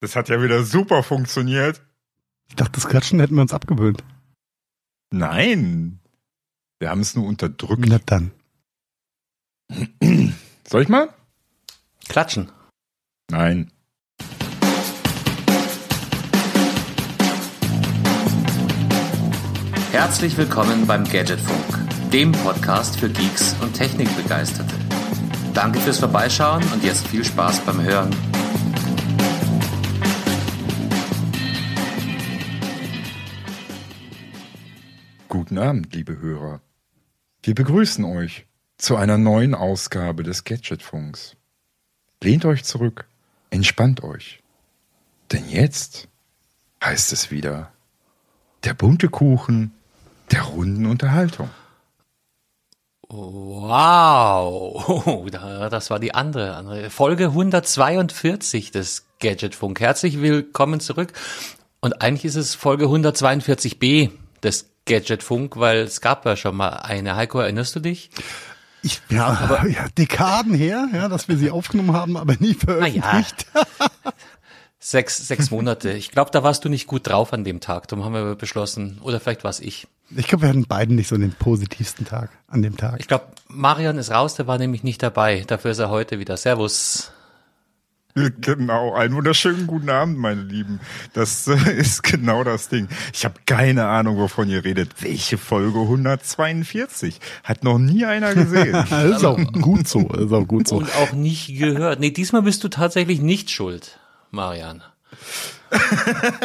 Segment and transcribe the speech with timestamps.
[0.00, 1.82] Das hat ja wieder super funktioniert.
[2.48, 4.04] Ich dachte, das Klatschen hätten wir uns abgewöhnt.
[5.10, 6.00] Nein.
[6.78, 7.86] Wir haben es nur unterdrückt.
[7.88, 8.30] Na dann.
[10.68, 11.08] Soll ich mal?
[12.08, 12.52] Klatschen.
[13.30, 13.72] Nein.
[19.92, 24.74] Herzlich willkommen beim Gadgetfunk, dem Podcast für Geeks und Technikbegeisterte.
[25.54, 28.14] Danke fürs Vorbeischauen und jetzt viel Spaß beim Hören.
[35.48, 36.60] Guten Abend, liebe Hörer.
[37.44, 38.46] Wir begrüßen euch
[38.78, 41.36] zu einer neuen Ausgabe des Gadgetfunks.
[42.20, 43.06] Lehnt euch zurück,
[43.50, 44.42] entspannt euch.
[45.30, 46.08] Denn jetzt
[46.82, 47.70] heißt es wieder
[48.64, 49.72] der bunte Kuchen
[50.32, 51.48] der runden Unterhaltung.
[53.08, 53.70] Wow,
[55.30, 59.78] das war die andere, Folge 142 des Gadgetfunk.
[59.78, 61.12] Herzlich willkommen zurück.
[61.80, 64.10] Und eigentlich ist es Folge 142b
[64.42, 67.16] des Gadgetfunk, weil es gab ja schon mal eine.
[67.16, 68.10] Heiko, erinnerst du dich?
[68.82, 73.46] Ich, ja, aber, ja, Dekaden her, ja, dass wir sie aufgenommen haben, aber nie veröffentlicht.
[73.54, 74.12] Ja.
[74.78, 75.90] sechs, sechs Monate.
[75.90, 77.88] Ich glaube, da warst du nicht gut drauf an dem Tag.
[77.88, 79.88] Darum haben wir beschlossen, oder vielleicht war es ich.
[80.16, 83.00] Ich glaube, wir hatten beiden nicht so den positivsten Tag an dem Tag.
[83.00, 85.42] Ich glaube, Marian ist raus, der war nämlich nicht dabei.
[85.46, 86.36] Dafür ist er heute wieder.
[86.36, 87.10] Servus.
[88.40, 90.80] Genau, einen wunderschönen guten Abend, meine Lieben.
[91.12, 92.88] Das äh, ist genau das Ding.
[93.12, 95.02] Ich habe keine Ahnung, wovon ihr redet.
[95.02, 97.20] Welche Folge 142?
[97.44, 98.74] Hat noch nie einer gesehen.
[99.12, 100.76] ist auch gut so, ist auch gut so.
[100.76, 102.00] Und auch nicht gehört.
[102.00, 103.98] Nee, diesmal bist du tatsächlich nicht schuld,
[104.30, 104.82] Marian.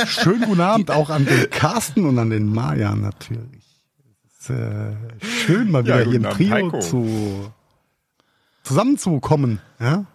[0.07, 3.63] Schönen guten Abend auch an den Carsten und an den Marian natürlich.
[4.39, 4.93] Ist, äh,
[5.45, 6.79] schön mal wieder Ja, hier im Trio Heiko.
[6.79, 7.51] zu
[8.63, 10.05] zusammenzukommen, ja?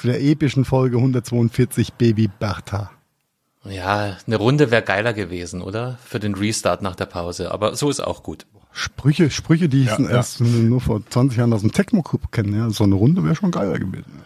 [0.00, 2.90] Zu der epischen Folge 142 Baby Bertha.
[3.64, 5.98] Ja, eine Runde wäre geiler gewesen, oder?
[6.02, 7.50] Für den Restart nach der Pause.
[7.50, 8.46] Aber so ist auch gut.
[8.72, 12.70] Sprüche, Sprüche, die ich Ja, erst nur vor 20 Jahren aus dem Techno-Club kenne, ja?
[12.70, 14.22] So eine Runde wäre schon geiler gewesen.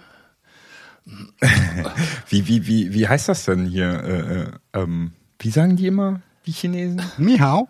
[2.28, 3.90] Wie, wie, wie, wie heißt das denn hier?
[4.04, 7.02] Äh, äh, ähm, wie sagen die immer, die Chinesen?
[7.18, 7.68] Ni hao.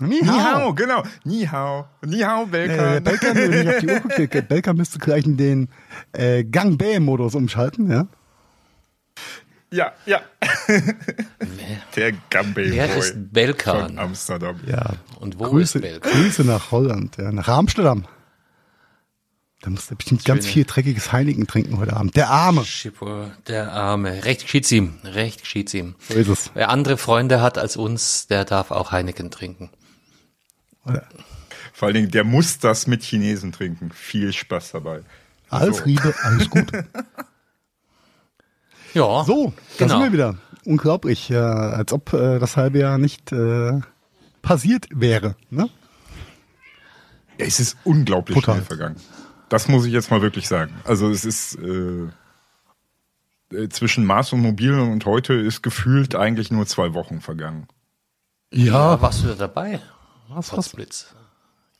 [0.00, 0.74] Ni Ni hao.
[0.74, 1.02] genau.
[1.24, 1.88] Ni hao.
[2.04, 3.02] Ni hao, Äh, Belkan.
[3.04, 5.68] Belka, wenn ich auf die Uhr gucke, Belka müsste gleich in den
[6.12, 8.06] äh, Gang B-Modus umschalten, ja?
[9.72, 10.20] ja, ja.
[11.96, 13.98] Der Gambay Wer Boy ist von Belkan?
[13.98, 14.60] Amsterdam.
[14.66, 14.94] Ja.
[15.18, 16.12] Und wo Grüße, ist Belkan?
[16.12, 18.04] Grüße nach Holland, ja, nach Amsterdam.
[19.62, 22.14] Da muss er bestimmt ganz viel dreckiges Heineken trinken heute Abend.
[22.14, 22.64] Der Arme.
[22.64, 24.24] Schippo, der Arme.
[24.24, 24.98] Recht geschieht's ihm.
[25.02, 25.94] Recht geschieht's ihm.
[26.08, 26.50] So ist es.
[26.54, 29.70] Wer andere Freunde hat als uns, der darf auch Heineken trinken.
[30.86, 31.06] Oder?
[31.72, 33.90] Vor allen Dingen, der muss das mit Chinesen trinken.
[33.92, 35.02] Viel Spaß dabei.
[35.50, 35.84] Alles So.
[35.84, 36.72] Liebe, alles gut.
[38.94, 39.24] Ja.
[39.24, 39.94] So, da Genau.
[40.00, 40.36] sind wir wieder.
[40.64, 43.80] Unglaublich, ja, als ob äh, das halbe Jahr nicht äh,
[44.42, 45.36] passiert wäre.
[45.50, 45.68] Ne?
[47.38, 48.56] Ja, es ist unglaublich Total.
[48.56, 48.96] schnell vergangen.
[49.48, 50.74] Das muss ich jetzt mal wirklich sagen.
[50.84, 52.08] Also es ist äh,
[53.54, 57.68] äh, zwischen Mars und Mobil und heute ist gefühlt eigentlich nur zwei Wochen vergangen.
[58.52, 59.80] Ja, warst du da dabei?
[60.28, 60.56] Was, was?
[60.56, 61.06] Potzblitz.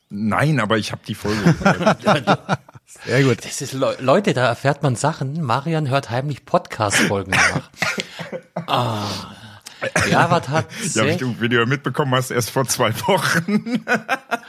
[0.09, 1.55] Nein, aber ich habe die Folge.
[3.05, 3.43] Sehr gut.
[3.43, 5.41] Das ist, Le Leute, da erfährt man Sachen.
[5.41, 7.69] Marian hört heimlich Podcast-Folgen nach.
[8.67, 9.03] ah.
[10.09, 10.65] Ja, was hat
[10.95, 13.83] ja, wie du, wie du ja mitbekommen hast, erst vor zwei Wochen.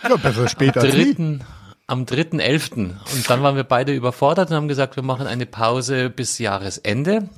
[0.08, 0.90] Ja, besser später nie.
[0.90, 1.44] dritten,
[1.86, 2.74] am 3.11.
[2.76, 7.28] Und dann waren wir beide überfordert und haben gesagt, wir machen eine Pause bis Jahresende.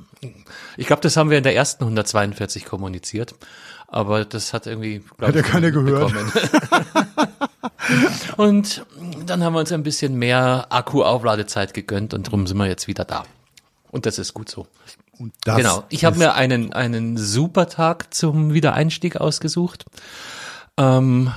[0.76, 3.34] Ich glaube, das haben wir in der ersten 142 kommuniziert.
[3.90, 6.12] Aber das hat irgendwie, glaub Hat ja ich, keiner gehört.
[8.36, 8.86] und
[9.26, 13.04] dann haben wir uns ein bisschen mehr Akku-Aufladezeit gegönnt und drum sind wir jetzt wieder
[13.04, 13.24] da.
[13.90, 14.68] Und das ist gut so.
[15.44, 15.84] Genau.
[15.90, 19.84] Ich habe mir einen, einen super Tag zum Wiedereinstieg ausgesucht.
[20.76, 21.32] Ähm,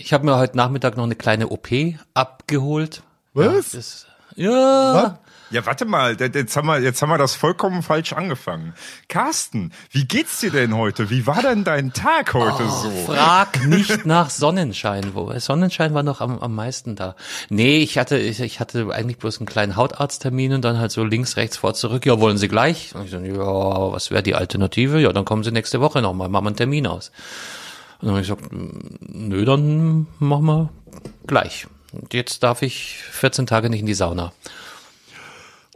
[0.00, 1.68] ich habe mir heute Nachmittag noch eine kleine OP
[2.14, 3.02] abgeholt.
[3.34, 3.72] Was?
[3.72, 5.20] Ja, das, ja
[5.50, 8.72] Ja, warte mal, jetzt haben, wir, jetzt haben wir das vollkommen falsch angefangen.
[9.08, 11.10] Carsten, wie geht's dir denn heute?
[11.10, 12.90] Wie war denn dein Tag heute so?
[13.06, 15.12] frag nicht nach Sonnenschein.
[15.14, 17.16] Wo Sonnenschein war noch am, am meisten da.
[17.48, 21.02] Nee, ich hatte, ich, ich hatte eigentlich bloß einen kleinen Hautarzttermin und dann halt so
[21.02, 22.06] links, rechts, vor, zurück.
[22.06, 22.94] Ja, wollen Sie gleich?
[22.94, 25.00] Und ich so, ja, was wäre die Alternative?
[25.00, 27.10] Ja, dann kommen Sie nächste Woche nochmal, machen wir einen Termin aus.
[28.00, 30.68] Und dann habe ich gesagt, nö, dann machen wir
[31.26, 31.66] gleich.
[31.90, 34.32] Und jetzt darf ich 14 Tage nicht in die Sauna.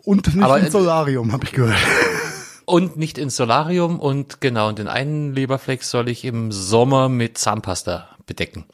[0.05, 1.79] Und nicht Aber, ins Solarium, habe ich gehört.
[2.67, 7.37] Und nicht ins Solarium und genau, und den einen Leberfleck soll ich im Sommer mit
[7.37, 8.65] Zahnpasta bedecken.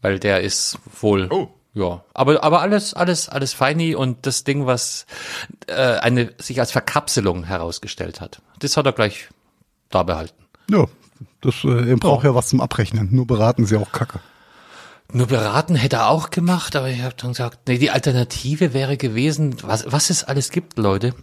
[0.00, 1.48] Weil der ist wohl, Oh.
[1.74, 5.06] ja, aber aber alles alles alles feini und das Ding, was
[5.66, 9.28] äh, eine sich als Verkapselung herausgestellt hat, das hat er gleich
[9.90, 10.44] da behalten.
[10.70, 10.86] Ja,
[11.40, 13.08] das äh, braucht ja was zum Abrechnen.
[13.10, 14.20] Nur beraten sie auch Kacke.
[15.12, 18.96] Nur beraten hätte er auch gemacht, aber ich habe dann gesagt, nee, die Alternative wäre
[18.98, 21.14] gewesen, was, was es alles gibt, Leute.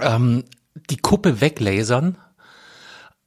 [0.00, 0.44] Ähm,
[0.88, 2.16] die Kuppe weglasern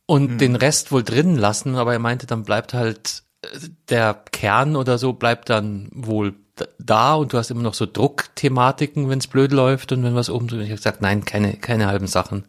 [0.06, 0.38] und Hm.
[0.38, 3.48] den Rest wohl drinnen lassen, aber er meinte, dann bleibt halt äh,
[3.90, 6.36] der Kern oder so bleibt dann wohl
[6.80, 10.30] da und du hast immer noch so Druckthematiken, wenn es blöd läuft und wenn was
[10.30, 10.66] oben drin ist.
[10.66, 12.46] Ich habe gesagt, nein, keine, keine halben Sachen.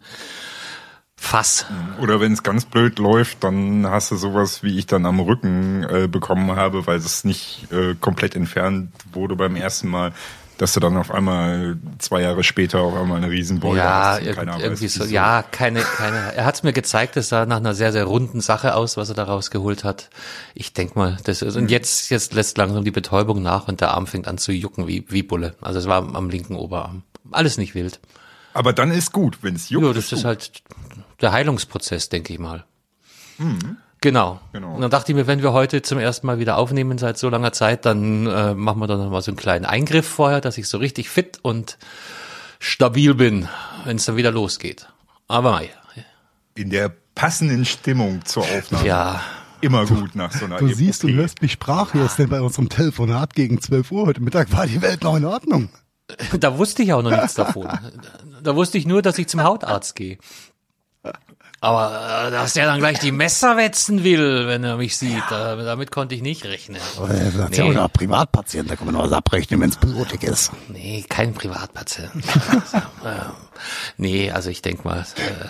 [1.19, 1.65] Fass.
[2.01, 5.83] Oder wenn es ganz blöd läuft, dann hast du sowas, wie ich dann am Rücken
[5.85, 10.13] äh, bekommen habe, weil es nicht äh, komplett entfernt wurde beim ersten Mal,
[10.59, 14.35] dass du dann auf einmal zwei Jahre später auf einmal eine Riesenbeule Ja, hast.
[14.37, 15.05] keiner irgendwie so.
[15.05, 16.35] Ja, keine, keine.
[16.35, 19.15] Er hat's mir gezeigt, es sah nach einer sehr, sehr runden Sache aus, was er
[19.15, 20.09] da rausgeholt hat.
[20.55, 21.63] Ich denk mal, das ist, Mhm.
[21.63, 24.87] und jetzt, jetzt lässt langsam die Betäubung nach und der Arm fängt an zu jucken
[24.87, 25.55] wie, wie Bulle.
[25.61, 27.03] Also es war am, linken Oberarm.
[27.33, 28.01] Alles nicht wild.
[28.55, 29.85] Aber dann ist gut, wenn es juckt.
[29.87, 30.25] Ja, das ist gut.
[30.25, 30.51] halt
[31.21, 32.65] der Heilungsprozess, denke ich mal.
[34.01, 34.35] Genau.
[34.35, 34.41] Mhm.
[34.53, 34.75] Genau.
[34.75, 37.29] Und dann dachte ich mir, wenn wir heute zum ersten Mal wieder aufnehmen seit so
[37.29, 40.59] langer Zeit, dann äh, machen wir dann noch mal so einen kleinen Eingriff vorher, dass
[40.59, 41.79] ich so richtig fit und
[42.59, 43.49] stabil bin,
[43.85, 44.89] wenn es dann wieder losgeht.
[45.29, 45.71] Aber mei,
[46.55, 48.87] in der passenden Stimmung zur Aufnahme.
[48.87, 49.21] ja,
[49.61, 53.35] Immer gut nach so einer Du siehst und hörst mich sprachlos, denn bei unserem Telefonat
[53.35, 55.71] gegen 12 Uhr heute Mittag war die Welt noch in Ordnung.
[56.39, 57.69] da wusste ich auch noch nichts davon.
[58.43, 60.19] Da wusste ich nur, dass ich zum Hautarzt gehe.
[61.61, 65.57] Aber äh, dass der dann gleich die Messer wetzen will, wenn er mich sieht, da,
[65.57, 66.81] damit konnte ich nicht rechnen.
[66.99, 70.53] Das ist ja auch Privatpatient, da kann man noch was abrechnen, wenn es blutig ist.
[70.69, 72.13] Nee, kein Privatpatient.
[73.05, 73.21] Äh,
[73.99, 75.47] nee, also ich denk mal, äh,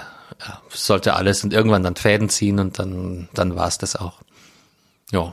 [0.46, 4.20] ja, sollte alles und irgendwann dann Fäden ziehen und dann, dann war's das auch.
[5.10, 5.32] Ja.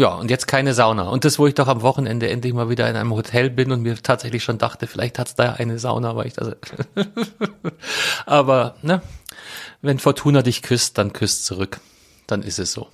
[0.00, 1.08] Ja, und jetzt keine Sauna.
[1.10, 3.82] Und das, wo ich doch am Wochenende endlich mal wieder in einem Hotel bin und
[3.82, 6.56] mir tatsächlich schon dachte, vielleicht hat's da eine Sauna, weil ich das.
[8.26, 9.02] Aber, ne?
[9.82, 11.80] Wenn Fortuna dich küsst, dann küsst zurück.
[12.26, 12.88] Dann ist es so.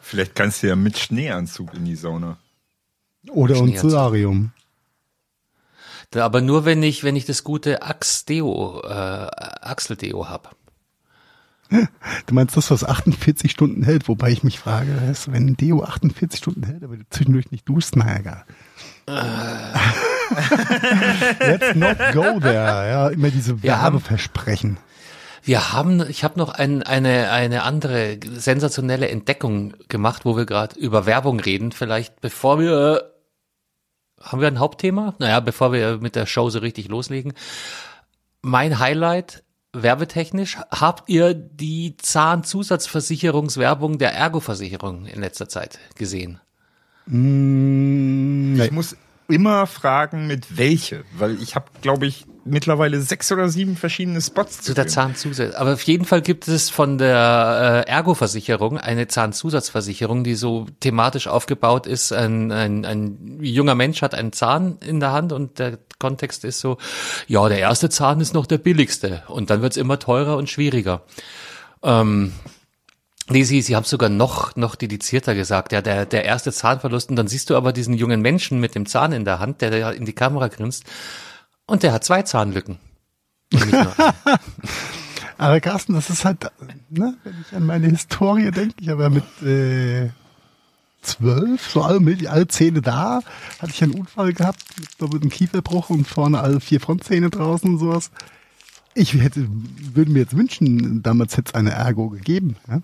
[0.00, 2.38] Vielleicht kannst du ja mit Schneeanzug in die Sauna.
[3.30, 3.90] Oder ein Schneeanzug.
[3.90, 4.52] Solarium.
[6.12, 10.56] Da- Aber nur wenn ich, wenn ich das gute Axe-Deo, äh, Axel-Deo hab.
[12.26, 15.82] Du meinst das, was 48 Stunden hält, wobei ich mich frage, du, wenn ein Deo
[15.82, 18.44] 48 Stunden hält, aber du zwischendurch nicht duschst, na egal.
[21.40, 22.88] Let's not go there.
[22.88, 24.78] Ja, immer diese Werbeversprechen.
[25.42, 30.78] Wir haben, ich habe noch ein, eine, eine andere sensationelle Entdeckung gemacht, wo wir gerade
[30.78, 31.72] über Werbung reden.
[31.72, 33.12] Vielleicht bevor wir,
[34.20, 35.16] haben wir ein Hauptthema?
[35.18, 37.32] Naja, bevor wir mit der Show so richtig loslegen.
[38.40, 39.42] Mein Highlight,
[39.72, 46.40] werbetechnisch, habt ihr die Zahnzusatzversicherungswerbung der Ergo-Versicherung in letzter Zeit gesehen?
[47.06, 48.60] Mm.
[48.60, 48.96] Ich muss
[49.28, 54.62] immer fragen, mit welche, weil ich habe, glaube ich, mittlerweile sechs oder sieben verschiedene Spots
[54.62, 55.54] Zu der Zahnzusatz.
[55.54, 61.28] Aber auf jeden Fall gibt es von der äh, Ergo-Versicherung eine Zahnzusatzversicherung, die so thematisch
[61.28, 62.12] aufgebaut ist.
[62.12, 66.60] Ein, ein, ein junger Mensch hat einen Zahn in der Hand und der Kontext ist
[66.60, 66.78] so,
[67.28, 71.02] ja, der erste Zahn ist noch der billigste und dann wird's immer teurer und schwieriger.
[71.82, 72.32] Ähm,
[73.28, 77.08] Nee, sie, sie haben sogar noch, noch dedizierter gesagt, ja, der, der erste Zahnverlust.
[77.08, 79.70] Und dann siehst du aber diesen jungen Menschen mit dem Zahn in der Hand, der
[79.70, 80.84] da in die Kamera grinst.
[81.64, 82.78] Und der hat zwei Zahnlücken.
[85.38, 86.50] Aber Carsten, das ist halt,
[86.90, 90.10] ne, wenn ich an meine Historie denke, ich habe ja mit äh,
[91.02, 93.20] zwölf, so alle, alle Zähne da,
[93.60, 94.88] hatte ich einen Unfall gehabt mit,
[95.22, 98.10] einem Kieferbruch und vorne alle vier Frontzähne draußen und sowas.
[98.94, 102.56] Ich hätte, würde mir jetzt wünschen, damals hätte es eine Ergo gegeben.
[102.68, 102.80] Ja?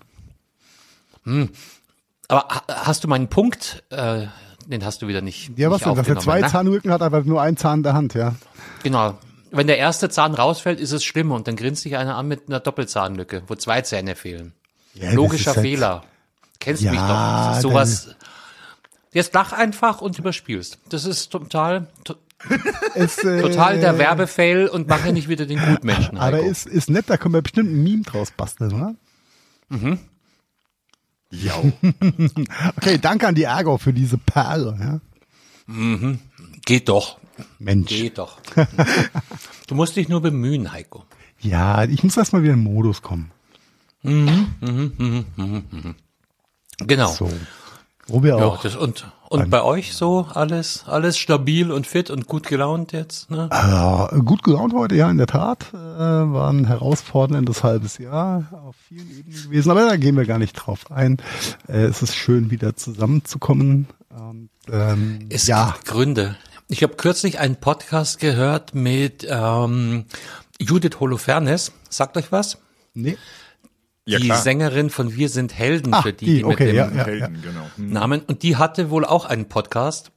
[2.27, 3.83] Aber ha- hast du meinen Punkt?
[3.89, 4.27] Äh,
[4.67, 5.57] den hast du wieder nicht.
[5.57, 6.47] Ja, was nicht denn, dass er zwei ne?
[6.47, 8.35] Zahnrücken hat, aber nur einen Zahn in der Hand, ja.
[8.83, 9.17] Genau.
[9.51, 12.47] Wenn der erste Zahn rausfällt, ist es schlimm und dann grinst dich einer an mit
[12.47, 14.53] einer Doppelzahnlücke, wo zwei Zähne fehlen.
[14.93, 16.03] ja Logischer halt- Fehler.
[16.59, 17.55] Kennst Ja, mich doch.
[17.55, 18.15] Ist sowas.
[19.11, 20.77] Jetzt lach einfach und überspielst.
[20.89, 22.15] Das ist total, to,
[22.95, 26.17] Es, äh, total der Werbefail und mache nicht wieder den Gutmenschen.
[26.17, 26.49] Aber Heiko.
[26.49, 28.95] ist, ist nett, da können wir bestimmt ein Meme draus basteln, oder?
[31.31, 31.53] Ja.
[32.77, 36.17] Okay, danke an die Ergo für diese Perle, ja.
[36.65, 37.19] Geht doch.
[37.59, 37.89] Mensch.
[37.89, 38.39] Geht doch.
[39.67, 41.03] du musst dich nur bemühen, Heiko.
[41.39, 43.31] Ja, ich muss erst mal wieder in den Modus kommen.
[46.79, 47.11] Genau.
[47.11, 47.29] So.
[48.11, 48.61] Wir Ja, auch.
[48.63, 53.29] das, und, Und bei euch so alles, alles stabil und fit und gut gelaunt jetzt?
[53.29, 53.49] Ne?
[53.51, 55.67] Äh, gut gelaunt heute, ja, in der Tat.
[55.73, 60.39] Äh, war ein herausforderndes halbes Jahr auf vielen Ebenen gewesen, aber da gehen wir gar
[60.39, 61.17] nicht drauf ein.
[61.67, 63.87] Äh, es ist schön, wieder zusammenzukommen.
[64.09, 66.35] Und, ähm, Es ja, gibt Gründe.
[66.67, 70.05] Ich habe kürzlich einen Podcast gehört mit ähm,
[70.59, 71.71] Judith Holofernes.
[71.89, 72.57] Sagt euch was?
[72.95, 73.17] nee.
[74.09, 74.41] Ja, die klar.
[74.41, 77.05] Sängerin von Wir sind Helden, Ah, für die, die, die mit okay, dem ja, ja.
[77.05, 77.65] Helden, genau.
[77.75, 77.89] Hm.
[77.91, 78.21] Namen.
[78.27, 80.11] Und die hatte wohl auch einen Podcast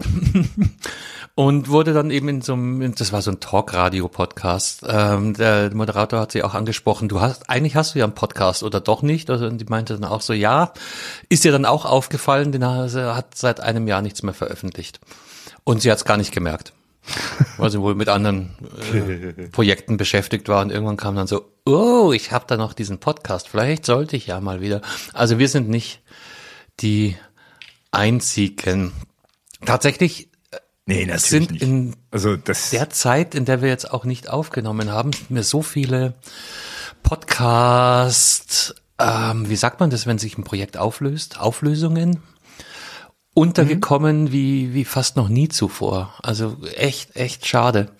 [1.34, 4.84] und wurde dann eben in so einem, das war so ein Talk-Radio-Podcast.
[4.88, 8.62] Ähm, der Moderator hat sie auch angesprochen, du hast, eigentlich hast du ja einen Podcast
[8.62, 9.30] oder doch nicht?
[9.30, 10.72] Also, und die meinte dann auch so, ja,
[11.28, 15.00] ist dir dann auch aufgefallen, den hat seit einem Jahr nichts mehr veröffentlicht.
[15.64, 16.72] Und sie hat es gar nicht gemerkt.
[17.56, 18.56] Weil sie wohl mit anderen
[18.92, 22.98] äh, Projekten beschäftigt war und irgendwann kam dann so, oh, ich habe da noch diesen
[22.98, 24.80] Podcast, vielleicht sollte ich ja mal wieder.
[25.12, 26.00] Also wir sind nicht
[26.80, 27.16] die
[27.90, 28.92] einzigen.
[29.64, 30.28] Tatsächlich
[30.84, 31.62] Nee, natürlich sind nicht.
[31.62, 35.44] in also das der Zeit, in der wir jetzt auch nicht aufgenommen haben, sind mir
[35.44, 36.14] so viele
[37.04, 42.20] Podcast, ähm, wie sagt man das, wenn sich ein Projekt auflöst, Auflösungen
[43.34, 46.14] untergekommen wie, wie fast noch nie zuvor.
[46.22, 47.90] Also echt, echt schade.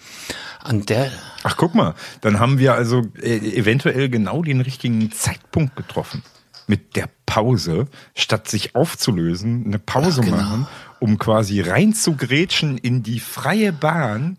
[0.60, 1.10] An der,
[1.42, 6.22] Ach, guck mal, dann haben wir also äh, eventuell genau den richtigen Zeitpunkt getroffen.
[6.68, 10.36] Mit der Pause, statt sich aufzulösen, eine Pause Ja, genau.
[10.36, 10.66] machen,
[11.00, 14.38] um quasi reinzugrätschen in die freie Bahn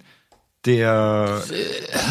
[0.66, 1.42] der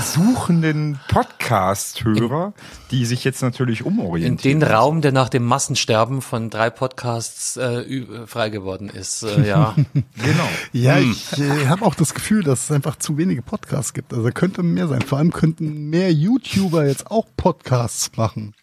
[0.05, 2.53] suchenden Podcast-Hörer,
[2.91, 4.61] die sich jetzt natürlich in umorientieren.
[4.61, 9.23] den Raum, der nach dem Massensterben von drei Podcasts äh, ü- frei geworden ist.
[9.23, 9.75] Äh, ja.
[10.23, 10.49] Genau.
[10.73, 14.13] Ja, ich äh, habe auch das Gefühl, dass es einfach zu wenige Podcasts gibt.
[14.13, 15.01] Also könnte mehr sein.
[15.03, 18.55] Vor allem könnten mehr YouTuber jetzt auch Podcasts machen.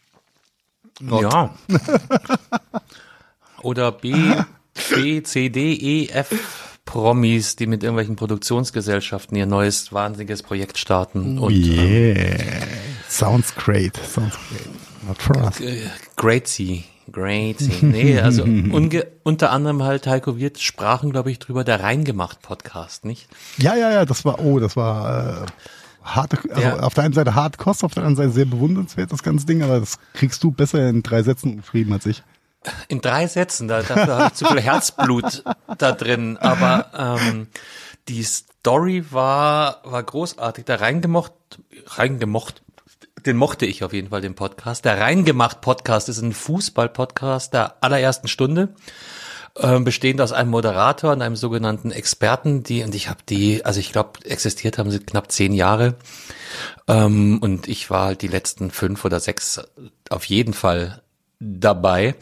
[1.01, 1.53] Ja.
[3.61, 4.13] Oder B,
[4.93, 11.37] B, C, D, E, F Promis, die mit irgendwelchen Produktionsgesellschaften ihr neues wahnsinniges Projekt starten
[11.37, 12.35] und yeah.
[13.07, 13.95] Sounds great.
[13.97, 14.67] Sounds great.
[15.07, 15.61] Not for us.
[16.15, 16.85] Greatsy.
[17.11, 17.85] Greatsy.
[17.85, 18.43] Nee, also
[19.23, 23.27] unter anderem halt Heiko Wirth sprachen, glaube ich, drüber der Reingemacht Podcast, nicht?
[23.59, 25.45] Ja, ja, ja, das war, oh, das war äh,
[26.03, 26.79] harte, also Ja.
[26.79, 29.61] auf der einen Seite hart Kost, auf der anderen Seite sehr bewundernswert, das ganze Ding,
[29.61, 32.23] aber das kriegst du besser in drei Sätzen umschrieben als ich.
[32.87, 35.43] In drei Sätzen, da, dafür habe ich zu viel Herzblut
[35.77, 36.37] da drin.
[36.37, 37.47] Aber ähm,
[38.07, 40.65] die Story war, war großartig.
[40.65, 41.33] Der reingemocht,
[41.85, 42.61] reingemocht,
[43.25, 44.85] den mochte ich auf jeden Fall, den Podcast.
[44.85, 48.75] Der Reingemacht Podcast ist ein Fußball-Podcast der allerersten Stunde.
[49.57, 53.79] Ähm, bestehend aus einem Moderator und einem sogenannten Experten, die, und ich habe die, also
[53.79, 55.95] ich glaube, existiert haben sie knapp zehn Jahre.
[56.87, 59.59] Ähm, und ich war halt die letzten fünf oder sechs
[60.09, 61.01] auf jeden Fall
[61.39, 62.15] dabei.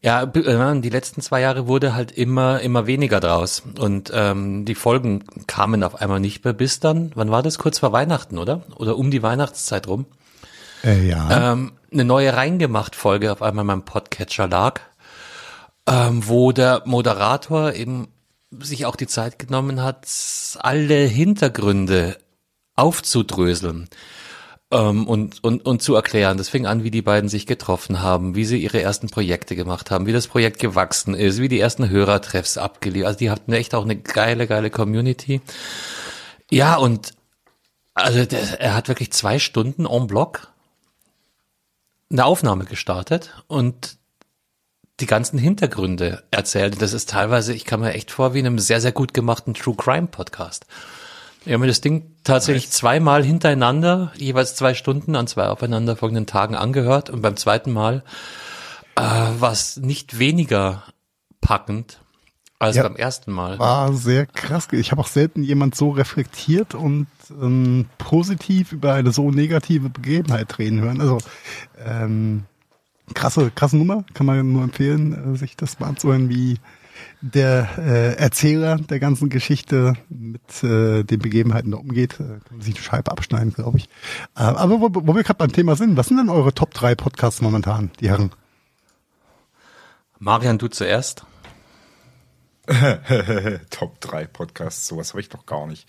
[0.00, 3.62] Ja, äh, die letzten zwei Jahre wurde halt immer, immer weniger draus.
[3.78, 7.58] Und ähm, die Folgen kamen auf einmal nicht mehr bis dann, wann war das?
[7.58, 8.62] Kurz vor Weihnachten, oder?
[8.76, 10.06] Oder um die Weihnachtszeit rum.
[10.84, 11.52] Äh, ja.
[11.52, 14.80] Ähm, eine neue reingemacht Folge auf einmal in meinem Podcatcher lag,
[15.88, 18.08] ähm, wo der Moderator eben
[18.60, 20.06] sich auch die Zeit genommen hat,
[20.60, 22.18] alle Hintergründe
[22.76, 23.88] aufzudröseln
[24.70, 26.38] ähm, und, und, und zu erklären.
[26.38, 29.90] Das fing an, wie die beiden sich getroffen haben, wie sie ihre ersten Projekte gemacht
[29.90, 33.06] haben, wie das Projekt gewachsen ist, wie die ersten Hörertreffs abgeliefert.
[33.06, 35.40] Also die hatten echt auch eine geile, geile Community.
[36.50, 37.14] Ja, und
[37.94, 40.52] also der, er hat wirklich zwei Stunden en bloc
[42.10, 43.98] eine Aufnahme gestartet und
[45.00, 46.80] die ganzen Hintergründe erzählt.
[46.82, 49.54] Das ist teilweise, ich kann mir echt vor, wie in einem sehr, sehr gut gemachten
[49.54, 50.66] True Crime Podcast.
[51.44, 56.54] Ich habe mir das Ding tatsächlich zweimal hintereinander, jeweils zwei Stunden an zwei aufeinanderfolgenden Tagen
[56.54, 58.02] angehört und beim zweiten Mal
[58.96, 60.82] äh, war es nicht weniger
[61.40, 62.00] packend
[62.58, 62.82] als Ja.
[62.82, 63.58] beim ersten Mal.
[63.58, 64.68] War sehr krass.
[64.72, 70.58] Ich habe auch selten jemand so reflektiert und ähm, positiv über eine so negative Begebenheit
[70.58, 71.00] reden hören.
[71.00, 71.18] Also
[71.82, 72.44] ähm,
[73.14, 74.04] krasse, krasse Nummer.
[74.12, 76.58] Kann man nur empfehlen, äh, sich das mal anzuhören, wie
[77.20, 82.14] der äh, Erzähler der ganzen Geschichte mit äh, den Begebenheiten da umgeht.
[82.14, 83.84] Äh, kann man sich die Scheibe abschneiden, glaube ich.
[84.36, 86.94] Äh, aber wo, wo wir gerade beim Thema sind, was sind denn eure Top 3
[86.94, 88.30] Podcasts momentan, die Herren?
[90.18, 91.24] Marian, du zuerst.
[93.70, 95.88] Top 3 Podcasts, sowas habe ich doch gar nicht.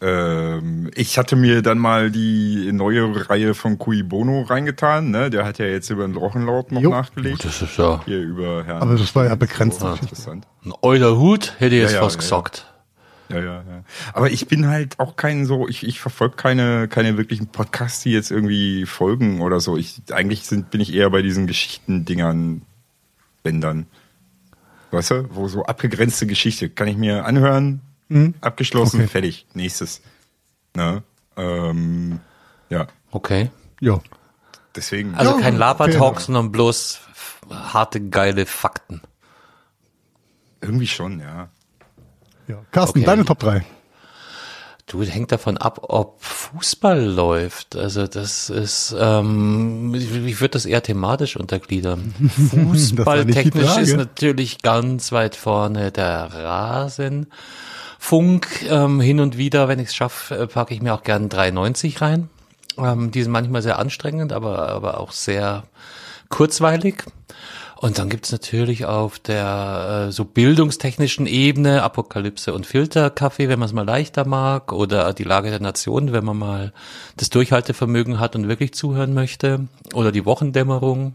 [0.00, 5.28] Ähm, ich hatte mir dann mal die neue Reihe von Cui Bono reingetan, ne?
[5.30, 6.90] Der hat ja jetzt über den Drochenlaut noch Jo.
[6.90, 7.44] nachgelegt.
[7.44, 8.82] Das ist ja Hier über Herrn.
[8.82, 9.80] Aber das war ja begrenzt.
[9.80, 10.46] So, interessant.
[10.64, 12.66] ein euler Hut, hätte ich jetzt ja, fast ja, gesagt.
[13.28, 13.84] Ja, ja, ja.
[14.14, 18.12] Aber ich bin halt auch kein so, ich, ich verfolge keine, keine wirklichen Podcasts, die
[18.12, 19.76] jetzt irgendwie folgen oder so.
[19.76, 22.62] Ich, eigentlich sind, bin ich eher bei diesen Geschichtendingern,
[23.42, 23.86] Bändern.
[24.90, 27.82] Weißt du, wo so abgegrenzte Geschichte kann ich mir anhören,
[28.40, 29.04] abgeschlossen, Mhm.
[29.04, 29.10] Okay.
[29.12, 30.00] fertig, nächstes.
[30.74, 31.02] Ne?
[31.36, 32.20] Ähm,
[32.70, 33.50] ja, Okay.
[33.80, 34.00] Ja.
[34.76, 35.14] deswegen.
[35.14, 36.22] Also Ja, kein Labertalk, okay.
[36.22, 37.00] sondern bloß
[37.50, 39.00] harte, geile Fakten.
[40.60, 41.48] irgendwie schon, ja.
[42.48, 42.56] ja.
[42.72, 43.06] Carsten, Okay.
[43.06, 43.64] deine Top 3.
[44.86, 47.76] Du, hängt davon ab, ob Fußball läuft.
[47.76, 52.14] Also das ist, ähm, ich, würde das eher thematisch untergliedern.
[52.50, 56.32] Fußballtechnisch ist natürlich ganz weit vorne der
[57.98, 58.62] Rasenfunk.
[58.68, 62.28] Ähm, hin und wieder, wenn ich es schaffe, packe ich mir auch gern 390 rein.
[62.78, 65.64] Ähm, die sind manchmal sehr anstrengend, aber, aber auch sehr
[66.28, 67.04] kurzweilig.
[67.80, 73.66] Und dann gibt's natürlich auf der äh, so bildungstechnischen Ebene Apokalypse und Filterkaffee, wenn man
[73.66, 76.72] es mal leichter mag, oder die Lage der Nation, wenn man mal
[77.16, 81.14] das Durchhaltevermögen hat und wirklich zuhören möchte, oder die Wochendämmerung,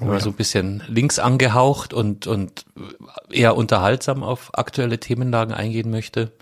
[0.00, 2.64] wenn man so ein bisschen links angehaucht und, und
[3.30, 6.32] eher unterhaltsam auf aktuelle Themenlagen eingehen möchte.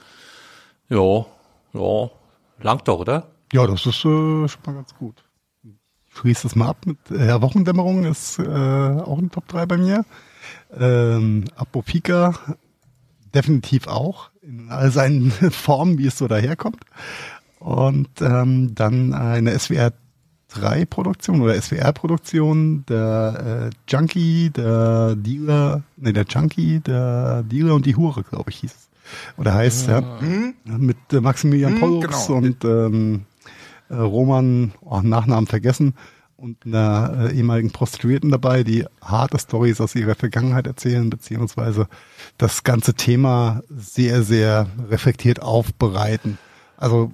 [0.89, 1.27] Ja,
[1.75, 2.11] ja,
[2.61, 3.29] langt doch, oder?
[3.53, 5.25] Ja, das ist äh, schon mal ganz gut.
[5.63, 9.77] Ich schließe das mal ab mit äh, Wochendämmerung ist äh, auch ein Top 3 bei
[9.77, 10.05] mir.
[10.79, 12.35] Ähm, Apofika
[13.35, 16.83] definitiv auch in all seinen Formen, wie es so daherkommt.
[17.59, 19.93] Und ähm, dann eine SWR
[20.49, 27.75] 3 Produktion oder SWR Produktion, der äh, Junkie, der Dealer, nee, der Junkie, der Dealer
[27.75, 28.89] und die Hure, glaube ich, hieß es.
[29.37, 30.03] Oder heißt, ja.
[30.65, 32.39] Mit äh, Maximilian Hm, Pollux genau.
[32.39, 33.23] und ähm,
[33.89, 35.95] äh, Roman, oh, Nachnamen vergessen,
[36.39, 41.89] und einer äh, ehemaligen Prostituierten dabei, die harte Stories aus ihrer Vergangenheit erzählen, beziehungsweise
[42.39, 46.39] das ganze Thema sehr, sehr reflektiert aufbereiten.
[46.77, 47.11] Also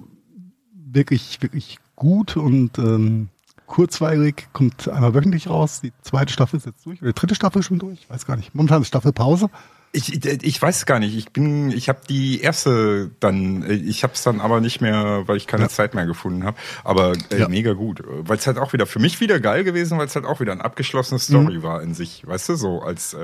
[0.71, 3.29] wirklich, wirklich gut und ähm,
[3.67, 5.81] kurzweilig, kommt einmal wöchentlich raus.
[5.81, 8.25] Die zweite Staffel ist jetzt durch, oder die dritte Staffel ist schon durch, ich weiß
[8.25, 8.53] gar nicht.
[8.53, 9.49] Momentan ist Staffelpause.
[9.91, 11.15] Ich, ich weiß gar nicht.
[11.15, 15.37] Ich bin, ich habe die erste dann, ich habe es dann aber nicht mehr, weil
[15.37, 15.69] ich keine Ja.
[15.69, 16.57] Zeit mehr gefunden habe.
[16.83, 17.47] Aber äh, Ja.
[17.47, 20.25] mega gut, weil es halt auch wieder für mich wieder geil gewesen, weil es halt
[20.25, 21.21] auch wieder eine abgeschlossene Mhm.
[21.21, 23.19] Story war in sich, weißt du, so als äh,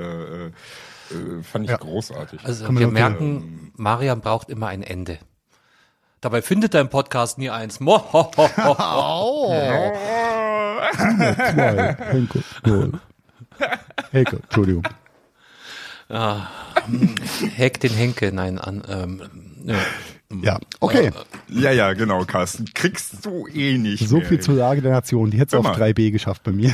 [0.46, 0.50] äh,
[1.42, 1.76] fand ich Ja.
[1.76, 2.40] großartig.
[2.42, 5.18] Also Kann wir merken, Marian braucht immer ein Ende.
[6.22, 7.80] Dabei findet im Podcast nie eins.
[7.80, 9.52] Mo, ho, ho, ho, ho.
[10.94, 11.96] Zwei.
[11.98, 12.44] Henke.
[12.64, 12.92] Null.
[14.12, 14.84] Henke, Entschuldigung.
[17.56, 18.84] Heck den Henke, nein, an.
[18.88, 19.22] Ähm,
[19.64, 19.74] ja.
[20.40, 21.10] Ja, okay.
[21.48, 22.66] ja, ja, genau, Carsten.
[22.72, 24.08] Kriegst du eh nicht.
[24.08, 24.42] So mehr, viel ey.
[24.44, 25.32] zur Lage der Nation.
[25.32, 25.90] Die hätte es auf mal.
[25.90, 26.72] 3b geschafft bei mir.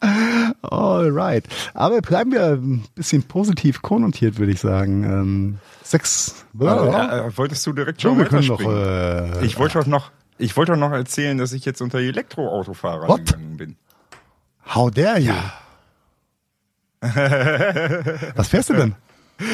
[0.62, 1.44] Alright.
[1.74, 5.58] Aber bleiben wir ein bisschen positiv konnotiert, würde ich sagen.
[5.88, 6.44] Sechs.
[6.60, 8.60] Äh, Ja, äh, wolltest du direkt schon können noch.
[8.60, 13.08] Äh, ich wollte doch noch, ich wollte doch noch erzählen, dass ich jetzt unter Elektroautofahrer
[13.08, 13.24] What?
[13.24, 13.76] gegangen bin.
[14.74, 15.32] how dare you?
[17.00, 18.94] Was fährst du denn?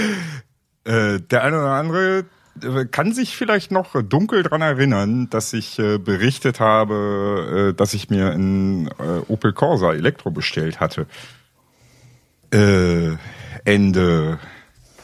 [0.87, 2.27] Äh, der eine oder andere
[2.63, 7.95] äh, kann sich vielleicht noch dunkel dran erinnern, dass ich äh, berichtet habe, äh, dass
[7.95, 11.07] ich mir einen äh, Opel Corsa Elektro bestellt hatte.
[12.53, 13.17] Äh,
[13.65, 14.39] Ende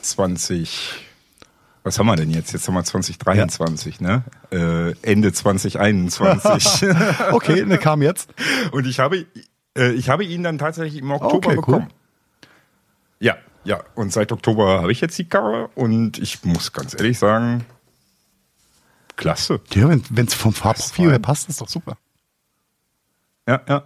[0.03, 1.07] 20.
[1.83, 2.53] Was haben wir denn jetzt?
[2.53, 4.23] Jetzt haben wir 2023, ne?
[4.51, 6.89] Äh, Ende 2021.
[7.33, 8.31] Okay, der kam jetzt.
[8.73, 9.25] Und ich habe,
[9.77, 11.57] äh, ich habe ihn dann tatsächlich im Oktober Okay, cool.
[11.57, 11.89] bekommen.
[13.19, 13.81] Ja, ja.
[13.95, 17.65] Und seit Oktober habe ich jetzt die Karre und ich muss ganz ehrlich sagen,
[19.17, 19.61] klasse.
[19.73, 21.97] Ja, wenn es vom Farbprofil her passt, ist doch super.
[23.51, 23.83] Ja, ja.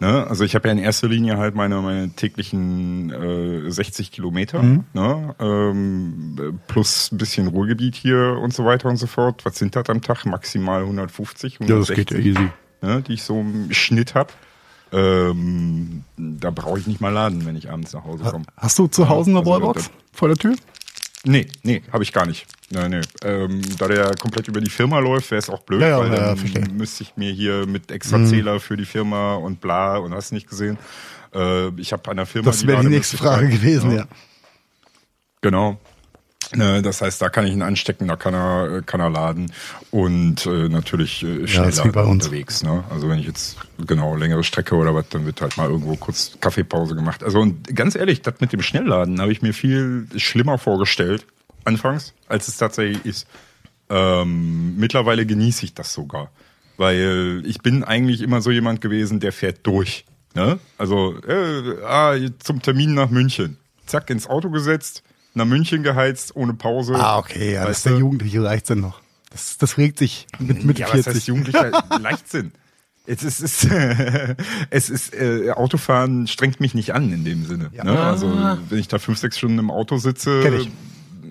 [0.00, 0.24] Ne?
[0.28, 4.84] Also ich habe ja in erster Linie halt meine, meine täglichen äh, 60 Kilometer, Mhm.
[4.92, 5.34] ne?
[5.40, 9.44] ähm, plus ein bisschen Ruhrgebiet hier und so weiter und so fort.
[9.44, 10.24] Was sind das am Tag?
[10.24, 12.48] Maximal 150, 160, easy.
[12.80, 13.02] ne?
[13.02, 14.30] die ich so im Schnitt habe.
[14.92, 18.44] Ähm, da brauche ich nicht mal laden, wenn ich abends nach Hause komme.
[18.56, 20.54] Hast du zu Hause eine also Wallbox das- vor der Tür?
[21.24, 22.46] Nee, nee, habe ich gar nicht.
[22.70, 23.00] Nee, nee.
[23.24, 26.12] Ähm, da der komplett über die Firma läuft, wäre es auch blöd, Ja, ja, weil
[26.12, 26.70] ja, dann.
[26.70, 26.76] Mhm.
[26.76, 30.48] müsste ich mir hier mit extra Zähler für die Firma und bla und hast nicht
[30.48, 30.78] gesehen.
[31.34, 33.96] Äh, ich habe an der Firma Das wäre die nächste Frage gewesen, ja.
[33.98, 34.08] ja.
[35.40, 35.78] Genau.
[36.54, 39.52] Ne, das heißt, da kann ich ihn anstecken, da kann er, kann er laden
[39.90, 42.24] und äh, natürlich äh, schneller ist wie bei uns.
[42.24, 42.62] unterwegs.
[42.62, 42.84] Ne?
[42.88, 46.38] Also wenn ich jetzt genau längere Strecke oder was, dann wird halt mal irgendwo kurz
[46.40, 47.22] Kaffeepause gemacht.
[47.22, 51.26] Also und ganz ehrlich, das mit dem Schnellladen habe ich mir viel schlimmer vorgestellt
[51.64, 53.28] anfangs, als es tatsächlich ist.
[53.90, 56.30] Ähm, mittlerweile genieße ich das sogar,
[56.78, 60.06] weil ich bin eigentlich immer so jemand gewesen, der fährt durch.
[60.34, 60.58] Ne?
[60.78, 65.02] Also äh, ah, zum Termin nach München, zack ins Auto gesetzt,
[65.38, 66.94] nach München geheizt ohne Pause.
[66.94, 67.96] Ah, okay, ja, das ist der?
[67.96, 69.00] Jugendliche Leichtsinn noch.
[69.30, 71.26] Das, das regt sich mit Mitte ja, was heißt 40.
[71.26, 71.70] jugendlicher
[72.00, 72.52] Leichtsinn?
[73.06, 73.70] Es ist, es ist,
[74.70, 77.70] es ist äh, Autofahren strengt mich nicht an in dem Sinne.
[77.72, 77.84] Ja.
[77.84, 77.98] Ne?
[77.98, 78.30] Also
[78.68, 80.70] wenn ich da fünf, sechs Stunden im Auto sitze, Kenn ich.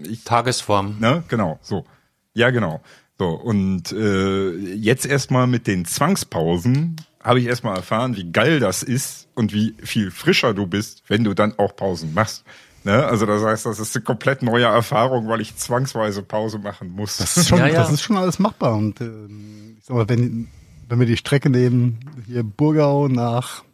[0.10, 0.98] ich Tagesform.
[1.00, 1.24] Ne?
[1.28, 1.86] Genau, so.
[2.34, 2.82] Ja, genau.
[3.20, 8.84] So, und äh, jetzt erstmal mit den Zwangspausen habe ich erstmal erfahren, wie geil das
[8.84, 12.44] ist und wie viel frischer du bist, wenn du dann auch Pausen machst.
[12.88, 13.06] Ne?
[13.06, 17.18] Also das heißt, das ist eine komplett neue Erfahrung, weil ich zwangsweise Pause machen muss.
[17.18, 17.74] Das ist schon, Ja, ja.
[17.74, 18.76] das ist schon alles machbar.
[18.76, 20.48] Und ähm, ich sag mal, wenn,
[20.88, 23.66] wenn wir die Strecke nehmen, hier Burgau nach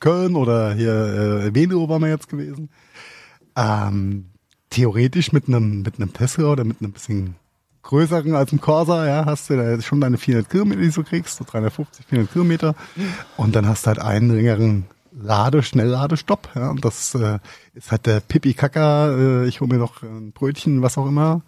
[0.00, 2.70] Köln oder hier äh, Venlo waren wir jetzt gewesen,
[3.56, 4.30] ähm,
[4.70, 7.34] theoretisch mit einem mit einem Tesla oder mit einem bisschen
[7.82, 11.36] größeren als ein Corsa, ja, hast du da schon deine 400 Kilometer, die du kriegst,
[11.36, 12.74] so 350, 400 Kilometer.
[13.36, 14.86] Und dann hast du halt einen längeren
[15.22, 17.38] Lade, Schnellladestopp, ja, und das äh,
[17.74, 21.42] ist halt der Pipi-Kaka, äh, ich hole mir noch ein Brötchen, was auch immer,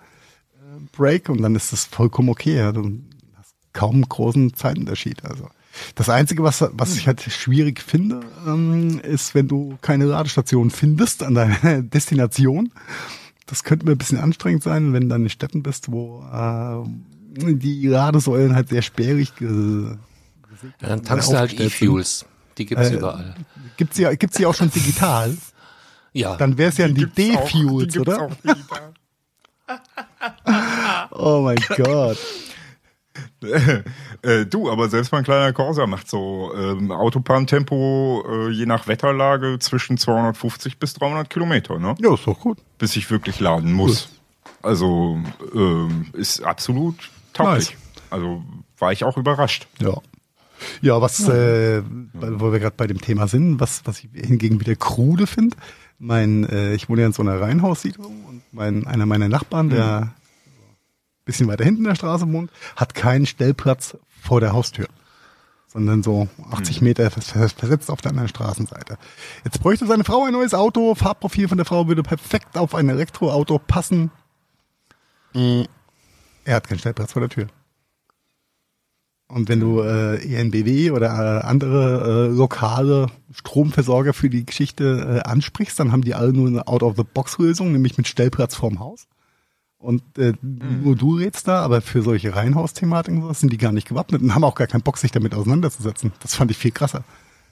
[0.93, 2.57] Break und dann ist das vollkommen okay.
[2.57, 2.73] Ja.
[2.73, 3.01] Du
[3.37, 5.25] hast kaum einen großen Zeitunterschied.
[5.25, 5.49] Also
[5.95, 11.23] das Einzige, was, was ich halt schwierig finde, ähm, ist, wenn du keine Ladestation findest
[11.23, 12.73] an deiner Destination.
[13.47, 17.55] Das könnte mir ein bisschen anstrengend sein, wenn du dann in Städten bist, wo äh,
[17.55, 19.97] die Ladesäulen halt sehr sperrig ge
[20.81, 21.59] Ja, dann tankst du halt.
[21.59, 22.27] E-Fuels.
[22.59, 23.35] Die gibt's Äh, überall.
[23.77, 25.37] Gibt's ja, gibt's ja auch schon digital.
[26.13, 26.37] Ja.
[26.37, 28.23] Dann wäre es ja die, die D-Fuels, oder?
[28.23, 28.93] auch digital.
[31.11, 32.19] Oh mein Gott.
[34.23, 39.59] äh, du, aber selbst mein kleiner Corsa macht so ähm, Autobahntempo äh, je nach Wetterlage
[39.59, 41.95] zwischen 250 bis 300 Kilometer, ne?
[41.99, 42.59] Ja, ist doch gut.
[42.79, 44.09] bis ich wirklich laden muss.
[44.63, 45.19] Also
[45.55, 46.97] ähm, ist absolut
[47.33, 47.71] tauglich.
[47.71, 47.79] Nice.
[48.11, 48.43] Also
[48.79, 49.67] war ich auch überrascht.
[49.81, 49.95] Ja.
[50.81, 54.61] Ja, was, äh, weil, wo wir gerade bei dem Thema sind, was, was ich hingegen
[54.61, 55.57] wieder krude finde,
[55.99, 59.97] mein, äh, ich wohne ja in so einer Reihenhaussiedlung und mein, einer meiner Nachbarn, der
[60.03, 60.13] ein
[61.25, 64.87] bisschen weiter hinten in der Straße wohnt, hat keinen Stellplatz vor der Haustür,
[65.69, 68.99] sondern so 80 Meter vers- vers- versetzt auf der anderen Straßenseite.
[69.45, 72.89] Jetzt bräuchte seine Frau ein neues Auto, Farbprofil von der Frau würde perfekt auf ein
[72.89, 74.11] Elektroauto passen.
[76.45, 77.47] Er hat keinen Stellplatz vor der Tür.
[79.33, 85.29] Und wenn du äh, ENBW oder äh, andere äh, lokale Stromversorger für die Geschichte äh,
[85.29, 89.07] ansprichst, dann haben die alle nur eine Out-of-the-Box-Lösung, nämlich mit Stellplatz vorm Haus.
[89.79, 93.89] Und äh, nur du redst da, aber für solche Reihenhausthematiken sowas sind die gar nicht
[93.89, 96.13] gewappnet und haben auch gar keinen Bock, sich damit auseinanderzusetzen.
[96.21, 97.03] Das fand ich viel krasser.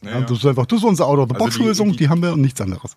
[0.02, 0.26] Ja, Ja, ja.
[0.26, 2.60] das ist einfach, das ist unsere Out-of-the-Box-Lösung, Also die- die, die- haben wir und nichts
[2.60, 2.96] anderes.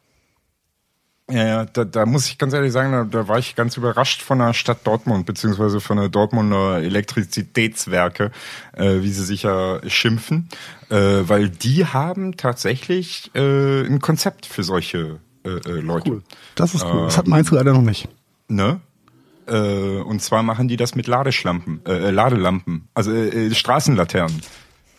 [1.32, 4.22] Ja, ja, da, da muss ich ganz ehrlich sagen, da, da war ich ganz überrascht
[4.22, 8.32] von der Stadt Dortmund, beziehungsweise von der Dortmunder Elektrizitätswerke,
[8.74, 10.50] äh, wie sie sich ja schimpfen,
[10.90, 16.12] äh, weil die haben tatsächlich äh, ein Konzept für solche äh, äh, Leute.
[16.12, 16.24] Cool.
[16.56, 17.06] Das ist cool.
[17.06, 18.10] Das hat Mainz leider noch nicht.
[18.50, 18.82] Ne?
[19.48, 23.12] Äh, und zwar machen die das mit Ladeschlampen, äh, Ladelampen, also
[23.52, 24.42] Straßenlaternen,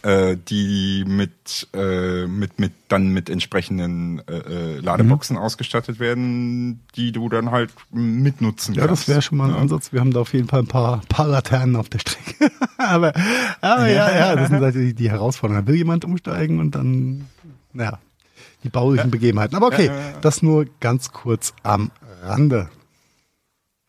[0.05, 7.11] äh, die mit äh, mit mit dann mit entsprechenden äh, äh, Ladeboxen ausgestattet werden, die
[7.11, 9.03] du dann halt mitnutzen Ja, kannst.
[9.03, 9.61] das wäre schon mal ein Ja.
[9.61, 9.93] Ansatz.
[9.93, 12.51] Wir haben da auf jeden Fall ein paar, paar Laternen auf der Strecke.
[12.77, 13.13] aber,
[13.63, 15.65] aber ja, ja, das sind halt die, die Herausforderungen.
[15.65, 17.27] Da will jemand umsteigen und dann,
[17.73, 17.99] naja,
[18.63, 19.57] die baulichen Begebenheiten.
[19.57, 20.19] Aber okay, Ja, ja, ja.
[20.21, 21.91] das nur ganz kurz am
[22.23, 22.69] Rande.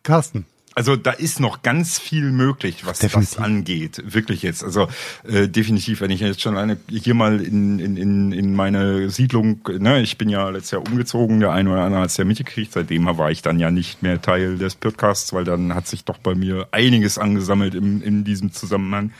[0.02, 0.46] Carsten,
[0.76, 3.36] Also da ist noch ganz viel möglich, was Definitiv.
[3.36, 4.02] das angeht.
[4.04, 4.62] Wirklich jetzt.
[4.62, 4.88] Also
[5.26, 9.60] äh, definitiv, wenn ich jetzt schon alleine hier mal in, in, in, in meine Siedlung,
[9.66, 12.74] ne, ich bin ja letztes Jahr umgezogen, der eine oder andere hat es ja mitgekriegt,
[12.74, 16.18] seitdem war ich dann ja nicht mehr Teil des Podcasts, weil dann hat sich doch
[16.18, 19.12] bei mir einiges angesammelt in, in diesem Zusammenhang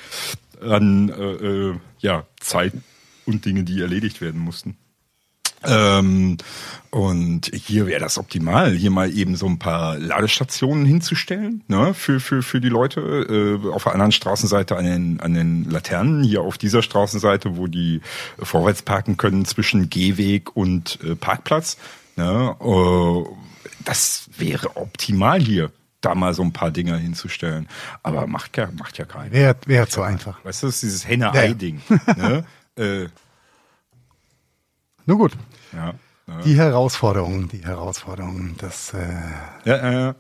[0.61, 2.75] an äh, äh, ja, Zeit
[3.25, 4.77] und Dinge, die erledigt werden mussten.
[5.65, 6.37] Ähm,
[6.91, 12.21] und hier wäre das optimal, hier mal eben so ein paar Ladestationen hinzustellen, ne, für,
[12.21, 16.41] für, für die Leute, äh, auf der anderen Straßenseite an den, an den Laternen, hier
[16.41, 18.01] auf dieser Straßenseite, wo die
[18.39, 21.77] vorwärts parken können zwischen Gehweg und äh, Parkplatz,
[22.17, 23.29] ne, äh,
[23.85, 27.69] das wäre optimal hier, da mal so ein paar Dinger hinzustellen.
[28.03, 29.33] Aber macht ja, macht ja keiner.
[29.33, 30.45] wäre wär zu einfach.
[30.45, 31.83] Weißt du, das ist dieses Henne-Ei-Ding,
[32.17, 32.45] ne,
[32.77, 33.09] äh,
[35.07, 35.33] Nur gut.
[35.73, 35.95] ja.
[36.29, 36.41] ja.
[36.45, 38.99] Die Herausforderungen, die Herausforderungen, das, äh,
[39.65, 40.15] Ja, ja, ja.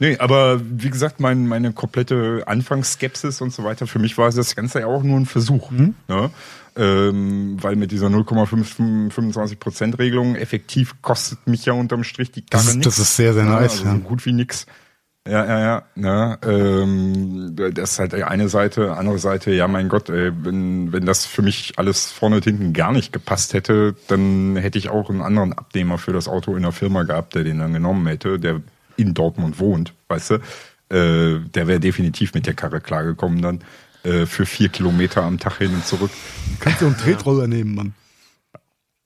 [0.00, 4.54] Nee, aber wie gesagt, mein, meine komplette Anfangsskepsis und so weiter, für mich war das
[4.54, 5.72] Ganze ja auch nur ein Versuch.
[5.72, 5.96] Mhm.
[6.06, 6.30] Ne?
[6.76, 12.70] Ähm, weil mit dieser 0,25% Regelung effektiv kostet mich ja unterm Strich die Das Karre
[12.70, 12.84] ist- nix.
[12.86, 13.92] das ist sehr, sehr Ja, nice, Also ja.
[13.94, 14.66] so gut wie nix.
[15.28, 15.82] Ja, ja, ja.
[15.94, 16.38] Ne?
[16.42, 21.26] Ähm, das ist halt eine Seite, andere Seite, ja mein Gott, ey, wenn, wenn das
[21.26, 25.20] für mich alles vorne und hinten gar nicht gepasst hätte, dann hätte ich auch einen
[25.20, 28.62] anderen Abnehmer für das Auto in der Firma gehabt, der den dann genommen hätte, der
[28.96, 30.34] in Dortmund wohnt, weißt du.
[30.90, 33.60] Äh, der wäre definitiv mit der Karre klargekommen dann.
[34.04, 36.10] äh, für vier Kilometer am Tag hin und zurück.
[36.60, 37.94] Kannst du einen Tretroller nehmen, Mann.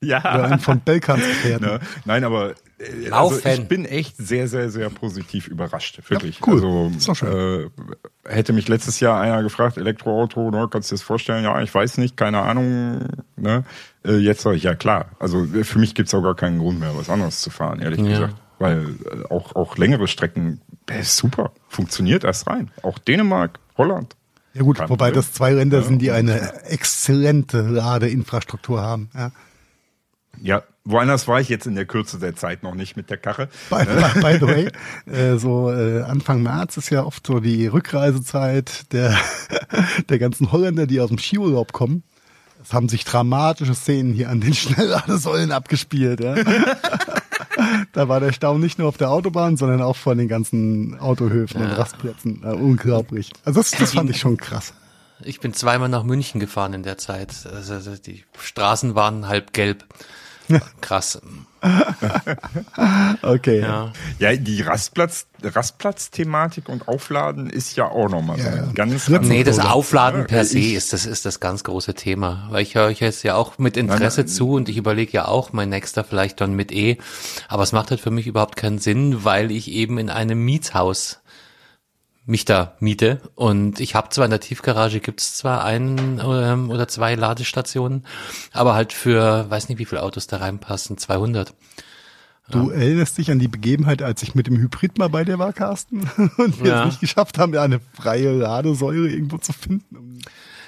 [0.02, 0.18] Ja.
[0.18, 1.66] Oder einen von Belkans Gefährten.
[1.68, 1.80] Ne?
[2.04, 6.00] Nein, aber äh, also ich bin echt sehr, sehr, sehr positiv überrascht.
[6.08, 6.40] Wirklich.
[6.40, 6.54] Ja, cool.
[6.54, 7.70] Also Ist doch schön.
[8.26, 11.44] Äh, hätte mich letztes Jahr einer gefragt, Elektroauto, ne, kannst du dir das vorstellen?
[11.44, 13.06] Ja, ich weiß nicht, keine Ahnung.
[13.36, 13.64] Ne?
[14.04, 15.06] Äh, jetzt sage ich, ja klar.
[15.20, 18.00] Also äh, für mich gibt's auch gar keinen Grund mehr, was anderes zu fahren, ehrlich
[18.00, 18.08] Ja.
[18.08, 18.34] gesagt.
[18.58, 20.60] Weil äh, auch, auch längere Strecken,
[20.90, 21.52] äh, ist super.
[21.68, 22.70] Funktioniert erst rein.
[22.82, 24.16] Auch Dänemark, Holland.
[24.54, 29.08] Ja gut, Kein wobei das zwei Länder sind, die eine exzellente Ladeinfrastruktur haben.
[29.14, 29.30] Ja.
[30.42, 33.48] Ja, woanders war ich jetzt in der Kürze der Zeit noch nicht mit der Karre.
[33.70, 34.70] By, by, by the way,
[35.07, 39.16] äh, so äh, Anfang März ist ja oft so die Rückreisezeit der,
[40.09, 42.02] der ganzen Holländer, die aus dem Skiurlaub kommen.
[42.61, 46.20] Es haben sich dramatische Szenen hier an den Schnellladesäulen abgespielt.
[46.20, 46.35] Ja.
[47.92, 51.62] da war der Stau nicht nur auf der Autobahn, sondern auch von den ganzen Autohöfen
[51.62, 52.42] und Rastplätzen.
[52.42, 53.33] Äh, unglaublich.
[53.44, 54.74] Also das, das fand ich schon krass.
[55.24, 57.46] Ich bin zweimal nach München gefahren in der Zeit.
[57.52, 59.85] Also also die Straßen waren halb gelb.
[60.80, 61.20] Krass.
[63.22, 63.60] Okay.
[63.60, 63.92] Ja.
[64.18, 68.72] Ja, die Rastplatz, Rastplatz-Thematik und Aufladen ist ja auch nochmal so Ja, ja.
[68.74, 69.58] ganz Nee, Nee, das?
[69.60, 72.48] Aufladen per se ist das, ist das ganz große Thema.
[72.50, 74.34] Weil ich höre euch jetzt ja auch mit Interesse Nein, nein.
[74.34, 76.98] zu und ich überlege ja auch, mein nächster vielleicht dann mit E.
[77.48, 81.20] Aber es macht halt für mich überhaupt keinen Sinn, weil ich eben in einem Mietshaus
[82.24, 83.20] mich da miete.
[83.35, 88.04] Und ich habe zwar in der Tiefgarage gibt's zwar einen ähm, oder zwei Ladestationen,
[88.52, 91.54] aber halt für, weiß nicht, wie viele Autos da reinpassen, 200.
[92.50, 95.52] Du erinnerst dich an die Begebenheit, als ich mit dem Hybrid mal bei dir war,
[95.52, 96.80] Carsten, und wir Ja.
[96.80, 99.96] es nicht geschafft haben, ja eine freie Ladesäule irgendwo zu finden.
[99.96, 100.18] Um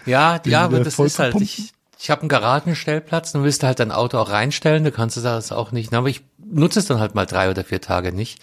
[0.06, 3.80] Ja, ja, aber das ist halt, ich, ich habe einen Garagenstellplatz, dann willst du halt
[3.80, 6.86] dein Auto auch reinstellen, du kannst es das auch nicht, na, aber ich nutze es
[6.86, 8.40] dann halt mal drei oder vier Tage nicht.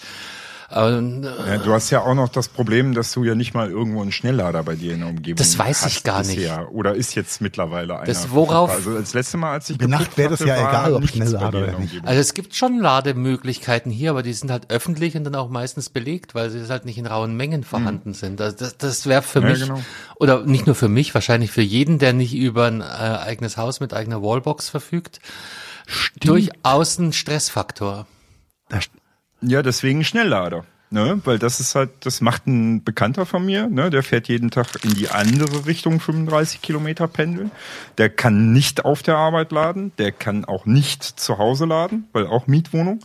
[0.71, 3.69] Aber, äh, Ja, du hast ja auch noch das Problem, dass du ja nicht mal
[3.69, 6.49] irgendwo einen Schnelllader bei dir in der Umgebung Das weiß ich hast gar nicht.
[6.71, 8.05] Oder ist jetzt mittlerweile einer.
[8.05, 8.69] Das worauf-.
[8.71, 11.67] Also das letzte Mal, als ich Nacht wäre das ja war egal, ob Schnelllader oder
[11.67, 12.05] der nicht.
[12.05, 15.89] Also es gibt schon Lademöglichkeiten hier, aber die sind halt öffentlich und dann auch meistens
[15.89, 18.39] belegt, weil sie halt nicht in rauen Mengen vorhanden sind.
[18.39, 19.81] Also das, das wäre für Ja, mich, genau.
[20.15, 23.81] oder nicht nur für mich, wahrscheinlich für jeden, der nicht über ein äh, eigenes Haus
[23.81, 25.19] mit eigener Wallbox verfügt,
[26.19, 28.07] durchaus ein Stressfaktor.
[28.69, 28.89] Da st-
[29.41, 30.65] Ja, deswegen Schnelllader.
[30.93, 31.21] Ne?
[31.23, 33.89] Weil das ist halt, das macht ein Bekannter von mir, ne?
[33.89, 37.49] der fährt jeden Tag in die andere Richtung 35 Kilometer pendeln.
[37.97, 42.27] Der kann nicht auf der Arbeit laden, der kann auch nicht zu Hause laden, weil
[42.27, 42.99] auch Mietwohnung.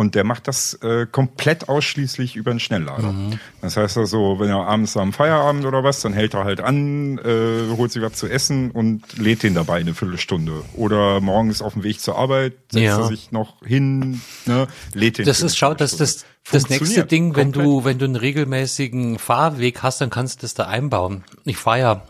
[0.00, 3.12] Und der macht das äh, komplett ausschließlich über einen Schnelllader.
[3.60, 7.18] Das heißt also, wenn er abends am Feierabend oder was, dann hält er halt an,
[7.18, 10.62] äh, holt sich was zu essen und lädt den dabei eine Viertelstunde.
[10.72, 12.98] Oder morgens auf dem Weg zur Arbeit setzt Ja.
[12.98, 15.26] er sich noch hin, ne, lädt den.
[15.26, 17.66] Das ist, schau, das, das, das nächste Ding, wenn komplett.
[17.66, 21.24] du, wenn du einen regelmäßigen Fahrweg hast, dann kannst du das da einbauen.
[21.44, 22.02] Ich fahre ja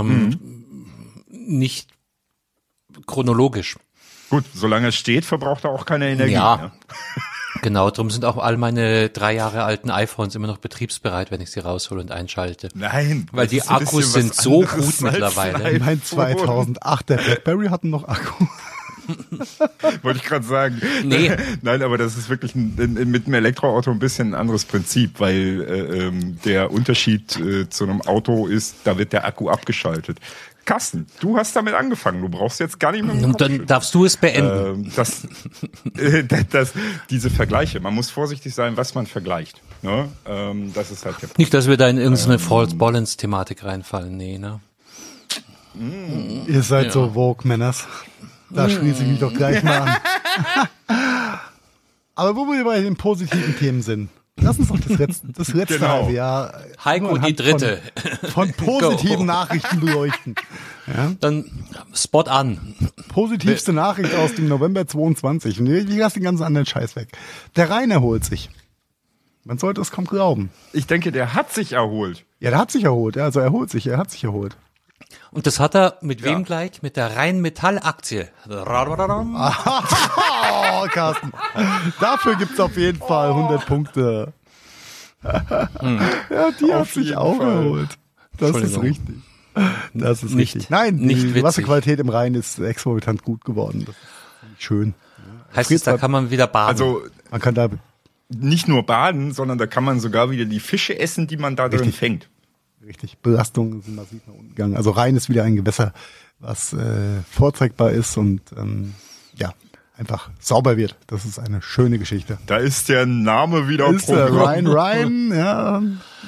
[0.00, 0.38] ähm, Mhm.
[1.58, 1.90] nicht
[3.06, 3.76] chronologisch.
[4.30, 6.32] Gut, solange es steht, verbraucht er auch keine Energie.
[6.32, 6.56] Ja.
[6.56, 6.72] Ne?
[7.62, 11.50] Genau, darum sind auch all meine drei Jahre alten iPhones immer noch betriebsbereit, wenn ich
[11.50, 12.68] sie raushole und einschalte.
[12.74, 13.26] Nein.
[13.32, 15.64] Weil die Akkus sind so gut mittlerweile.
[15.64, 16.02] ein mein iPhone.
[16.02, 18.46] 2008, der Blackberry hatten noch Akku.
[20.02, 20.80] Wollte ich gerade sagen.
[21.04, 21.32] Nee.
[21.62, 25.20] Nein, aber das ist wirklich ein, ein, mit einem Elektroauto ein bisschen ein anderes Prinzip,
[25.20, 30.18] weil äh, ähm, der Unterschied äh, zu einem Auto ist, da wird der Akku abgeschaltet.
[30.64, 32.22] Carsten, du hast damit angefangen.
[32.22, 33.14] Du brauchst jetzt gar nicht mehr.
[33.14, 34.84] Und dann darfst du es beenden.
[34.84, 35.26] ähm, das,
[35.98, 36.72] äh, das,
[37.10, 37.80] diese Vergleiche.
[37.80, 39.60] Man muss vorsichtig sein, was man vergleicht.
[39.82, 40.08] Ne?
[40.26, 43.64] Ähm, das ist halt der Nicht, dass wir da in ähm, irgendeine False Balance Thematik
[43.64, 44.16] reinfallen.
[44.16, 44.60] Nee, ne?
[46.46, 47.86] Ihr seid so Vogue, Männers.
[48.50, 49.96] Da schließe ich mich doch gleich mal an.
[52.14, 54.08] Aber wo wir bei den positiven Themen sind,
[54.40, 55.88] lass uns doch das letzte, das letzte Genau.
[55.88, 57.80] halbe Jahr Heiko, die dritte.
[58.32, 59.26] Von, von positiven.
[59.34, 60.34] Nachrichten beleuchten.
[61.20, 61.50] Dann
[61.94, 62.74] Spot an.
[63.08, 65.60] Positivste Nachricht aus dem November 22.
[65.60, 67.08] Und ich lasse den ganzen anderen Scheiß weg.
[67.56, 68.50] Der Rhein erholt sich.
[69.44, 70.50] Man sollte es kaum glauben.
[70.72, 72.24] Ich denke, der hat sich erholt.
[72.40, 73.16] Ja, der hat sich erholt.
[73.16, 74.56] Ja, also er erholt sich, er hat sich erholt.
[75.30, 76.26] Und das hat er mit Ja.
[76.32, 76.80] wem gleich?
[76.82, 78.28] Mit der Rheinmetall-Aktie.
[80.50, 81.32] Oh, Carsten.
[82.00, 84.32] Dafür gibt's auf jeden Fall 100 Punkte.
[85.22, 87.52] ja, die hat Auf sich jeden auch Fall.
[87.64, 87.98] erholt.
[88.38, 89.16] Das ist richtig.
[89.94, 90.70] Das ist Nicht- richtig.
[90.70, 91.42] Nein, nicht die witzig.
[91.44, 93.84] Wasserqualität im Rhein ist exorbitant gut geworden.
[93.86, 94.94] Das ist schön.
[95.54, 96.68] Heißt es, da kann man wieder baden.
[96.70, 97.68] Also Man kann da
[98.28, 101.68] nicht nur baden, sondern da kann man sogar wieder die Fische essen, die man da
[101.68, 101.96] drin Richtig.
[101.98, 102.28] fängt.
[102.84, 104.76] richtig Belastungen sind massiv nach unten gegangen.
[104.76, 105.92] Also Rhein ist wieder ein Gewässer,
[106.40, 108.94] was äh, vorzeigbar ist und ähm,
[109.36, 109.54] ja,
[109.96, 110.96] einfach sauber wird.
[111.06, 112.38] Das ist eine schöne Geschichte.
[112.46, 114.32] Da ist der Name wieder ist der.
[114.34, 115.82] Rhein Rhein, ja,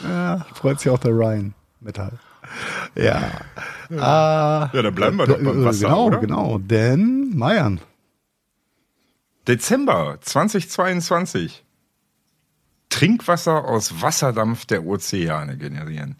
[0.04, 2.12] ja, freut sich auch der Rhein Metall.
[2.94, 3.32] Ja.
[3.98, 6.18] Ah, Ja, dann bleiben wir doch beim Wasser, Genau, oder?
[6.18, 6.58] genau.
[6.58, 7.80] Denn, Meiern.
[9.48, 11.64] Dezember 2022.
[12.88, 16.16] Trinkwasser aus Wasserdampf der Ozeane generieren.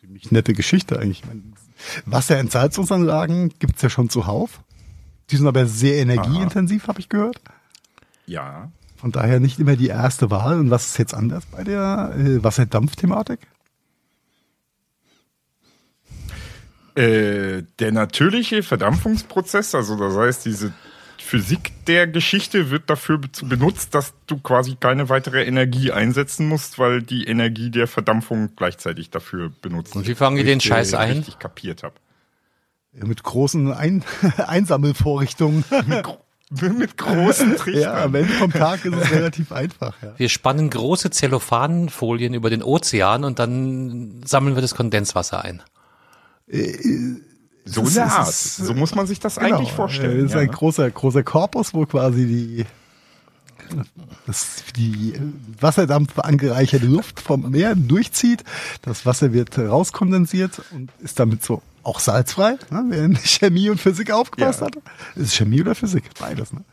[0.00, 1.22] Ziemlich nette Geschichte eigentlich.
[2.04, 4.60] Wasserentsalzungsanlagen gibt's ja schon zuhauf.
[5.30, 7.40] Die sind aber sehr energieintensiv, habe ich gehört.
[8.26, 8.70] Ja.
[8.96, 10.58] Von daher nicht immer die erste Wahl.
[10.58, 13.40] Und was ist jetzt anders bei der äh, Wasserdampfthematik?
[16.94, 20.72] Äh, der natürliche Verdampfungsprozess, also das heißt, diese
[21.18, 26.78] Physik der Geschichte wird dafür be- benutzt, dass du quasi keine weitere Energie einsetzen musst,
[26.78, 30.94] weil die Energie der Verdampfung gleichzeitig dafür benutzt Und wie fangen die den Ich, Scheiß
[30.94, 31.18] ein?
[31.18, 31.96] Richtig kapiert habe.
[32.98, 34.02] Ja, Mit großen Ein
[34.46, 35.64] Einsammelvorrichtungen.
[36.60, 37.96] Mit großen ja, Trichtern.
[37.96, 39.94] am Ende vom Tag ist es relativ einfach.
[40.02, 40.14] Ja.
[40.16, 45.62] Wir spannen große Zellophanfolien über den Ozean und dann sammeln wir das Kondenswasser ein.
[46.48, 48.28] so es in der ist- Art.
[48.28, 50.20] ist- So muss man sich das Genau, eigentlich vorstellen.
[50.20, 50.52] äh, ist ja, ein ne?
[50.52, 52.64] großer, großer Korpus, wo quasi die,
[54.26, 55.20] das, die äh,
[55.60, 58.44] Wasserdampf angereicherte Luft vom Meer durchzieht.
[58.82, 62.58] Das Wasser wird rauskondensiert und ist damit so auch salzfrei.
[62.70, 62.84] Ne?
[62.88, 64.66] Wer in Chemie und Physik aufgepasst Ja.
[64.66, 64.76] hat.
[65.14, 66.04] Ist es Chemie oder Physik?
[66.18, 66.52] Beides.
[66.52, 66.64] Ne?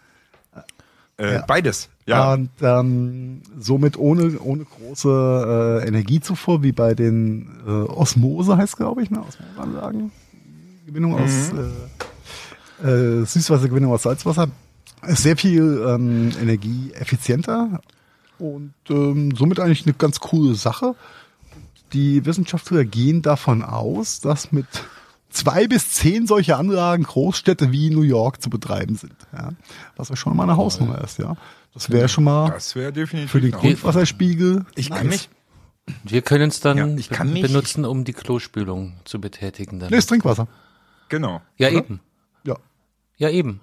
[1.17, 1.45] Äh, ja.
[1.45, 1.89] Beides.
[2.05, 2.33] Ja.
[2.33, 9.03] Und ähm, somit ohne, ohne große äh, Energiezufuhr, wie bei den äh, Osmose heißt glaube
[9.03, 9.23] ich, ne?
[9.23, 10.11] Osmoseanlagen.
[10.87, 11.51] Gewinnung aus
[12.83, 14.49] äh, äh, Süßwassergewinnung aus Salzwasser.
[15.07, 17.81] Ist sehr viel ähm, energieeffizienter
[18.39, 20.95] und ähm, somit eigentlich eine ganz coole Sache.
[21.93, 24.65] Die Wissenschaftler gehen davon aus, dass mit
[25.33, 29.15] zwei bis zehn solche Anlagen Großstädte wie New York zu betreiben sind.
[29.33, 29.51] Ja?
[29.95, 31.19] Was ja schon mal eine Hausnummer ist.
[31.19, 31.35] Ja,
[31.73, 33.31] Das wäre schon mal Das wäre definitiv.
[33.31, 34.65] für den Grundwasserspiegel.
[34.75, 35.29] Ich kann mich.
[36.03, 39.79] Wir können es dann Ja, ich kann be- mich- benutzen, um die Klospülung zu betätigen.
[39.79, 39.89] Dann.
[39.89, 40.47] Nee, ist Trinkwasser.
[41.09, 41.41] Genau.
[41.57, 41.77] ja, oder?
[41.77, 41.99] eben.
[42.45, 42.55] Ja.
[43.17, 43.59] Ja, eben.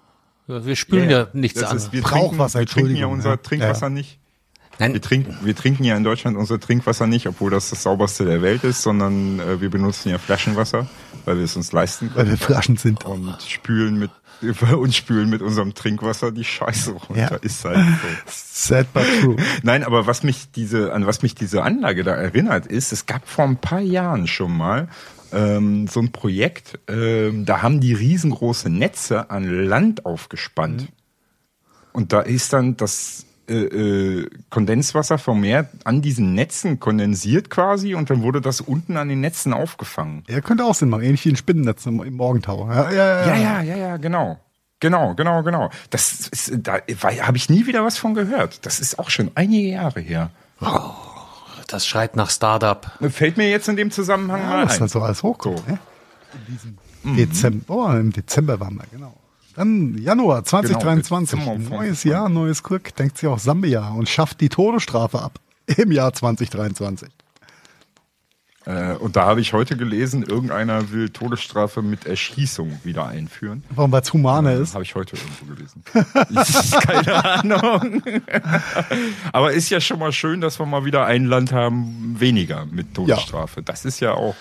[0.47, 1.77] Ja, Wir spülen ja, nichts das an.
[1.79, 3.37] ist, wir Brauchwasser, trinken, wir trinken ja Entschuldigung, unser ja.
[3.39, 3.91] Trinkwasser Ja.
[3.91, 4.20] nicht.
[4.81, 8.25] Nein, Wir trinken, wir trinken ja in Deutschland unser Trinkwasser nicht, obwohl das das sauberste
[8.25, 10.89] der Welt ist, sondern äh, wir benutzen ja Flaschenwasser,
[11.27, 13.05] weil wir es uns leisten Weil können wir Flaschen sind.
[13.05, 14.11] und spülen mit
[14.73, 17.33] und spülen mit unserem Trinkwasser die Scheiße runter.
[17.33, 17.37] Ja.
[17.37, 18.09] Ist halt so.
[18.27, 19.37] Sad but true.
[19.63, 23.29] Nein, aber was mich diese, an was mich diese Anlage da erinnert, ist, es gab
[23.29, 24.89] vor ein paar Jahren schon mal
[25.33, 30.89] ähm, so ein Projekt, ähm, da haben die riesengroße Netze an Land aufgespannt.
[31.93, 37.95] Und da ist dann das äh, äh, Kondenswasser vom Meer an diesen Netzen kondensiert quasi
[37.95, 40.23] und dann wurde das unten an den Netzen aufgefangen.
[40.29, 41.03] Ja, könnte auch Sinn machen.
[41.03, 42.69] Ähnlich wie ein Spinnennetz im, im Morgentau.
[42.71, 43.27] Ja, ja, ja.
[43.27, 44.39] Ja, ja, ja, ja, genau.
[44.81, 45.69] Genau, genau, genau.
[45.91, 48.65] Das ist, da habe ich nie wieder was von gehört.
[48.65, 50.31] Das ist auch schon einige Jahre her.
[51.69, 52.91] das schreit nach Startup.
[53.11, 54.81] Fällt mir jetzt in dem Zusammenhang Ja, mal das ein.
[54.81, 55.59] halt so alles hochkommt.
[55.59, 55.65] So.
[55.71, 55.79] Ne?
[56.35, 56.79] In diesem
[57.17, 59.15] Dezember, oh, im Dezember waren wir, genau.
[59.57, 64.49] Dann Januar 2023, Genau, neues Jahr, neues Glück, denkt sich auch Sambia und schafft die
[64.49, 67.09] Todesstrafe ab im Jahr 2023.
[68.67, 73.65] Äh, und da habe ich heute gelesen, irgendeiner will Todesstrafe mit Erschießung wieder einführen.
[73.71, 74.75] Warum, weil es humaner ist?
[74.75, 75.83] Habe ich heute irgendwo gelesen.
[76.81, 78.03] Keine Ahnung.
[79.33, 82.95] Aber ist ja schon mal schön, dass wir mal wieder ein Land haben weniger mit
[82.95, 83.63] Todesstrafe.
[83.63, 84.37] Das ist ja auch.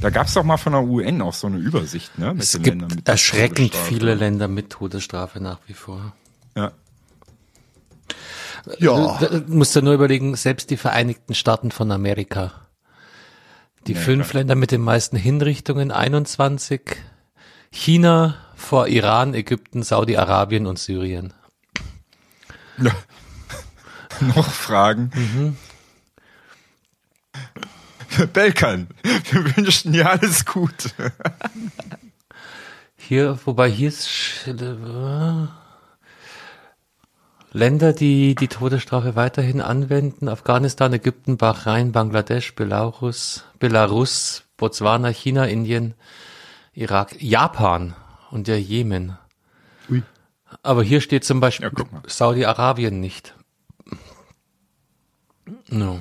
[0.00, 2.34] Da gab es doch mal von der UN auch so eine Übersicht, ne?
[2.34, 6.14] Mit Es den gibt erschreckend viele Länder mit Todesstrafe nach wie vor.
[6.56, 6.72] Ja.
[8.78, 9.18] Ja.
[9.18, 12.52] Du musst dir nur überlegen, selbst die Vereinigten Staaten von Amerika.
[13.86, 14.40] Die Ja, fünf klar.
[14.40, 16.82] Länder mit den meisten Hinrichtungen, 21.
[17.70, 21.32] China vor Iran, Ägypten, Saudi-Arabien und Syrien.
[24.20, 25.10] Noch Fragen?
[25.14, 25.56] Mhm.
[28.32, 30.90] Belkan, wir wünschen dir alles Gute.
[32.96, 34.46] Hier, wobei hier ist
[37.52, 40.28] Länder, die die Todesstrafe weiterhin anwenden.
[40.28, 45.94] Afghanistan, Ägypten, Bahrain, Bangladesch, Belarus, Belarus, Botswana, China, Indien,
[46.74, 47.94] Irak, Japan
[48.30, 49.16] und der Jemen.
[49.88, 50.02] Ui.
[50.62, 52.02] Aber hier steht zum Beispiel Ja.
[52.06, 53.34] Saudi-Arabien nicht.
[55.70, 56.00] No.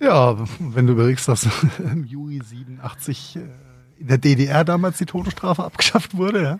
[0.00, 1.46] Ja, wenn du überlegst, dass
[1.78, 3.40] im Juli 87 äh,
[3.98, 6.58] in der DDR damals die Todesstrafe abgeschafft wurde, ja.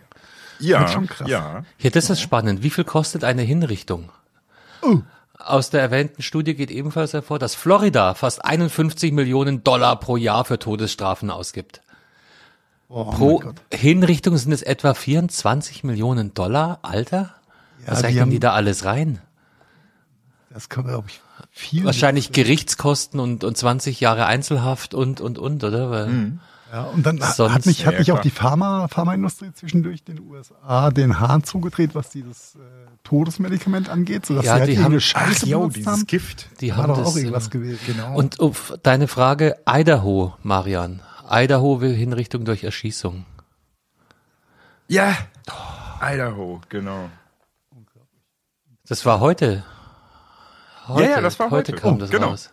[0.59, 1.29] Ja, Das ist schon krass.
[1.29, 1.65] ja.
[1.77, 2.63] Hier, das ist spannend.
[2.63, 4.11] Wie viel kostet eine Hinrichtung?
[4.81, 5.01] Oh.
[5.39, 10.47] Aus der erwähnten Studie geht ebenfalls hervor, dass Florida fast 51 Millionen Dollar pro Jahr
[10.47, 11.83] für Todesstrafen ausgibt.
[12.89, 13.57] Oh, Pro mein Gott.
[13.75, 17.35] Hinrichtung sind es etwa 24 Millionen Dollar, Alter?
[17.85, 19.19] Ja, Was die rechnen haben- die da alles rein?
[20.49, 21.21] Das kann, glaube ich,
[21.59, 21.85] viel.
[21.85, 25.91] Wahrscheinlich Gerichtskosten und, und 20 Jahre Einzelhaft und, und, und, oder?
[25.91, 26.33] Weil,
[26.73, 30.21] Ja, und dann Sonst- hat mich, hat Ja, mich auch die Pharma, Pharmaindustrie zwischendurch den
[30.21, 32.59] USA den Hahn zugedreht, was dieses äh,
[33.05, 36.07] Todesmedikament angeht, sodass Ja, sie halt die haben- Scheiße jo, benutzt dieses haben.
[36.07, 36.49] Gift.
[36.61, 37.81] Die haben das, auch irgendwas äh, gewesen.
[37.87, 38.15] Genau.
[38.17, 41.01] Und auf deine Frage, Idaho, Marian.
[41.31, 43.25] Idaho will Hinrichtung durch Erschießung.
[44.89, 45.17] ja,
[46.03, 47.09] Idaho, genau.
[48.89, 49.65] Das war heute.
[50.89, 51.83] Heute Ja, ja, das war Heute heute.
[51.83, 52.29] kam Oh, das genau.
[52.29, 52.51] raus.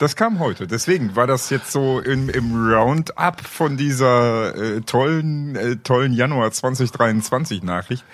[0.00, 0.68] Das kam heute.
[0.68, 6.52] Deswegen war das jetzt so im, im Roundup von dieser äh, tollen, äh, tollen Januar
[6.52, 8.04] 2023 Nachricht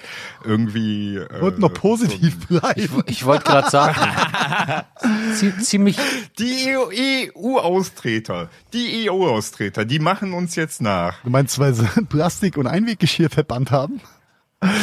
[0.45, 1.17] irgendwie.
[1.19, 3.03] Äh, Wollten noch positiv bleiben.
[3.05, 4.01] Ich wollte gerade sagen,
[5.35, 5.99] zie- ziemlich,
[6.39, 6.75] Die
[7.37, 11.21] EU-Austreter, die EU-Austreter, die machen uns jetzt nach.
[11.23, 14.01] Du meinst, weil sie Plastik- und Einweggeschirr verbannt haben?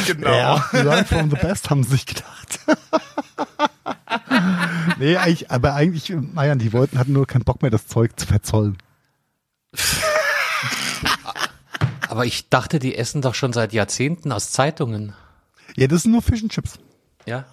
[0.06, 0.60] Genau.
[0.70, 2.60] Learn from the best, haben sie sich gedacht.
[4.98, 8.26] nee, eigentlich, aber eigentlich, naja, die wollten, hatten nur keinen Bock mehr, das Zeug zu
[8.26, 8.78] verzollen.
[12.08, 15.14] aber ich dachte, die essen doch schon seit Jahrzehnten aus Zeitungen.
[15.76, 16.78] Ja, das sind nur Fish and Chips.
[17.24, 17.44] Ja,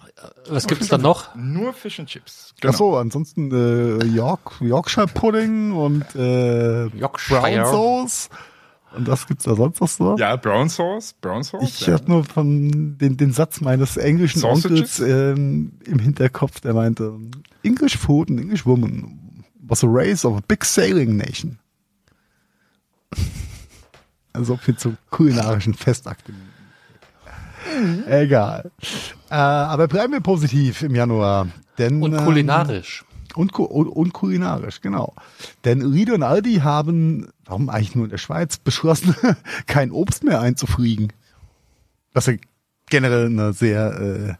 [0.48, 1.34] was gibt's da noch?
[1.34, 2.54] Nur Fish and Chips.
[2.64, 7.40] Ach so, ansonsten äh, York, Yorkshire Pudding und äh, Yorkshire.
[7.40, 8.28] Brown Sauce.
[8.92, 10.16] Und was gibt's da sonst noch so?
[10.16, 11.62] Ja, Brown Sauce, Brown Sauce.
[11.62, 11.94] Ich ja.
[11.94, 15.00] habe nur von den, den Satz meines englischen Sausages?
[15.00, 17.14] Onkels ähm, im Hinterkopf, der meinte,
[17.62, 21.58] English food and English woman was a race of a big sailing nation.
[24.32, 26.36] Also viel zu kulinarischen Festakten.
[28.06, 28.70] Egal.
[29.28, 31.48] Äh, aber bleiben wir positiv im Januar.
[31.78, 33.04] Denn, Und ähm, kulinarisch.
[33.36, 35.14] Und, und, und kulinarisch, genau.
[35.64, 39.14] Denn Riede und Aldi haben, warum eigentlich nur in der Schweiz, beschlossen,
[39.66, 41.12] kein Obst mehr einzufliegen.
[42.12, 42.34] Was ja
[42.88, 44.36] generell eine sehr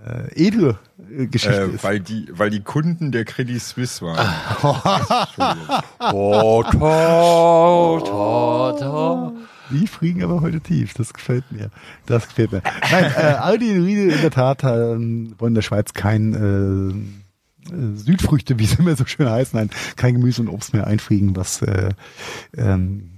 [0.00, 0.78] äh, äh, edle
[1.10, 1.84] äh, Geschichte Äh, ist.
[1.84, 4.26] weil die, weil die Kunden der Credit Suisse waren.
[6.10, 9.32] To, to, to, to.
[9.70, 10.92] Die fliegen aber heute tief.
[10.94, 11.70] Das gefällt mir.
[12.06, 12.62] Das gefällt mir.
[12.90, 16.38] Nein, äh, Aldi und Riede in der Tat ähm, wollen in der Schweiz kein äh,
[16.90, 16.94] äh,
[17.94, 21.62] Südfrüchte, wie sie immer so schön heißen, nein, kein Gemüse und Obst mehr einfliegen, was
[21.62, 21.90] äh,
[22.56, 23.10] ähm,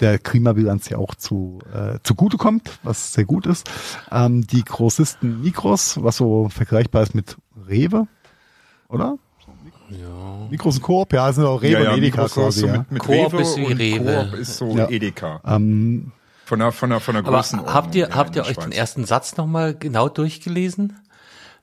[0.00, 3.70] der Klimabilanz ja auch zu äh, zugute kommt, was sehr gut ist.
[4.10, 7.36] Ähm, die Großisten Mikros, was so vergleichbar ist mit
[7.68, 8.06] Rewe,
[8.88, 9.16] oder?
[9.90, 10.48] Ja.
[10.50, 12.60] Mikros und Coop, ja, sind auch Rewe ja, ja, und Edeka quasi.
[12.60, 12.78] so ja.
[12.78, 14.28] mit, mit Coop Rewe ist wie und Rewe.
[14.30, 14.88] Coop ist so Ja.
[14.88, 15.40] Edeka.
[15.44, 16.12] Ähm,
[16.46, 17.74] Von der, von der, von der Aber Größenordnung.
[17.74, 18.76] habt ihr, habt ihr euch den Schweiz.
[18.76, 20.98] ersten Satz nochmal genau durchgelesen?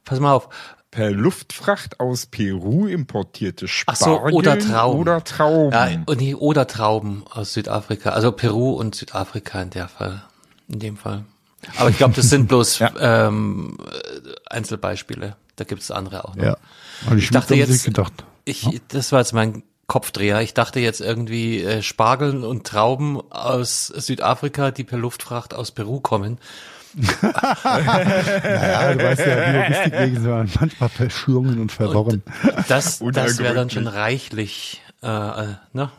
[0.06, 0.50] Pass mal auf.
[0.92, 5.00] Per Luftfracht aus Peru importierte Spargel so, oder Trauben.
[5.00, 5.72] Oder Trauben.
[5.72, 8.10] Ja, und nee, oder Trauben aus Südafrika.
[8.10, 10.22] Also Peru und Südafrika in der Fall.
[10.68, 11.24] In dem Fall.
[11.78, 12.92] Aber ich glaube, das sind bloß Ja.
[13.00, 15.38] ähm, äh, Einzelbeispiele.
[15.56, 16.44] Da gibt es andere auch noch.
[16.44, 16.58] ja.
[17.10, 18.14] Und Ich dachte Schweizer haben jetzt- gedacht,
[18.46, 20.42] Ich, das war jetzt mein Kopfdreher.
[20.42, 26.00] Ich dachte jetzt irgendwie äh, Spargeln und Trauben aus Südafrika, die per Luftfracht aus Peru
[26.02, 26.38] kommen.
[26.94, 32.24] Ja, du weißt ja, die Logistikwege sind manchmal verschlungen und verworren.
[32.68, 35.90] Das, das wäre dann schon reichlich, äh, äh, ne?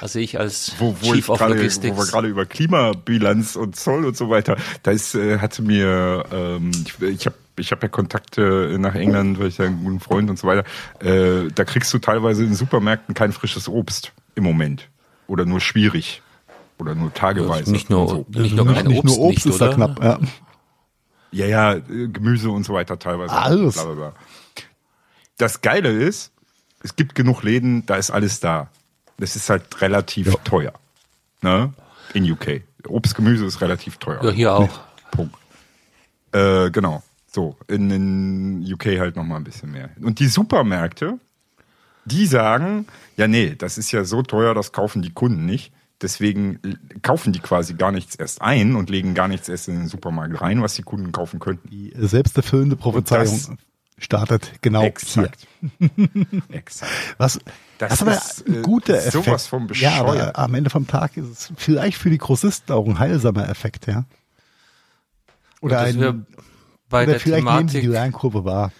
[0.00, 3.76] Also ich als wo, wo, ich Chief of gerade, wo wir gerade über Klimabilanz und
[3.76, 7.82] Zoll und so weiter, da ist, äh, hatte mir, ähm, ich, ich habe ich hab
[7.82, 10.64] ja Kontakte nach England, weil ich ja einen guten Freund und so weiter,
[11.00, 14.88] äh, da kriegst du teilweise in Supermärkten kein frisches Obst im Moment.
[15.26, 16.22] Oder nur schwierig.
[16.78, 17.70] Oder nur tageweise.
[17.70, 18.26] Nicht nur, so.
[18.28, 19.74] nicht nur kein nicht Obst, nur Obst nicht, ist da oder?
[19.74, 20.04] knapp.
[20.04, 20.18] Ja.
[21.32, 23.32] Ja, ja, äh, Gemüse und so weiter teilweise.
[23.32, 23.74] Alles.
[23.74, 24.12] Bla, bla, bla.
[25.38, 26.32] Das Geile ist,
[26.82, 28.70] es gibt genug Läden, da ist alles da.
[29.18, 30.72] Das ist halt relativ teuer.
[31.42, 31.72] Ne?
[32.14, 32.62] In UK.
[32.86, 34.22] Obst, Gemüse ist relativ teuer.
[34.24, 34.80] Ja, hier auch.
[35.10, 35.34] Punkt.
[36.32, 37.02] Äh, genau.
[37.26, 39.90] So, in, in UK halt nochmal ein bisschen mehr.
[40.00, 41.18] Und die Supermärkte,
[42.04, 45.72] die sagen, ja, nee, das ist ja so teuer, das kaufen die Kunden nicht.
[46.02, 46.60] Deswegen
[47.02, 50.40] kaufen die quasi gar nichts erst ein und legen gar nichts erst in den Supermarkt
[50.40, 51.70] rein, was die Kunden kaufen könnten.
[51.70, 53.58] Die selbsterfüllende Prophezeiung
[53.98, 55.46] startet genau Exakt.
[55.88, 56.08] hier.
[56.50, 56.92] Exakt.
[57.16, 57.38] Was,
[57.78, 59.12] Das das, ist aber ist, ein äh, guter Effekt.
[59.24, 60.36] sowas von Ja, aber bescheuert.
[60.36, 64.04] am Ende vom Tag ist es vielleicht für die Grossisten auch ein heilsamer Effekt, ja.
[65.62, 68.70] Oder, ein, oder der vielleicht nehmen sie die Thematik Lernkurve wahr.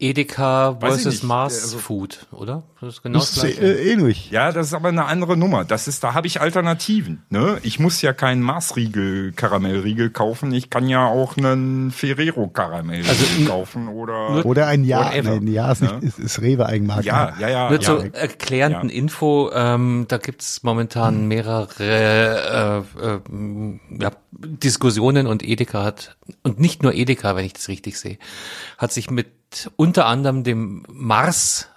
[0.00, 1.22] Edeka versus.
[1.22, 2.62] Mars Also- Food, oder?
[2.80, 3.60] Das ist genau Das gleiche.
[3.60, 4.30] äh, ähnlich.
[4.30, 5.64] Ja, das ist aber eine andere Nummer.
[5.66, 7.22] Das ist, da habe ich Alternativen.
[7.28, 7.58] Ne?
[7.62, 10.52] Ich muss ja keinen Maßriegel, Karamellriegel kaufen.
[10.52, 14.44] Ich kann ja auch einen Ferrero Karamellriegel Also, kaufen oder.
[14.46, 15.10] Oder ein Jahr.
[15.14, 16.06] Nein, ein Jahr ist, nicht, Ne?
[16.08, 17.04] ist, ist Rewe Eigenmarke.
[17.06, 17.68] Ja, ja, ja.
[17.68, 17.84] Nur ja.
[17.84, 18.94] zur erklärenden Ja.
[18.96, 22.82] Info, ähm, da gibt's momentan mehrere äh, äh,
[24.00, 28.18] ja, Diskussionen und Edeka hat, und nicht nur Edeka, wenn ich das richtig sehe,
[28.78, 29.26] hat sich mit
[29.76, 31.68] unter anderem dem Mars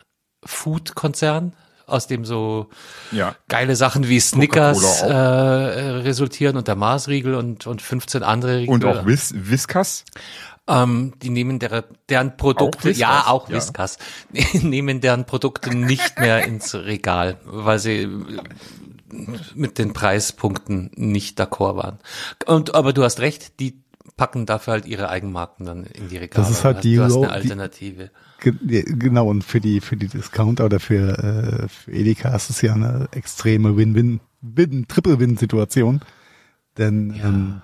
[0.45, 1.53] Food Konzern,
[1.85, 2.69] aus dem so
[3.11, 3.35] Ja.
[3.49, 8.73] geile Sachen wie Snickers äh, resultieren und der Mars-Riegel und, und 15 andere Riegel.
[8.73, 10.05] Und auch Whis Whiskas.
[10.65, 12.97] Ähm, die nehmen der, deren Produkte, Whiskas?
[12.99, 13.57] ja, auch Ja.
[13.57, 13.97] Whiskas,
[14.53, 18.07] nehmen deren Produkte nicht mehr ins Regal, weil sie
[19.55, 21.99] mit den Preispunkten nicht d'accord waren.
[22.45, 23.83] Und, aber du hast recht, die
[24.17, 26.43] packen dafür halt ihre Eigenmarken dann in die Regale.
[26.45, 28.11] Das ist halt hast- die du hast eine die- Alternative.
[28.43, 31.17] Ja, genau, und für die, für die Discounter oder für,
[31.63, 36.01] äh, für Edeka ist es ja eine extreme Win-Win, Win, Triple-Win-Situation.
[36.77, 37.61] Denn ähm,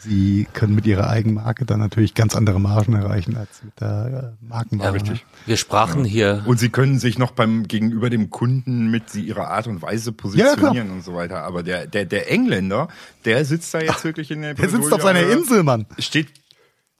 [0.00, 4.46] sie können mit ihrer Eigenmarke dann natürlich ganz andere Margen erreichen als mit der äh,
[4.46, 4.94] Markenware.
[4.94, 5.24] richtig.
[5.46, 9.48] Wir sprachen hier, Und sie können sich noch beim gegenüber dem Kunden mit sie ihrer
[9.48, 11.42] Art und Weise positionieren und so weiter.
[11.42, 12.88] Aber der, der, der Engländer,
[13.24, 15.86] der sitzt da jetzt wirklich in der Der sitzt auf seiner Insel, Mann.
[15.98, 16.28] Steht,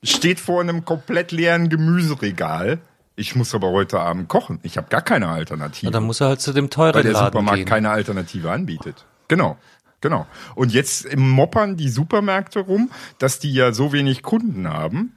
[0.02, 2.78] steht vor einem komplett leeren Gemüseregal.
[3.16, 4.60] Ich muss aber heute Abend kochen.
[4.62, 5.90] Ich habe gar keine Alternative.
[5.90, 7.66] dann muss er halt zu dem teuren weil der Laden Supermarkt gehen.
[7.66, 9.06] keine Alternative anbietet.
[9.26, 9.58] Genau.
[10.00, 10.26] Genau.
[10.54, 15.12] Und jetzt moppern die Supermärkte rum, dass die ja so wenig Kunden haben,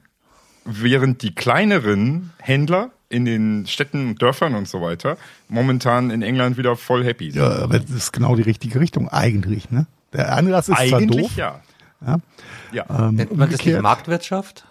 [0.64, 5.18] während die kleineren Händler in den Städten und Dörfern und so weiter
[5.48, 7.42] momentan in England wieder voll happy sind.
[7.42, 9.86] Ja, aber das ist genau die richtige Richtung, eigentlich, ne?
[10.12, 11.60] Der Anlass ist zwar Eigentlich doof, ja.
[12.06, 12.18] ja,
[12.72, 12.84] Ja.
[13.08, 14.66] ähm, Nennt man das nicht Marktwirtschaft?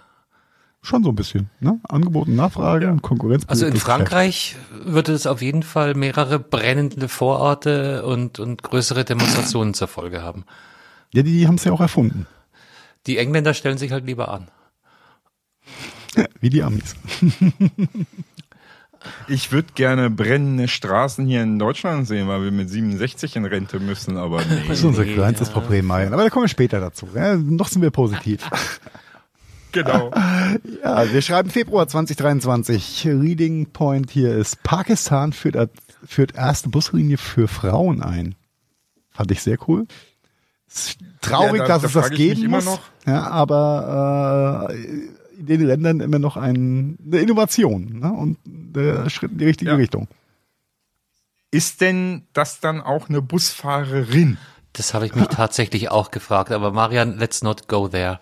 [0.81, 1.79] Schon so ein bisschen, ne?
[1.87, 2.91] Angebot und Nachfrage Ja.
[2.91, 3.43] und Konkurrenz.
[3.47, 3.75] Also in.
[3.75, 10.21] Frankreich würde es auf jeden Fall mehrere brennende Vororte und, und größere Demonstrationen zur Folge
[10.23, 10.45] haben.
[11.13, 12.25] Ja, die, die haben es ja auch erfunden.
[13.07, 14.47] Die Engländer stellen sich halt lieber an.
[16.39, 16.95] Wie die Amis.
[19.27, 23.79] Ich würde gerne brennende Straßen hier in Deutschland sehen, weil wir mit 67 in Rente
[23.79, 24.61] müssen, aber nee.
[24.67, 25.49] Das ist unser kleinstes.
[25.49, 26.13] Problem, Marian.
[26.13, 27.07] Aber da kommen wir später dazu.
[27.15, 28.47] Ja, noch sind wir positiv.
[29.71, 30.11] genau.
[30.83, 33.05] Ja, wir schreiben Februar 2023.
[33.07, 35.69] Reading Point hier ist, Pakistan führt,
[36.05, 38.35] führt erste Buslinie für Frauen ein.
[39.11, 39.87] Fand ich sehr cool.
[40.67, 42.65] Ist traurig, Ja, da- dass da es das geben immer muss.
[42.65, 42.81] noch.
[43.05, 44.75] Ja, aber äh,
[45.39, 48.11] in den Ländern immer noch ein, eine Innovation ne?
[48.11, 49.77] und der Schritt in die richtige Ja.
[49.77, 50.07] Richtung.
[51.51, 54.37] Ist denn das dann auch eine Busfahrerin?
[54.73, 58.19] Das habe ich mich tatsächlich auch gefragt, aber Marian, let's not go there.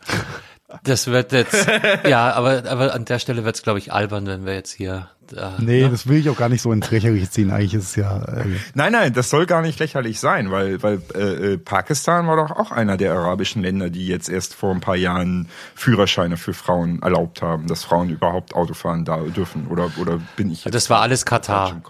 [0.83, 1.67] Das wird jetzt,
[2.07, 5.09] ja, aber, aber an der Stelle wird es, glaube ich, albern, wenn wir jetzt hier.
[5.35, 5.89] Äh, Nee, ne?
[5.89, 7.51] das will ich auch gar nicht so ins Lächerliche ziehen.
[7.51, 8.23] Eigentlich ist es ja.
[8.23, 8.45] Äh,
[8.75, 12.51] Nein, nein, das soll gar nicht lächerlich sein, weil, weil äh, äh, Pakistan war doch
[12.51, 17.01] auch einer der arabischen Länder, die jetzt erst vor ein paar Jahren Führerscheine für Frauen
[17.01, 19.67] erlaubt haben, dass Frauen überhaupt Auto fahren da dürfen.
[19.67, 21.81] Oder, oder bin ich jetzt Das war alles Katar.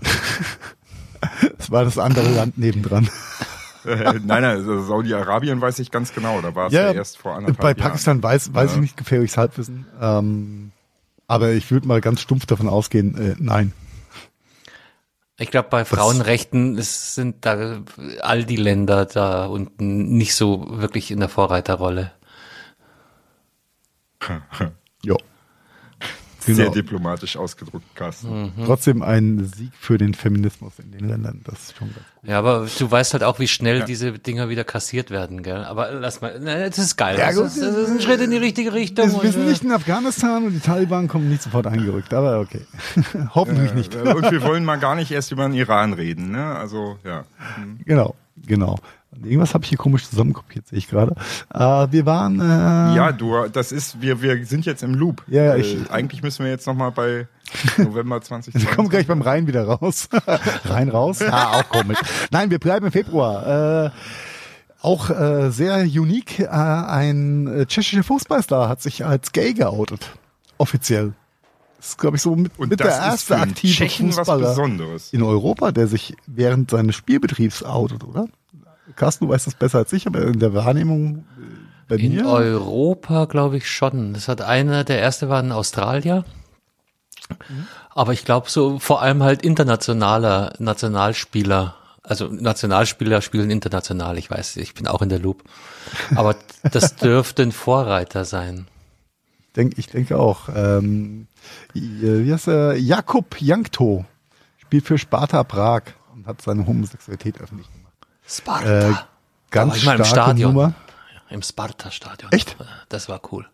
[1.58, 3.10] das war das andere Land nebendran.
[3.88, 7.32] Äh, nein, nein, also Saudi-Arabien weiß ich ganz genau, da war es ja, erst vor
[7.36, 7.90] anderthalb Bei Jahren.
[7.90, 8.76] Pakistan weiß, weiß Ja.
[8.76, 9.86] ich nicht gefährliches Halbwissen.
[10.00, 10.72] Ähm,
[11.26, 13.72] aber ich würde mal ganz stumpf davon ausgehen, äh, nein.
[15.40, 17.80] Ich glaube, bei Frauenrechten es sind da
[18.22, 22.12] all die Länder da unten nicht so wirklich in der Vorreiterrolle.
[25.04, 25.14] Ja.
[26.54, 26.74] Sehr Genau.
[26.74, 28.52] diplomatisch ausgedrückt, Carsten.
[28.64, 31.40] Trotzdem ein Sieg für den Feminismus in den Ländern.
[31.44, 32.28] Das ist schon ganz gut.
[32.30, 33.84] Ja, aber du weißt halt auch, wie schnell Ja.
[33.84, 35.64] diese Dinger wieder kassiert werden, gell?
[35.64, 37.16] Aber lass mal, na, das ist geil.
[37.18, 37.46] Ja, das, gut.
[37.46, 39.10] ist, das ist ein Schritt in die richtige Richtung.
[39.12, 42.40] Wir, wir sind äh, nicht in Afghanistan und die Taliban kommen nicht sofort eingerückt, aber
[42.40, 42.62] okay.
[43.34, 43.94] Hoffentlich nicht.
[43.94, 46.54] Und wir wollen mal gar nicht erst über den Iran reden, ne?
[46.56, 47.24] Also, ja.
[47.84, 48.14] Genau,
[48.46, 48.78] genau.
[49.24, 51.14] Irgendwas habe ich hier komisch zusammenkopiert, sehe ich gerade.
[51.52, 51.58] Äh,
[51.90, 52.40] wir waren.
[52.40, 55.22] Äh, Ja, du, das ist, wir, wir sind jetzt im Loop.
[55.28, 57.26] Ja, ja, Äh, ich- eigentlich müssen wir jetzt nochmal bei
[57.78, 58.68] November 2020.
[58.68, 60.08] Wir kommen gleich beim Rhein wieder raus.
[60.64, 61.20] Rein raus?
[61.20, 61.98] Ja, auch komisch.
[62.30, 63.86] Nein, wir bleiben im Februar.
[63.86, 63.90] Äh,
[64.80, 66.40] auch äh, sehr unique.
[66.40, 70.10] Äh, ein äh, tschechischer Fußballstar hat sich als gay geoutet.
[70.58, 71.14] Offiziell.
[71.78, 74.48] Das ist, glaube ich, so mit, Und mit das der erste aktive Tschechen was Fußballer
[74.48, 75.12] Besonderes.
[75.12, 78.26] in Europa, der sich während seines Spielbetriebs outet, oder?
[78.98, 82.26] Carsten, du weißt das besser als ich, aber in der Wahrnehmung äh, bei In mir.
[82.26, 84.12] Europa glaube ich schon.
[84.12, 86.24] Das hat einer, der erste war ein Australier.
[87.90, 91.76] Aber ich glaube so vor allem halt internationaler Nationalspieler.
[92.02, 95.44] Also Nationalspieler spielen international, ich weiß, ich bin auch in der Loop.
[96.14, 96.36] Aber
[96.72, 98.66] das dürfte ein Vorreiter sein.
[99.56, 100.48] Denk, ich denke auch.
[100.54, 101.26] Ähm,
[101.72, 102.76] wie heißt er?
[102.76, 104.04] Jakub Jankto
[104.58, 105.82] spielt für Sparta Prag
[106.14, 107.77] und hat seine Homosexualität öffentlich gemacht.
[108.28, 108.90] Sparta.
[108.90, 108.94] Äh,
[109.50, 110.52] ganz war ich mal im starke Stadion.
[110.54, 110.74] Nummer.
[111.30, 112.30] Im Sparta-Stadion.
[112.32, 112.56] Echt?
[112.88, 113.46] Das war cool.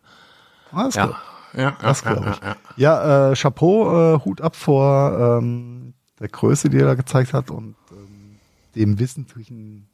[0.71, 1.05] Das Ja.
[1.07, 1.15] glaub-
[1.57, 2.77] Ja, Das glaube ich.
[2.81, 7.49] Ja, äh, Chapeau, äh, Hut ab vor ähm, der Größe, die er da gezeigt hat
[7.49, 8.37] und ähm,
[8.75, 9.87] dem wissentlichen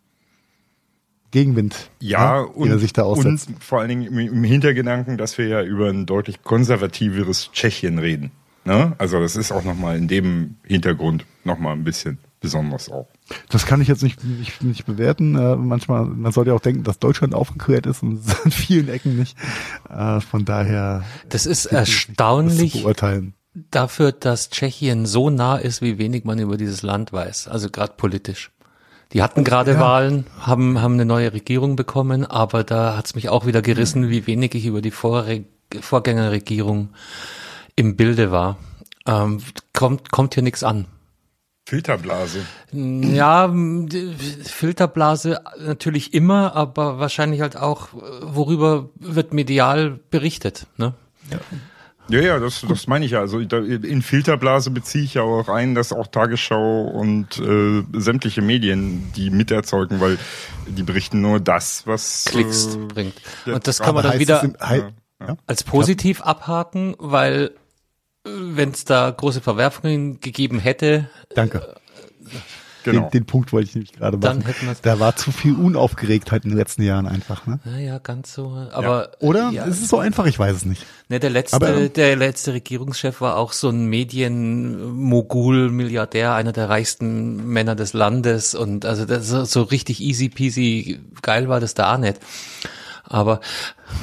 [1.29, 3.49] Gegenwind, Ja, ne, und, den er sich da und aussetzt.
[3.59, 8.31] vor allen Dingen im, im Hintergedanken, dass wir ja über ein deutlich konservativeres Tschechien reden.
[8.65, 8.93] Ne?
[8.97, 13.07] Also das ist auch nochmal in dem Hintergrund nochmal ein bisschen besonders auch.
[13.49, 15.35] Das kann ich jetzt nicht, nicht, nicht bewerten.
[15.35, 18.89] Äh, manchmal, man sollte ja auch denken, dass Deutschland aufgeklärt ist und es an vielen
[18.89, 19.37] Ecken nicht.
[19.89, 23.33] Äh, von daher Das ist das zu erstaunlich beurteilen.
[23.53, 27.47] dafür, dass Tschechien so nah ist, wie wenig man über dieses Land weiß.
[27.47, 28.51] Also gerade politisch.
[29.13, 29.79] Die hatten gerade ja.
[29.79, 34.25] Wahlen, haben, haben eine neue Regierung bekommen, aber da hat's mich auch wieder gerissen, wie
[34.25, 35.43] wenig ich über die Vorre
[35.79, 36.89] Vorgängerregierung
[37.75, 38.57] im Bilde war.
[39.05, 39.39] Ähm,
[39.73, 40.85] kommt, kommt hier nichts an.
[41.67, 42.39] Filterblase.
[42.71, 43.53] Ja,
[44.43, 47.89] Filterblase natürlich immer, aber wahrscheinlich halt auch,
[48.21, 50.65] worüber wird medial berichtet.
[50.77, 50.93] Ne?
[52.09, 53.19] Ja, ja, das, das meine ich ja.
[53.21, 59.13] Also in Filterblase beziehe ich ja auch ein, dass auch Tagesschau und äh, sämtliche Medien
[59.15, 60.17] die miterzeugen, weil
[60.67, 63.13] die berichten nur das, was Klicks äh, bringt.
[63.45, 64.91] ja, Und das kann man dann wieder im- hei-
[65.21, 65.37] ja.
[65.47, 67.51] als positiv abhaken, weil
[68.23, 71.75] wenn es da große Verwerfungen gegeben hätte, Danke.
[72.83, 73.01] genau.
[73.03, 74.47] Den, den Punkt wollte ich nämlich gerade Dann machen.
[74.47, 77.47] hätten wir's- Da war zu viel Unaufgeregtheit in den letzten Jahren einfach.
[77.47, 77.59] Ne?
[77.65, 78.67] naja, ganz so.
[78.71, 79.49] Aber Oder?
[79.51, 80.25] Ja, Ist es so einfach?
[80.27, 80.85] Ich weiß es nicht.
[81.09, 86.51] ne, der letzte, Aber, ähm, der letzte Regierungschef war auch so ein Medienmogul, Milliardär, einer
[86.51, 91.59] der reichsten Männer des Landes und also das so, so richtig easy peasy geil war
[91.59, 92.19] das da nicht.
[93.11, 93.41] Aber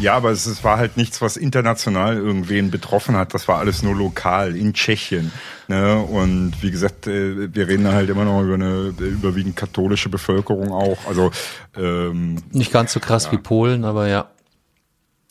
[0.00, 3.32] Ja, aber es, es war halt nichts, was international irgendwen betroffen hat.
[3.32, 5.32] Das war alles nur lokal in Tschechien.
[5.66, 5.98] Ne?
[5.98, 10.72] Und wie gesagt, äh, wir reden halt immer noch über eine äh, überwiegend katholische Bevölkerung
[10.72, 10.98] auch.
[11.06, 11.30] Also
[11.76, 14.30] ähm, nicht ganz so krass wie Polen, aber ja.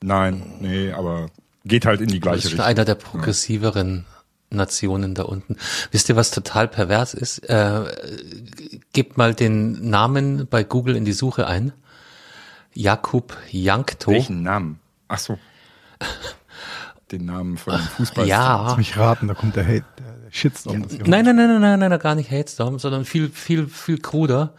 [0.01, 1.27] nein, nee, aber
[1.63, 2.65] geht halt in die Das gleiche ist schon Richtung.
[2.65, 4.05] einer der progressiveren
[4.49, 5.57] Nationen da unten.
[5.91, 7.39] Wisst ihr, was total pervers ist?
[7.49, 7.83] Äh,
[8.93, 11.73] gebt mal den Namen bei Google in die Suche ein.
[12.77, 14.11] Jakub Jankto.
[14.11, 14.79] Welchen Namen?
[15.07, 15.39] Ach so.
[17.11, 18.27] Den Namen von Fußball.
[18.27, 18.67] Ja.
[18.67, 20.85] Lass mich raten, da kommt der Hate, der Shitstorm.
[20.89, 24.53] hier Nein, nein, nein, nein, nein, nein, gar nicht Hatestorm, sondern viel, viel, viel kruder.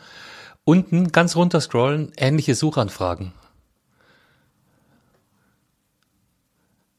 [0.64, 3.32] Unten ganz runter scrollen, ähnliche Suchanfragen.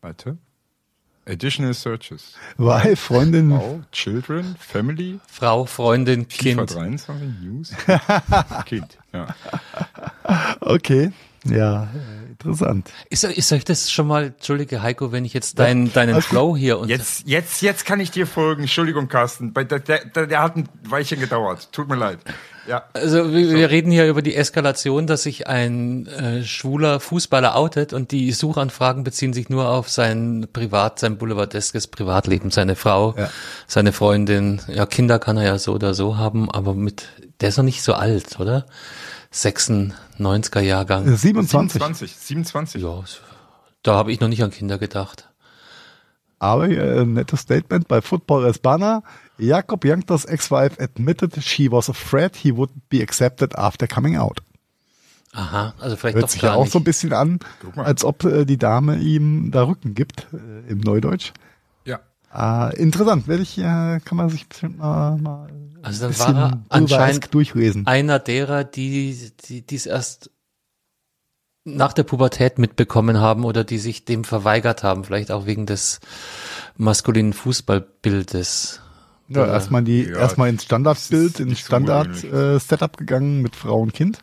[0.02, 0.38] Warte.
[1.30, 2.34] Additional Searches.
[2.58, 6.76] Weil Freundin, Frau, Children, Family, Frau, Freundin, FIFA Kind.
[6.76, 7.72] 23, News,
[8.66, 8.98] Kind.
[9.14, 9.28] Ja.
[10.62, 11.12] okay,
[11.46, 11.88] ja,
[12.30, 12.92] interessant.
[13.10, 16.80] Ist, ist euch das schon mal, entschuldige Heiko, wenn ich jetzt deinen, deinen Flow hier
[16.80, 18.62] und Jetzt, jetzt, jetzt kann ich dir folgen.
[18.64, 19.54] Entschuldigung, Carsten.
[19.54, 21.72] Bei- Der, der, der, der hat ein Weilchen gedauert.
[21.72, 22.20] Tut mir leid.
[22.70, 22.84] Ja.
[22.94, 27.94] Also wir, wir reden hier über die Eskalation, dass sich ein äh, schwuler Fußballer outet
[27.94, 33.30] und die Suchanfragen beziehen sich nur auf sein Privat, sein boulevardeskes Privatleben, seine Frau, Ja.
[33.66, 34.62] seine Freundin.
[34.68, 37.08] Ja, Kinder kann er ja so oder so haben, aber mit
[37.42, 38.68] der ist noch nicht so alt, oder?
[39.34, 41.06] 96er Jahrgang.
[41.16, 41.82] 27.
[41.82, 42.16] 27.
[42.16, 42.82] 27.
[42.84, 43.04] Ja,
[43.84, 45.30] da habe ich noch nicht an Kinder gedacht.
[46.40, 49.04] Aber äh, nettes Statement bei Football Espana.
[49.40, 54.42] Jakob Janktos ex-wife admitted she was afraid he would be accepted after coming out.
[55.32, 56.74] Aha, also vielleicht Hört doch sich ja auch nicht.
[56.74, 57.40] so ein bisschen an,
[57.76, 61.34] als ob äh, die Dame ihm da Rücken gibt, äh, im Neudeutsch.
[61.86, 62.00] Ja.
[62.34, 65.48] Äh, interessant, werde ich, äh, kann man sich bestimmt mal, mal
[65.84, 67.86] Also dann war er anscheinend durchlesen.
[67.86, 70.32] einer derer, die, die dies erst
[71.64, 76.00] nach der Pubertät mitbekommen haben oder die sich dem verweigert haben, vielleicht auch wegen des
[76.78, 78.82] maskulinen Fußballbildes.
[79.30, 81.60] Ja, erstmal die, Ja, erstmal ins Standardbild, ins.
[81.60, 84.20] Standard-Setup gegangen mit Frau und Kind.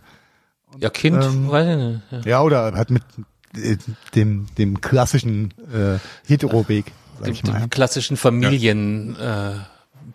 [0.79, 2.01] Ja, Kind, ähm, weiß ich nicht.
[2.11, 2.31] Ja.
[2.31, 3.03] Ja, oder halt mit
[3.57, 3.77] äh,
[4.15, 7.61] dem, dem klassischen äh, Hetero-Weg, sag Dem, ich mal.
[7.61, 9.19] dem klassischen Familienbild.
[9.21, 9.53] Äh,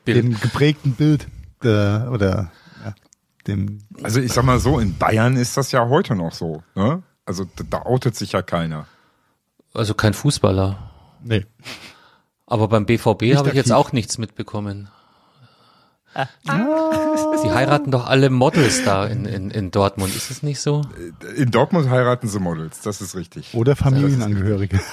[0.05, 0.17] Bild.
[0.17, 1.27] Dem geprägten Bild
[1.63, 2.51] äh, oder
[2.83, 2.93] ja,
[3.47, 6.63] dem Also ich sag mal so, in Bayern ist das ja heute noch so.
[6.75, 7.03] Ne?
[7.25, 8.87] Also da, da outet sich ja keiner.
[9.73, 10.91] also kein Fußballer.
[11.23, 11.45] nee.
[12.51, 14.89] Aber beim BVB habe ich jetzt auch nichts mitbekommen.
[16.43, 20.81] Sie heiraten doch alle Models da in, in, in Dortmund, ist es nicht so?
[21.37, 23.53] In Dortmund heiraten sie Models, das ist richtig.
[23.53, 24.81] Oder Familienangehörige.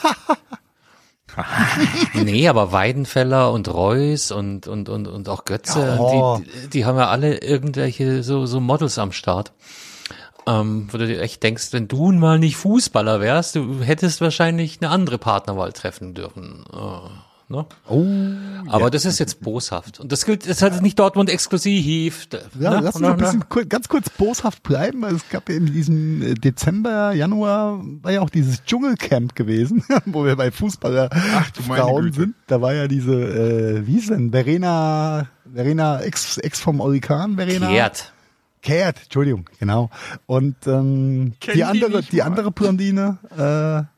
[2.15, 6.41] Nee, aber Weidenfeller und Reus und, und, und, und auch Götze, Ja, oh.
[6.41, 9.53] die, die haben ja alle irgendwelche so, so Models am Start.
[10.49, 14.79] Ähm, wo du dir echt denkst, wenn du mal nicht Fußballer wärst, du hättest wahrscheinlich
[14.81, 16.65] eine andere Partnerwahl treffen dürfen.
[16.73, 17.67] Äh, ne?
[17.89, 18.07] Oh,
[18.69, 20.01] Aber das ist jetzt boshaft.
[20.01, 22.29] Und das gilt, das hat nicht Dortmund exklusiv.
[22.59, 22.81] Ja, ne?
[22.83, 25.03] lass uns noch ein bisschen kur ganz kurz boshaft bleiben.
[25.03, 29.85] weil Es gab ja in diesem äh, Dezember, Januar war ja auch dieses Dschungelcamp gewesen,
[30.07, 31.11] wo wir bei Fußballer
[31.67, 32.21] meine Frauen Güte.
[32.21, 32.35] sind.
[32.47, 37.69] Da war ja diese, äh, wie ist denn, Verena, Verena, ex, ex vom Orkan, Verena.
[37.69, 38.13] Kehrt.
[38.63, 39.91] Cat, Entschuldigung, genau.
[40.27, 42.25] Und ähm, die die andere, die mal.
[42.25, 43.98] andere Blondine, äh,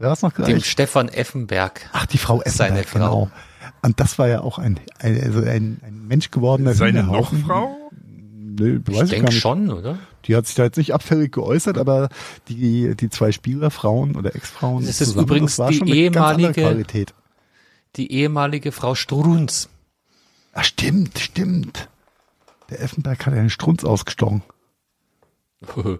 [0.00, 0.66] wer war's noch Dem gleich?
[0.68, 1.88] Stefan Effenberg.
[1.92, 3.24] Ach, die Frau Seine Effenberg, Frau.
[3.26, 3.30] genau.
[3.82, 7.04] Und das war ja auch ein, ein, also ein, ein Mensch gewordener Seine.
[7.04, 7.76] Nochfrau?
[8.02, 9.98] Nö, weiß Ich denke schon, oder?
[10.26, 12.08] Die hat sich da jetzt nicht abfällig geäußert, aber
[12.48, 14.84] die, die zwei Spielerfrauen oder Ex-Frauen.
[14.84, 17.14] Das ist zusammen, übrigens war die ehemalige- Qualität.
[17.96, 19.68] Die ehemalige Frau Strunz.
[20.52, 21.88] Ah, stimmt, stimmt.
[22.68, 24.42] Der Effenberg hat einen Strunz ausgestochen.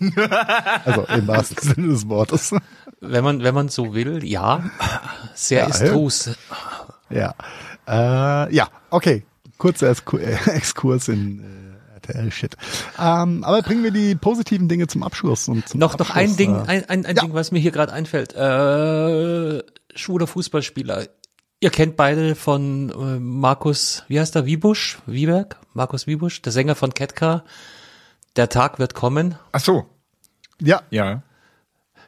[0.84, 2.54] Also im wahrsten Sinne des Wortes.
[3.00, 4.64] Wenn man, wenn man so will, ja.
[5.34, 6.30] Sehr Ja, istrus.
[7.10, 7.34] Ja.
[7.86, 9.24] Äh, ja, okay.
[9.58, 12.56] Kurzer äh, Exkurs in äh, RTL-Shit.
[12.98, 15.48] Ähm, aber bringen wir die positiven Dinge zum Abschluss.
[15.48, 17.22] Und zum Noch, noch ein Abschluss, Ding, äh, ein, ein, ein Ja.
[17.22, 18.34] Ding, was mir hier gerade einfällt.
[18.34, 19.62] Äh,
[19.94, 21.06] schwuler Fußballspieler.
[21.60, 24.98] Ihr kennt beide von äh, Markus, wie heißt er, Wiebusch?
[25.06, 25.56] Wieberg?
[25.74, 27.44] Markus Wiebusch, der Sänger von Ketka.
[28.38, 29.34] Der Tag wird kommen.
[29.50, 29.86] Ach so,
[30.62, 31.24] Ja, ja.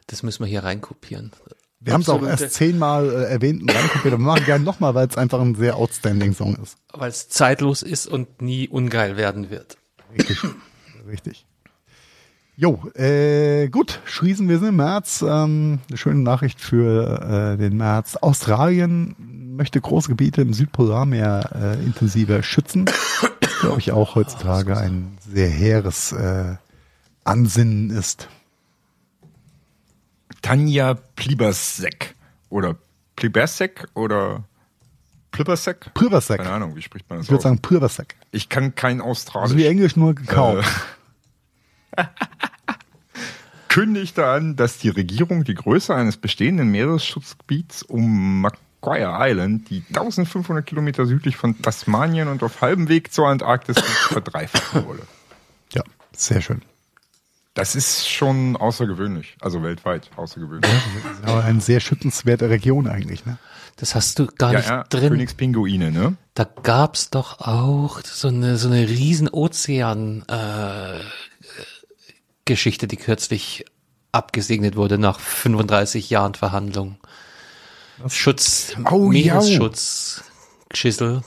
[0.07, 1.31] Das müssen wir hier reinkopieren.
[1.81, 4.95] wir haben es auch erst zehnmal äh, erwähnt und reinkopiert, aber wir machen gerne nochmal,
[4.95, 6.77] weil es einfach ein sehr outstanding Song ist.
[6.93, 9.77] Weil es zeitlos ist und nie ungeil werden wird.
[10.17, 10.39] Richtig.
[11.05, 11.45] Richtig.
[12.55, 15.25] Jo, äh, gut, schließen wir sind im März.
[15.27, 18.15] Ähm, eine schöne Nachricht für äh, den März.
[18.15, 19.17] Australien
[19.57, 22.85] möchte große Gebiete im Südpolarmeer äh, intensiver schützen.
[23.61, 26.55] Glaube ich, auch heutzutage ein sehr hehres äh,
[27.23, 28.27] Ansinnen ist.
[30.41, 32.15] Tanja Plibersek.
[32.49, 32.75] Oder
[33.15, 34.43] Plibersek oder
[35.31, 35.93] Plibersek?
[35.93, 36.39] Pürversek.
[36.39, 38.15] Keine Ahnung, wie spricht man das Ich würde sagen Pürversek.
[38.31, 39.63] Ich kann kein Also wie Australisch.
[39.63, 40.67] Englisch nur gekauft.
[43.71, 48.41] kündigte an, dass die Regierung die Größe eines bestehenden Meeresschutzgebiets um
[48.81, 53.79] Macquarie Island, die 1500 Kilometer südlich von Tasmanien und auf halbem Weg zur Antarktis
[54.09, 55.01] verdreifachen wolle.
[55.73, 55.83] Ja,
[56.15, 56.61] sehr schön.
[57.53, 60.71] Das ist schon außergewöhnlich, also weltweit außergewöhnlich.
[61.23, 63.25] Aber eine sehr schützenswerte Region eigentlich.
[63.25, 63.37] Ne?
[63.75, 65.09] Das hast du gar Ja, nicht ja, drin.
[65.09, 66.15] Königspinguine, ne?
[66.33, 70.99] Da gab's doch auch so eine so eine riesen Ozean äh,
[72.45, 73.65] Geschichte, die kürzlich
[74.13, 76.97] abgesegnet wurde nach 35 Jahren Verhandlungen.
[78.07, 78.97] Schutz, ja.
[78.97, 80.23] Meeresschutz,
[80.69, 81.21] Geschissel.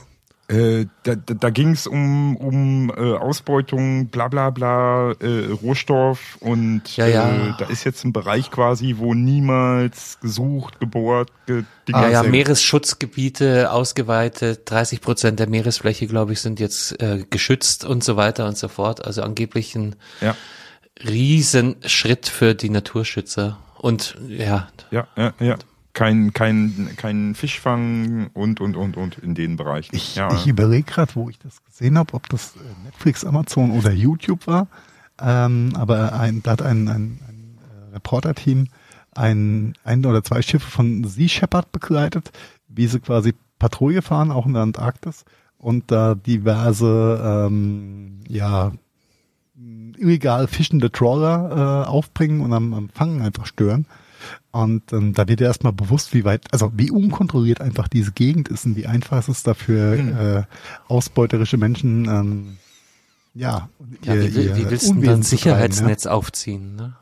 [0.47, 6.37] Äh, da da, da ging es um, um äh, Ausbeutung, bla bla bla, äh, Rohstoff
[6.41, 7.31] und Ja, ja.
[7.31, 12.23] Äh, da ist jetzt ein Bereich quasi, wo niemals gesucht, gebohrt, ge Ah, ja.
[12.23, 18.47] Meeresschutzgebiete ausgeweitet, 30 Prozent der Meeresfläche, glaube ich, sind jetzt äh, geschützt und so weiter
[18.47, 19.05] und so fort.
[19.05, 20.37] Also angeblich ein ja.
[21.03, 23.59] Riesenschritt für die Naturschützer.
[23.79, 25.57] Und ja, Ja, ja, ja.
[25.95, 29.95] Kein, kein, kein Fischfang und, und, und, und in den Bereichen.
[29.95, 30.33] Ich, ja.
[30.35, 34.47] ich überlege gerade, wo ich das gesehen habe, ob das äh, Netflix, Amazon oder YouTube
[34.47, 34.67] war.
[35.21, 38.69] Ähm, aber ein, da hat ein, ein, ein äh, Reporter-Team
[39.17, 42.33] ein, ein oder zwei Schiffe von Sea Shepherd begleitet,
[42.69, 45.25] wie sie quasi Patrouille fahren, auch in der Antarktis
[45.59, 48.73] und da diverse ähm, ja
[49.97, 53.87] illegal fischende Trawler äh, aufbringen und am, am Fangen einfach stören.
[54.51, 58.49] Und ähm, da wird dir erstmal bewusst, wie weit, also wie unkontrolliert einfach diese Gegend
[58.49, 60.43] ist und wie einfach es ist dafür äh,
[60.89, 62.57] ausbeuterische Menschen ähm,
[63.35, 63.69] ja,
[64.05, 66.77] ja wie, wie, wie willst du dann treiben, Sicherheitsnetz aufziehen?
[66.77, 66.95] Ne?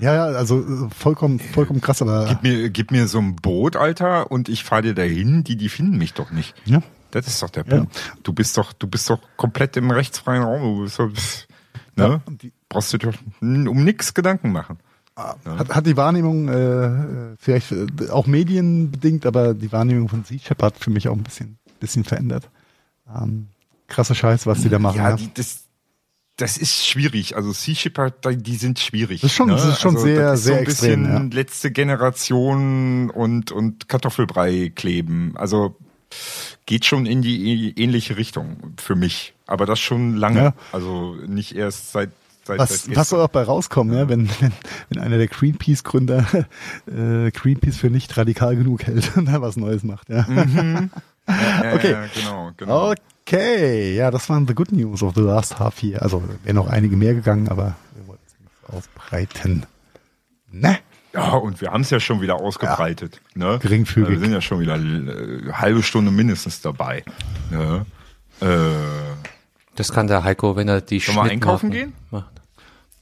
[0.00, 3.36] Ja, ja, ja also äh, vollkommen, vollkommen krass, aber Gib mir, gib mir so ein
[3.36, 6.54] Boot, Alter, und ich fahre dir dahin, die, die finden mich doch nicht.
[6.64, 7.76] ja, Das ist doch der Ja.
[7.78, 7.96] Punkt.
[8.24, 10.60] Du bist doch, du bist doch komplett im rechtsfreien Raum.
[10.90, 11.46] Du bist
[11.94, 12.20] ne?
[12.26, 14.78] Ja, die- Brauchst du dir doch um nix Gedanken machen.
[15.16, 20.76] Hat, hat die Wahrnehmung äh, vielleicht äh, auch medienbedingt, aber die Wahrnehmung von Sea Shepherd
[20.78, 22.48] für mich auch ein bisschen, bisschen verändert.
[23.14, 23.48] Ähm,
[23.88, 24.98] krasser Scheiß, was die da machen.
[24.98, 25.62] Ja, Ja, die, das,
[26.36, 27.34] das ist schwierig.
[27.34, 28.14] Also Sea Shepherd,
[28.46, 29.22] die- sind schwierig.
[29.22, 29.54] Das ist schon- ne?
[29.54, 33.88] das ist schon sehr, das ist sehr so ein bisschen extrem, letzte Generation und, und
[33.88, 35.32] Kartoffelbrei kleben.
[35.36, 35.76] Also
[36.66, 39.34] geht schon in die ähnliche Richtung für mich.
[39.46, 40.40] Aber das schon lange.
[40.42, 40.54] Ja.
[40.72, 42.10] Also nicht erst seit,
[42.46, 44.52] seit, Was, seit was soll auch bei rauskommen, ja, wenn, wenn,
[44.88, 46.26] wenn einer der Greenpeace-Gründer
[46.86, 50.08] äh, Greenpeace für nicht radikal genug hält und da was Neues macht.
[50.16, 50.24] Ja.
[51.28, 51.90] Ja, okay.
[51.90, 52.94] Ja, genau, genau.
[53.26, 56.00] Okay, ja, das waren the good news of the last half year.
[56.00, 59.66] Also wären noch einige mehr gegangen, aber wir wollten es nicht ausbreiten.
[60.52, 60.78] Ne?
[61.12, 63.20] Ja, und wir haben es ja schon wieder ausgebreitet.
[63.34, 63.58] Ne?
[63.60, 64.10] Geringfügig.
[64.10, 67.02] Wir sind ja schon wieder äh, halbe Stunde mindestens dabei.
[67.50, 67.86] Ne?
[68.40, 68.46] Äh,
[69.76, 71.92] Das kann der Heiko, wenn er die Sollen wir einkaufen Schnittmarken gehen?
[72.10, 72.30] Macht.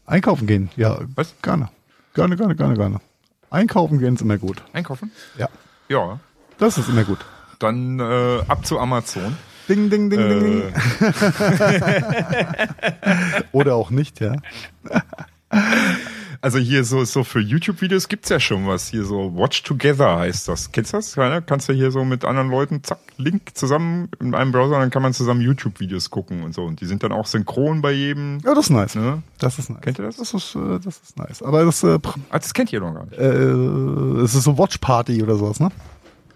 [0.07, 1.35] Einkaufen gehen, ja, Was?
[1.43, 1.69] gerne.
[2.15, 3.01] Gerne, gerne, gerne, gerne.
[3.51, 4.63] Einkaufen gehen ist immer gut.
[4.73, 5.11] einkaufen?
[5.39, 5.49] Ja,
[5.89, 6.19] Ja.
[6.59, 7.19] das ist immer gut.
[7.59, 9.37] Dann äh, ab zu Amazon.
[9.69, 10.63] Ding, ding, ding, ding, ding.
[10.63, 10.73] Äh,
[13.53, 14.35] Oder auch nicht, ja.
[16.45, 18.89] Also hier so, so für YouTube-Videos gibt's ja schon was.
[18.89, 20.71] Hier so Watch Together heißt das.
[20.73, 21.15] Kennst du das?
[21.15, 24.91] Ja, kannst du hier so mit anderen Leuten, zack, Link zusammen in einem Browser, dann
[24.91, 26.65] kann man zusammen YouTube-Videos gucken und so.
[26.65, 28.41] Und die sind dann auch synchron bei jedem.
[28.45, 28.95] Ja, das ist nice.
[28.95, 29.23] Ne?
[29.39, 29.81] Das ist nice.
[29.81, 30.17] Kennt ihr das?
[30.17, 31.43] Das ist, äh, das ist nice.
[31.43, 31.99] Aber das, äh,
[32.31, 33.19] Ah, das kennt ihr noch gar nicht.
[33.19, 35.71] äh, es ist so Watch Party oder sowas, ne?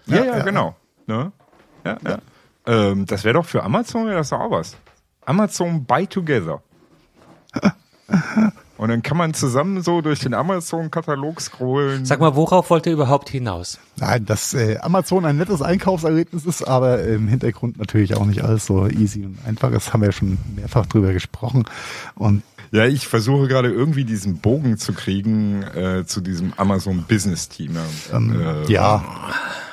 [0.07, 0.43] Ja, ja, Ja, ja.
[0.43, 0.75] genau.
[1.05, 1.31] Ne?
[1.85, 2.17] Ja, ja.
[2.65, 4.75] Ähm, das wäre doch für Amazon wäre das doch auch was.
[5.25, 6.61] Amazon Buy Together.
[8.79, 12.05] Und dann kann man zusammen so durch den Amazon-Katalog scrollen.
[12.05, 13.77] Sag mal, worauf wollt ihr überhaupt hinaus?
[13.97, 18.65] Nein, dass äh, Amazon ein nettes Einkaufserlebnis ist, aber im Hintergrund natürlich auch nicht alles
[18.65, 19.69] so easy und einfach.
[19.71, 21.65] Das haben wir ja schon mehrfach drüber gesprochen.
[22.15, 27.49] Und Ja, ich versuche gerade irgendwie diesen Bogen zu kriegen äh, zu diesem Amazon Business
[27.49, 27.75] Team.
[28.13, 29.03] ähm, Äh, ja,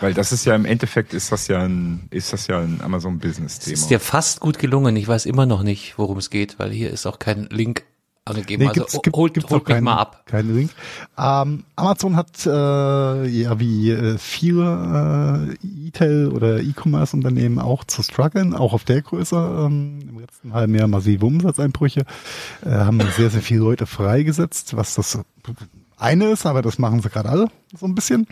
[0.00, 3.18] Weil das ist ja im Endeffekt ist das ja ein ist das ja ein Amazon
[3.20, 3.88] Business Es ist Thema.
[3.88, 4.96] dir fast gut gelungen.
[4.96, 7.84] Ich weiß immer noch nicht, worum es geht, weil hier ist auch kein Link
[8.26, 8.64] angegeben.
[8.64, 10.22] Nee, also gibt, holt, gibt's holt keinen, mal ab.
[10.26, 10.70] Keinen Link.
[11.16, 12.50] Ähm, Amazon hat äh,
[13.26, 19.36] ja wie äh, viele äh, E-Tail oder E-Commerce-Unternehmen auch zu strugglen, auch auf der Größe.
[19.36, 22.04] Ähm, Im letzten halben Jahr massive Umsatzeinbrüche,
[22.64, 25.18] äh, haben sehr, sehr viele Leute freigesetzt, was das
[25.98, 27.48] eine ist, aber das machen sie gerade alle
[27.78, 28.26] so ein bisschen.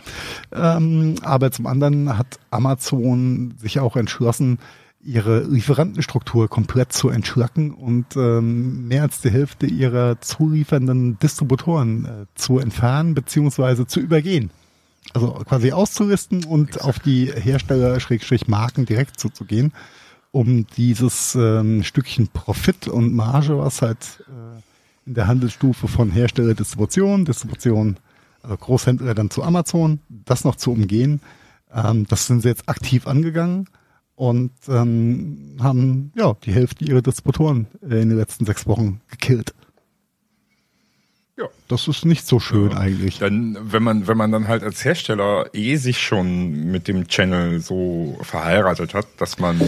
[0.51, 4.59] Ähm, aber zum anderen hat Amazon sich auch entschlossen,
[5.05, 12.09] ihre Lieferantenstruktur komplett zu entschlacken und ähm, mehr als die Hälfte ihrer zuliefernden Distributoren äh,
[12.33, 14.49] zu entfernen beziehungsweise zu übergehen.
[15.13, 19.71] Also quasi auszulisten und auf die Hersteller Schrägstrich Marken direkt zuzugehen,
[20.31, 26.55] um dieses ähm, Stückchen Profit und Marge, was halt äh, in der Handelsstufe von Hersteller
[26.55, 27.97] Distribution, Distribution,
[28.41, 31.21] also Großhändler dann zu Amazon, das noch zu umgehen.
[31.71, 33.67] Ähm, das sind sie jetzt aktiv angegangen
[34.15, 39.53] und ähm, haben ja die Hälfte ihrer Distributoren äh, in den letzten sechs Wochen gekillt.
[41.37, 41.49] Ja.
[41.67, 43.19] Das ist nicht so schön eigentlich.
[43.19, 47.59] Dann, wenn man, wenn man dann halt als Hersteller eh sich schon mit dem Channel
[47.59, 49.59] so verheiratet hat, dass man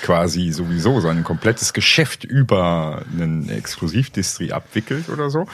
[0.00, 5.46] quasi sowieso sein komplettes Geschäft über einen Exklusivdistri abwickelt oder so,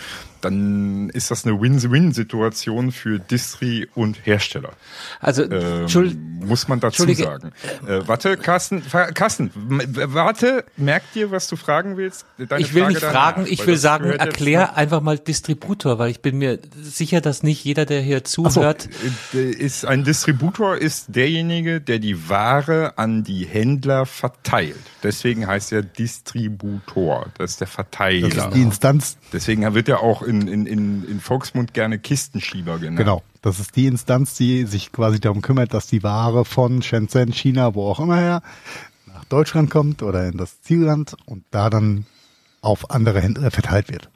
[0.46, 4.70] dann ist das eine Win-Win-Situation für Distri und Hersteller.
[5.20, 5.86] Also, Ähm,
[6.40, 7.52] muss man dazu sagen.
[7.86, 8.82] Äh, warte, Carsten,
[9.14, 12.26] Carsten, warte, merk dir, was du fragen willst.
[12.38, 16.10] Deine ich will Frage nicht danach, fragen, ich will sagen, erklär einfach mal Distributor, weil
[16.10, 18.88] ich bin mir sicher, dass nicht jeder, der hier zuhört,
[19.34, 24.76] Äh, Ist ein Distributor ist derjenige, der die Ware an die Händler verteilt.
[25.02, 27.26] Deswegen heißt er Distributor.
[27.38, 28.28] Das ist der Verteiler.
[28.28, 32.78] Das ist die Instanz, Deswegen wird er auch in, in, in, in Volksmund gerne Kistenschieber
[32.78, 32.98] genannt.
[32.98, 33.22] genau.
[33.42, 37.74] Das ist die Instanz, die sich quasi darum kümmert, dass die Ware von Shenzhen, China,
[37.74, 38.42] wo auch immer her,
[39.06, 42.06] nach Deutschland kommt oder in das Zielland und da dann
[42.60, 44.10] auf andere Händler verteilt wird.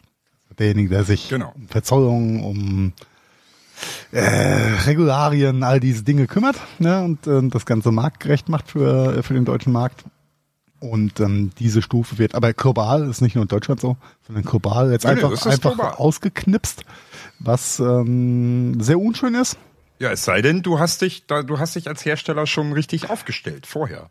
[0.58, 1.52] Derjenige, der sich Genau.
[1.54, 2.92] um Verzollung, um
[4.12, 4.20] äh,
[4.86, 9.44] Regularien, all diese Dinge kümmert ne, und äh, das Ganze marktgerecht macht für, für den
[9.44, 10.04] deutschen Markt.
[10.80, 14.90] Und ähm, diese Stufe wird, aber global ist nicht nur in Deutschland so, sondern global
[14.90, 15.92] jetzt Nee, nee, einfach, ist einfach global.
[15.94, 16.84] ausgeknipst,
[17.38, 19.58] was ähm, sehr unschön ist.
[19.98, 23.10] Ja, es sei denn, du hast dich, da, du hast dich als Hersteller schon richtig
[23.10, 24.10] aufgestellt vorher.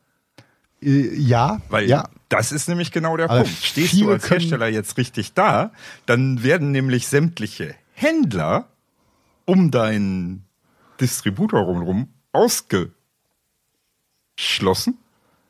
[0.82, 3.58] Äh, ja, Weil ja, das ist nämlich genau der Aber Punkt.
[3.64, 5.72] Stehst du als Hersteller jetzt richtig da,
[6.06, 8.68] dann werden nämlich sämtliche Händler
[9.46, 10.46] um deinen
[11.02, 12.94] Distributor rumrum ausgeschlossen.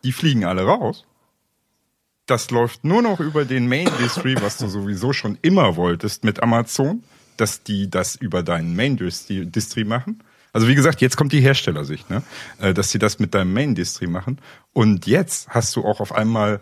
[0.05, 1.05] Die fliegen alle raus.
[2.29, 6.43] Das läuft nur noch über den Main Distry, was du sowieso schon immer wolltest mit
[6.43, 7.03] Amazon,
[7.37, 10.21] dass die das über deinen Main Distry machen.
[10.53, 12.21] Also wie gesagt, jetzt kommt die Herstellersicht, ne?
[12.59, 14.39] Äh, dass sie das mit deinem Main Distry machen.
[14.73, 16.61] Und jetzt hast du auch auf einmal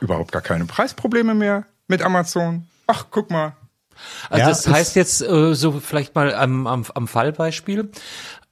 [0.00, 2.66] überhaupt gar keine Preisprobleme mehr mit Amazon.
[2.88, 3.54] Ach, guck mal.
[4.30, 7.90] Also Ja, das heißt jetzt äh, so vielleicht mal am, am, am Fallbeispiel.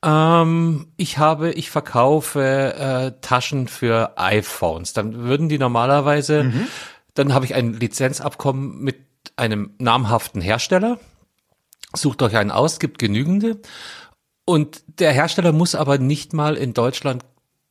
[0.02, 4.92] Ähm, ich habe, ich verkaufe äh, Taschen für iPhones.
[4.92, 6.52] Dann würden die normalerweise,
[7.14, 8.96] dann habe ich ein Lizenzabkommen mit
[9.36, 10.98] einem namhaften Hersteller.
[11.94, 13.58] Sucht euch einen aus, gibt genügende.
[14.44, 17.24] Und der Hersteller muss aber nicht mal in Deutschland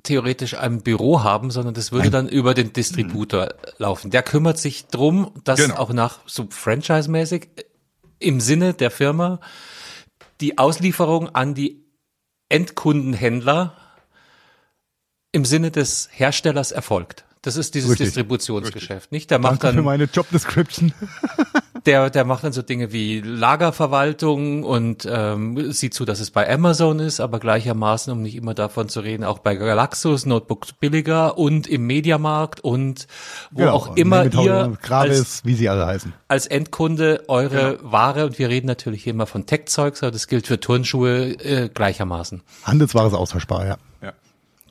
[0.04, 4.12] theoretisch ein Büro haben, sondern das würde dann über den Distributor laufen.
[4.12, 5.78] Der kümmert sich drum, dass Genau.
[5.78, 7.64] auch nach so franchise-mäßig äh,
[8.20, 9.40] im Sinne der Firma
[10.42, 11.85] die Auslieferung an die
[12.56, 13.76] Endkundenhändler
[15.34, 17.26] im Sinne des Herstellers erfolgt.
[17.42, 18.08] Das ist dieses Richtig.
[18.08, 19.30] Distributionsgeschäft, nicht?
[19.30, 20.94] Der macht danke für dann meine Job Description.
[21.86, 26.52] der, der macht dann so Dinge wie Lagerverwaltung und ähm, sieht zu, dass es bei
[26.52, 31.38] Amazon ist, aber gleichermaßen, um nicht immer davon zu reden, auch bei Galaxus, Notebooks billiger
[31.38, 33.08] und im Mediamarkt und
[33.52, 36.14] wo Genau, auch immer ihr als, Gravis, wie sie alle heißen.
[36.28, 40.48] als Endkunde eure Ware, und wir reden natürlich hier immer von Tech-Zeugs, aber das gilt
[40.48, 42.42] für Turnschuhe äh, gleichermaßen.
[42.64, 43.78] Handelsware ist austauschbar, ja.
[44.02, 44.14] Ja.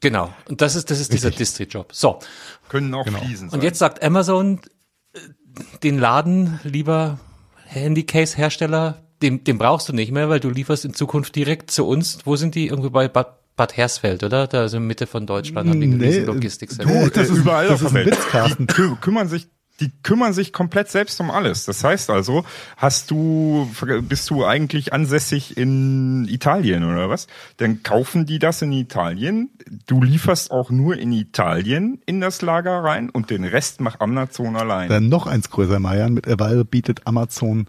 [0.01, 0.33] Genau.
[0.49, 1.95] Und das ist, das ist dieser Distri-Job.
[1.95, 2.19] So.
[2.69, 3.59] Können auch Fliesen sein.
[3.59, 4.61] Und jetzt sagt Amazon,
[5.83, 7.19] den Laden, lieber
[7.67, 12.19] Handycase-Hersteller, den, den brauchst du nicht mehr, weil du lieferst in Zukunft direkt zu uns.
[12.25, 12.67] Wo sind die?
[12.69, 14.47] Irgendwo bei Bad, Bad Hersfeld, oder?
[14.47, 16.71] Da ist in Mitte von Deutschland haben die eine Nee, Logistik.
[16.77, 18.07] du, Äh, das ist- überall das auf der Welt.
[18.17, 18.67] Witz, Carsten.
[18.67, 19.47] Die kü kümmern sich,
[19.81, 21.65] die kümmern sich komplett selbst um alles.
[21.65, 22.45] Das heißt also,
[22.77, 23.69] hast du,
[24.03, 27.27] bist du eigentlich ansässig in Italien oder was?
[27.57, 29.51] Dann kaufen die das in Italien.
[29.87, 34.55] Du lieferst auch nur in Italien in das Lager rein und den Rest macht Amazon
[34.55, 34.89] allein.
[34.89, 36.15] Dann noch eins größer, Marian.
[36.15, 37.67] Mittlerweile bietet Amazon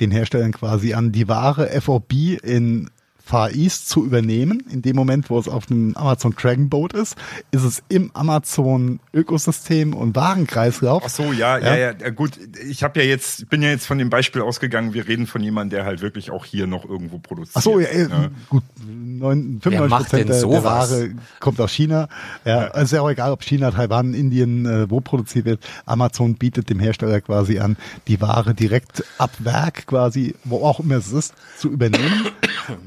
[0.00, 2.12] den Herstellern quasi an, die Ware FOB
[2.42, 2.90] in
[3.30, 4.60] Far East zu übernehmen.
[4.72, 7.14] In dem Moment, wo es auf einem Amazon Dragon Boat ist,
[7.52, 11.04] ist es im Amazon Ökosystem und Warenkreislauf.
[11.06, 12.32] Ach so, ja, ja, ja, ja gut.
[12.68, 14.94] Ich habe ja jetzt, bin ja jetzt von dem Beispiel ausgegangen.
[14.94, 17.56] Wir reden von jemandem, der halt wirklich auch hier noch irgendwo produziert.
[17.56, 18.30] Ach so, ja, äh, Ja.
[18.48, 20.64] gut, neun- 95 Wer macht Prozent der, der?
[20.64, 22.08] Ware kommt aus China.
[22.44, 25.60] Ja, also ist ja auch egal, ob China, Taiwan, Indien, äh, wo produziert wird.
[25.86, 27.76] Amazon bietet dem Hersteller quasi an,
[28.08, 32.26] die Ware direkt ab Werk quasi, wo auch immer es ist, zu übernehmen.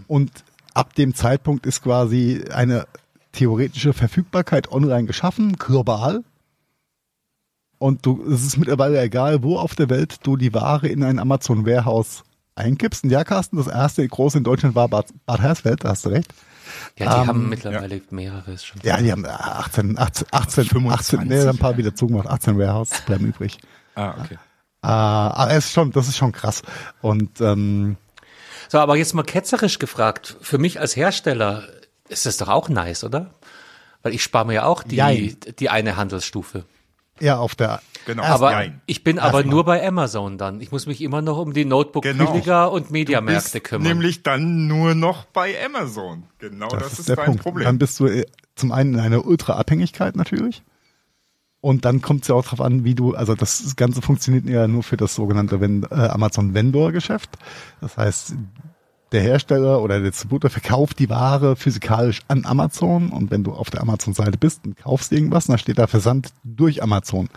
[0.07, 0.32] Und
[0.73, 2.87] ab dem Zeitpunkt ist quasi eine
[3.31, 6.23] theoretische Verfügbarkeit online geschaffen, global.
[7.79, 11.19] Und du, es ist mittlerweile egal, wo auf der Welt du die Ware in ein
[11.19, 12.23] Amazon Warehouse
[12.55, 13.03] einkippst.
[13.03, 16.09] Und ja, Carsten, das erste große in Deutschland war Bad, Bad Hersfeld, da hast du
[16.09, 16.33] recht.
[16.97, 18.79] Ja, die Ähm, haben mittlerweile mehrere ist schon.
[18.83, 22.57] Ja, die haben äh, 18, 18, 18, 25, 18 nee, ein paar wieder zugemacht, 18
[22.57, 23.57] Warehouse bleiben übrig.
[23.95, 24.35] Ah, okay.
[24.81, 26.61] Äh, aber es ist schon, das ist schon krass.
[27.01, 27.97] Und ähm,
[28.69, 30.35] So, aber jetzt mal ketzerisch gefragt.
[30.41, 31.63] Für mich als Hersteller
[32.09, 33.33] ist das doch auch nice, oder?
[34.01, 35.37] Weil ich spare mir ja auch die, Jein.
[35.59, 36.65] die eine Handelsstufe.
[37.19, 38.23] ja, auf der Genau.
[38.23, 38.81] Aber Jein.
[38.85, 39.53] ich bin aber Erstmal.
[39.55, 40.59] nur bei Amazon dann.
[40.59, 42.31] Ich muss mich immer noch um die Notebook Genau.
[42.33, 43.87] billiger und Mediamärkte kümmern.
[43.87, 46.23] nämlich dann nur noch bei Amazon.
[46.39, 47.43] Genau das, Das, ist, ist, der dein Punkt.
[47.43, 47.63] Problem.
[47.63, 50.63] Dann bist du äh, zum einen in einer Ultra-Abhängigkeit natürlich.
[51.63, 54.67] Und dann kommt es ja auch drauf an, wie du, also das Ganze funktioniert ja
[54.67, 57.29] nur für das sogenannte äh, Amazon-Vendor-Geschäft.
[57.79, 58.35] Das heißt,
[59.13, 63.69] der Hersteller oder der Distributor verkauft die Ware physikalisch an Amazon und wenn du auf
[63.69, 67.29] der Amazon-Seite bist und kaufst irgendwas, dann steht da Versand durch Amazon.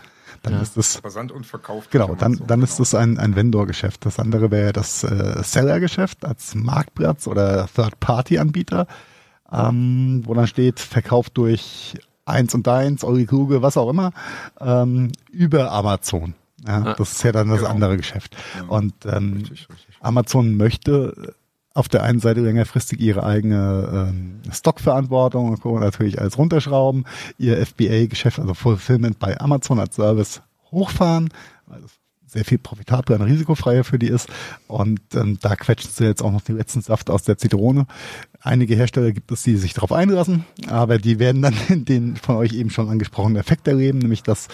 [0.43, 1.89] Dann ist das Versand und Verkauf.
[1.89, 2.79] Genau, dann, Amazon, dann ist genau.
[2.79, 4.05] das ein, ein Vendor-Geschäft.
[4.05, 8.87] Das andere wäre das äh, Seller-Geschäft als Marktplatz oder Third-Party-Anbieter,
[9.53, 11.95] ähm, wo dann steht, verkauft durch
[12.27, 14.11] eins und eins, Eure Kluge, was auch immer,
[14.59, 16.33] ähm, über Amazon.
[16.67, 17.69] Ja, das ist ja dann das Genau.
[17.71, 18.35] andere Geschäft.
[18.67, 19.95] Und ähm, Richtig, richtig.
[20.01, 21.33] Amazon möchte
[21.73, 27.05] auf der einen Seite längerfristig ihre eigene ähm, Stockverantwortung und natürlich alles runterschrauben,
[27.37, 31.29] ihr FBA-Geschäft, also Fulfillment bei Amazon als Service hochfahren,
[32.37, 34.29] sehr viel profitabler und risikofreier für die ist.
[34.67, 37.87] Und ähm, da quetschen sie jetzt auch noch den letzten Saft aus der Zitrone.
[38.41, 42.53] Einige Hersteller gibt es, die sich darauf einlassen, aber die werden dann den von euch
[42.53, 44.49] eben schon angesprochenen Effekt erleben, nämlich dass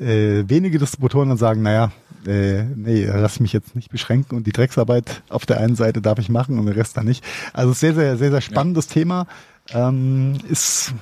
[0.00, 1.92] äh, wenige Distributoren dann sagen, naja,
[2.26, 6.18] äh, nee, lass mich jetzt nicht beschränken und die Drecksarbeit auf der einen Seite darf
[6.18, 7.24] ich machen und den Rest dann nicht.
[7.52, 9.28] Also sehr, sehr, sehr, sehr spannendes Thema.
[9.72, 10.94] Ähm, ist,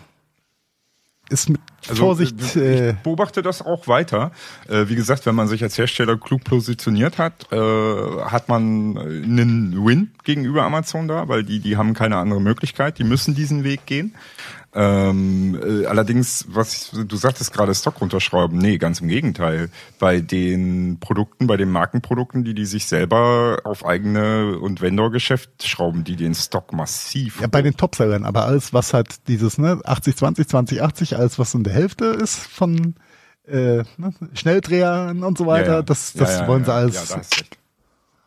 [1.30, 2.56] ist mit Also, Vorsicht.
[2.56, 4.32] äh, Äh, ich beobachte das auch weiter.
[4.68, 9.84] Äh, wie gesagt, wenn man sich als Hersteller klug positioniert hat, äh, hat man einen
[9.86, 13.86] Win gegenüber Amazon da, weil die, die haben keine andere Möglichkeit, die müssen diesen Weg
[13.86, 14.14] gehen.
[14.80, 19.70] Ähm, äh, allerdings, was du sagtest gerade Stock runterschrauben, nee, ganz im Gegenteil.
[19.98, 26.04] Bei den Produkten, bei den Markenprodukten, die die sich selber auf eigene und Vendor-Geschäft schrauben,
[26.04, 27.40] die den Stock massiv.
[27.40, 31.64] ja, bei den Topsellern, aber alles, was halt dieses ne, 80-20, 20-80, alles, was in
[31.64, 32.94] der Hälfte ist von
[33.48, 35.82] äh, ne, Schnelldrehern und so weiter, Ja, ja.
[35.82, 37.58] das, das ja, wollen sie alles Ja, da hast recht.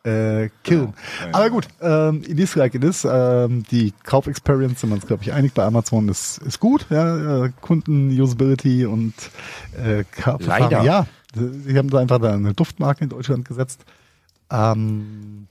[0.04, 0.94] Äh, killen.
[1.24, 1.38] Genau.
[1.38, 3.06] Aber gut, ähm, it is like it is.
[3.08, 6.86] Ähm, die Kaufexperience, sind wir uns, glaube ich, einig bei Amazon, ist, ist gut.
[6.90, 9.14] Ja, äh, Kunden-Usability und
[9.76, 10.70] äh, Kaufverfahren.
[10.70, 10.82] Leider.
[10.82, 13.84] Ja, sie haben da einfach eine Duftmarke in Deutschland gesetzt.
[14.50, 15.46] Ähm,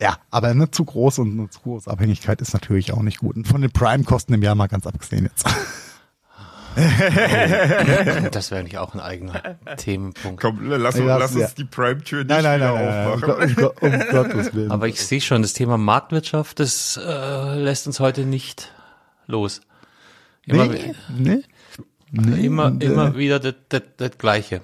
[0.00, 3.36] ja, aber eine zu groß und eine zu große Abhängigkeit ist natürlich auch nicht gut.
[3.36, 5.46] Und von den Prime-Kosten im Jahr mal ganz abgesehen jetzt.
[8.30, 10.42] Das wäre nicht auch ein eigener Themenpunkt.
[10.42, 11.44] Komm, lass, Ja, lass ja.
[11.44, 13.06] uns die Prime-Tür nicht Nein, nein, nein, nein, nein.
[13.06, 13.66] Um, aufmachen.
[13.80, 14.70] Um, um Gottes Willen.
[14.70, 18.72] Aber ich sehe schon, das Thema Marktwirtschaft, das äh, lässt uns heute nicht
[19.26, 19.62] los.
[20.44, 21.42] Immer, nee, nee.
[22.12, 24.60] Nee, immer, äh, immer wieder das, das, das Gleiche.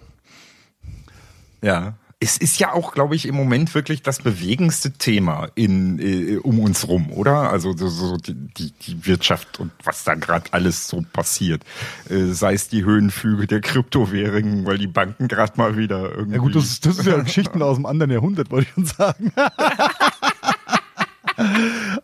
[1.61, 6.37] Ja, es ist ja auch, glaube ich, im Moment wirklich das bewegendste Thema in, äh,
[6.37, 7.51] um uns rum, oder?
[7.51, 11.65] Also so, die, die, Wirtschaft und was da gerade alles so passiert.
[12.09, 16.37] Äh, sei es die Höhenflüge der Kryptowährungen, weil die Banken gerade mal wieder irgendwie.
[16.37, 18.87] Ja gut, das, ist- das ist ja Geschichten aus dem anderen Jahrhundert, wollte ich schon
[18.87, 19.33] sagen.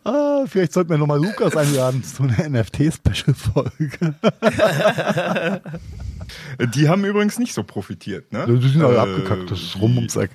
[0.03, 4.15] ah, vielleicht sollten wir nochmal Lukas einladen zu einer NFT-Special-Folge.
[6.75, 8.45] Die haben übrigens nicht so profitiert, ne?
[8.47, 10.31] Die sind alle Äh, abgekackt, das ist rum ums Eck.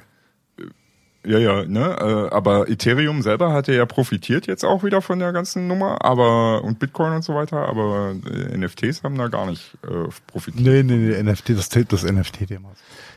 [1.26, 1.96] Ja, ja, ne?
[2.30, 6.62] Äh, aber Ethereum selber hatte ja profitiert jetzt auch wieder von der ganzen Nummer, aber
[6.62, 10.64] und Bitcoin und so weiter, aber äh, NFTs haben da gar nicht äh, profitiert.
[10.64, 12.72] Nee, nee, nee, NFT, das, das NFT-Thema.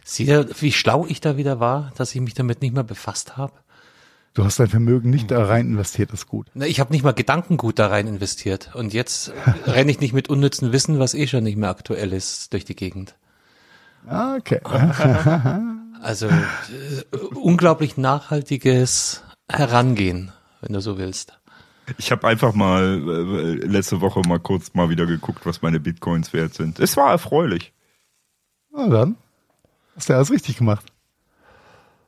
[0.06, 3.36] Seht ihr, wie schlau ich da wieder war, dass ich mich damit nicht mehr befasst
[3.36, 3.52] habe?
[4.38, 6.46] Du hast dein Vermögen nicht da rein investiert, das ist gut.
[6.54, 8.70] Na, Ich habe nicht mal Gedankengut da rein investiert.
[8.76, 9.34] Und jetzt
[9.66, 12.76] renne ich nicht mit unnützen Wissen, was eh schon nicht mehr aktuell ist, durch die
[12.76, 13.16] Gegend.
[14.06, 14.62] Ah, okay.
[16.04, 20.32] Also äh, unglaublich nachhaltiges Herangehen,
[20.62, 21.40] wenn du so willst.
[21.98, 26.32] Ich habe einfach mal äh, letzte Woche mal kurz mal wieder geguckt, was meine Bitcoins
[26.34, 26.80] wert sind.
[26.80, 27.74] Es war erfreulich.
[28.72, 29.16] Na dann.
[29.96, 30.86] Hast du alles richtig gemacht.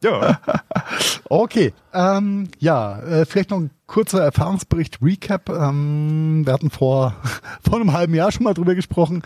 [0.02, 0.40] Ja.
[1.32, 5.48] Okay, ähm, ja, äh, vielleicht noch ein kurzer Erfahrungsbericht, Recap.
[5.50, 7.16] Ähm, wir hatten vor,
[7.62, 9.22] vor einem halben Jahr schon mal drüber gesprochen.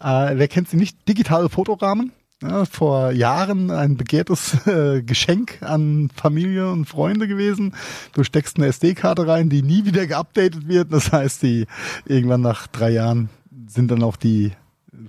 [0.00, 1.06] Äh, wer kennt sie nicht?
[1.06, 2.12] Digitale Fotorahmen.
[2.42, 7.74] Ja, vor Jahren ein begehrtes äh, Geschenk an Familie und Freunde gewesen.
[8.14, 10.90] Du steckst eine SD-Karte rein, die nie wieder geupdatet wird.
[10.92, 11.66] Das heißt, die
[12.06, 13.28] irgendwann nach drei Jahren
[13.68, 14.52] sind dann auch die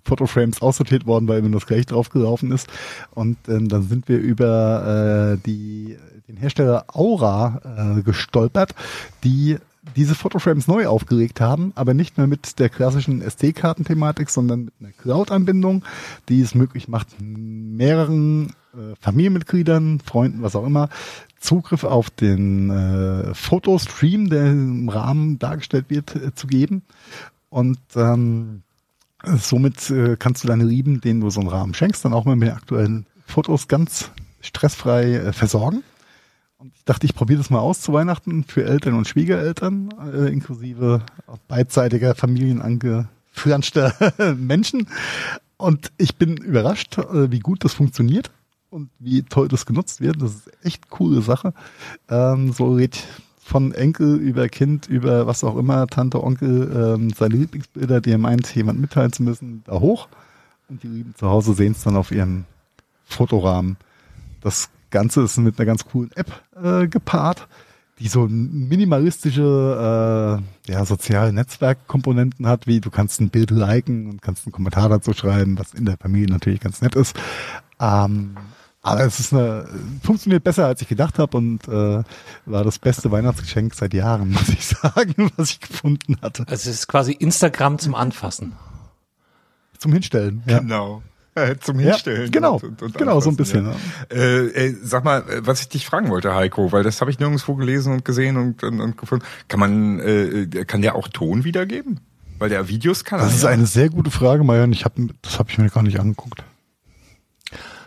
[0.03, 2.67] Fotoframes aussortiert worden, weil immer das gleich draufgelaufen ist.
[3.11, 5.97] Und ähm, dann sind wir über äh, die,
[6.27, 8.75] den Hersteller Aura äh, gestolpert,
[9.23, 9.57] die
[9.95, 14.91] diese Fotoframes neu aufgelegt haben, aber nicht mehr mit der klassischen SD-Karten-Thematik, sondern mit einer
[14.91, 15.83] Cloud-Anbindung,
[16.29, 20.89] die es möglich macht, mehreren äh, Familienmitgliedern, Freunden, was auch immer,
[21.39, 26.83] Zugriff auf den äh, Fotostream, der im Rahmen dargestellt wird, äh, zu geben.
[27.49, 28.62] Und ähm,
[29.23, 32.35] Somit äh, kannst du deine Lieben, denen du so einen Rahmen schenkst, dann auch mal
[32.35, 34.11] mit den aktuellen Fotos ganz
[34.41, 35.83] stressfrei äh, versorgen.
[36.57, 40.31] Und ich dachte, ich probiere das mal aus zu Weihnachten für Eltern und Schwiegereltern, äh,
[40.31, 41.01] inklusive
[41.47, 44.87] beidseitiger familienangeflanschter Menschen.
[45.57, 48.31] Und ich bin überrascht, äh, wie gut das funktioniert
[48.69, 50.21] und wie toll das genutzt wird.
[50.21, 51.53] Das ist echt coole Sache.
[52.09, 53.03] Ähm, so lädt
[53.43, 58.17] von Enkel über Kind, über was auch immer, Tante, Onkel, ähm, seine Lieblingsbilder, die er
[58.17, 60.07] meint, jemand mitteilen zu müssen, da hoch.
[60.69, 62.45] Und die Lieben zu Hause sehen es dann auf ihrem
[63.05, 63.77] Fotorahmen.
[64.41, 66.31] Das Ganze ist mit einer ganz coolen App
[66.61, 67.47] äh, gepaart,
[67.99, 74.21] die so minimalistische äh, ja, soziale Netzwerkkomponenten hat, wie du kannst ein Bild liken und
[74.21, 77.15] kannst einen Kommentar dazu schreiben, was in der Familie natürlich ganz nett ist.
[77.79, 78.35] Ähm,
[78.83, 79.65] aber es ist eine,
[80.03, 82.03] funktioniert besser, als ich gedacht habe und äh,
[82.45, 86.43] war das beste Weihnachtsgeschenk seit Jahren, muss ich sagen, was ich gefunden hatte.
[86.47, 88.53] Also es ist quasi Instagram zum Anfassen.
[89.79, 90.43] Zum Hinstellen.
[90.45, 90.59] Ja.
[90.59, 91.01] Genau.
[91.35, 92.29] Äh, zum Ja, Hinstellen.
[92.29, 92.61] genau.
[92.93, 93.75] Genau, so ein bisschen, Ja.
[94.15, 97.19] Äh, äh, sag mal, äh, was ich dich fragen wollte, Heiko, weil das habe ich
[97.19, 99.25] nirgendwo gelesen und gesehen und, und, und gefunden.
[99.47, 102.01] Kann man, äh, kann der auch Ton wiedergeben?
[102.37, 103.19] Weil der Videos kann.
[103.21, 103.49] Das ist ja.
[103.49, 104.73] eine sehr gute Frage, Marion.
[104.73, 106.43] Ich hab, das habe ich mir gar nicht angeguckt.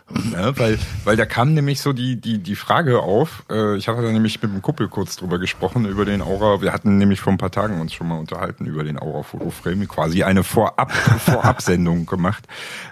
[0.09, 4.01] Ne, weil, weil da kam nämlich so die, die, die Frage auf, äh, ich hatte
[4.01, 7.33] da nämlich mit dem Kuppel kurz drüber gesprochen, über den Aura, wir hatten nämlich vor
[7.33, 12.05] ein paar Tagen uns schon mal unterhalten über den Aura Fotoframe, quasi eine Vorab, Vorabsendung
[12.05, 12.47] gemacht.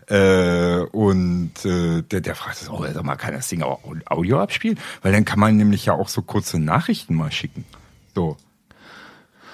[0.08, 4.42] Äh, und äh, der, der fragte so, oh, sag mal, kann das Ding auch Audio
[4.42, 4.78] abspielen?
[5.02, 7.64] Weil dann kann man nämlich ja auch so kurze Nachrichten mal schicken.
[8.14, 8.36] So.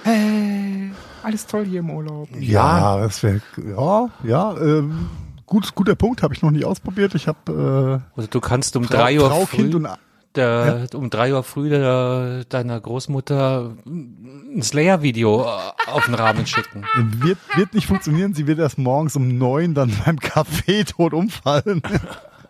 [0.04, 0.90] Hey,
[1.22, 2.28] alles toll hier im Urlaub.
[2.40, 5.10] Ja, das wäre, ja, ja, ähm,
[5.52, 7.14] gut, guter Punkt, habe ich noch nicht ausprobiert.
[7.14, 9.88] Ich habe Oder du kannst um äh, Frau, drei Uhr Frau früh, und
[10.36, 16.86] der, um drei Uhr früh der, deiner Großmutter ein Slayer-Video äh, auf den Rahmen schicken.
[16.96, 18.34] wird, wird nicht funktionieren.
[18.34, 21.82] Sie wird erst morgens um neun dann beim Kaffee tot umfallen.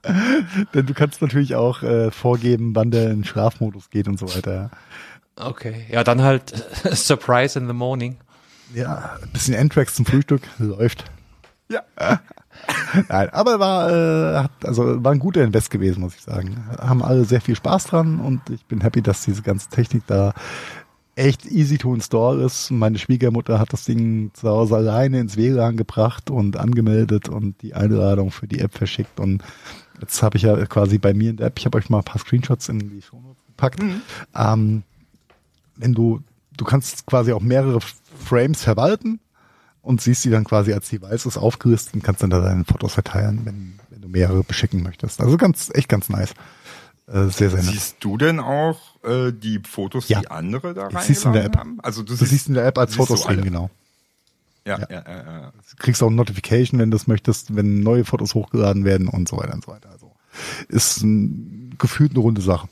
[0.76, 4.70] Denn du kannst natürlich auch äh, vorgeben, wann der in Schlafmodus geht und so weiter.
[5.36, 6.54] Okay, ja, dann halt
[6.92, 8.18] Surprise in the morning.
[8.76, 11.06] Ja, ein bisschen Endtracks zum Frühstück läuft.
[11.68, 11.82] Ja.
[13.10, 13.90] Nein, aber war,
[14.44, 16.64] äh, also war ein guter Invest gewesen, muss ich sagen.
[16.80, 20.34] Haben alle sehr viel Spaß dran und ich bin happy, dass diese ganze Technik da
[21.16, 22.72] echt easy to install ist.
[22.72, 27.74] Meine Schwiegermutter hat das Ding zu Hause alleine ins WLAN gebracht und angemeldet und die
[27.74, 29.44] Einladung für die App verschickt und
[30.00, 32.04] jetzt habe ich ja quasi bei mir in der App, ich habe euch mal ein
[32.04, 33.80] paar Screenshots in die Show Notes gepackt.
[34.36, 34.84] Ähm,
[35.76, 36.22] wenn du,
[36.58, 39.20] du kannst quasi auch mehrere Frames verwalten
[39.82, 43.42] und siehst die dann quasi als Devices aufgelistet und kannst dann da deine Fotos verteilen,
[43.46, 45.22] wenn, wenn du mehrere beschicken möchtest.
[45.22, 46.34] Also ganz, echt ganz nice.
[47.08, 47.74] Äh, sehr, sehr nett.
[47.74, 50.22] Siehst du denn auch äh, die Fotos, Ja.
[50.22, 51.58] die andere da Ich sieh's in der App.
[51.58, 51.80] haben?
[51.82, 53.42] Also du, Du siehst in der App als siehst Fotostream, alle.
[53.46, 53.70] genau.
[54.66, 54.88] Ja, Ja.
[54.92, 55.52] ja, ja, ja.
[55.52, 59.28] Du kriegst auch ein Notification, wenn du es möchtest, wenn neue Fotos hochgeladen werden und
[59.28, 59.90] so weiter und so weiter.
[59.90, 60.12] Also
[60.70, 62.70] ist ein, gefühlt eine runde Sache.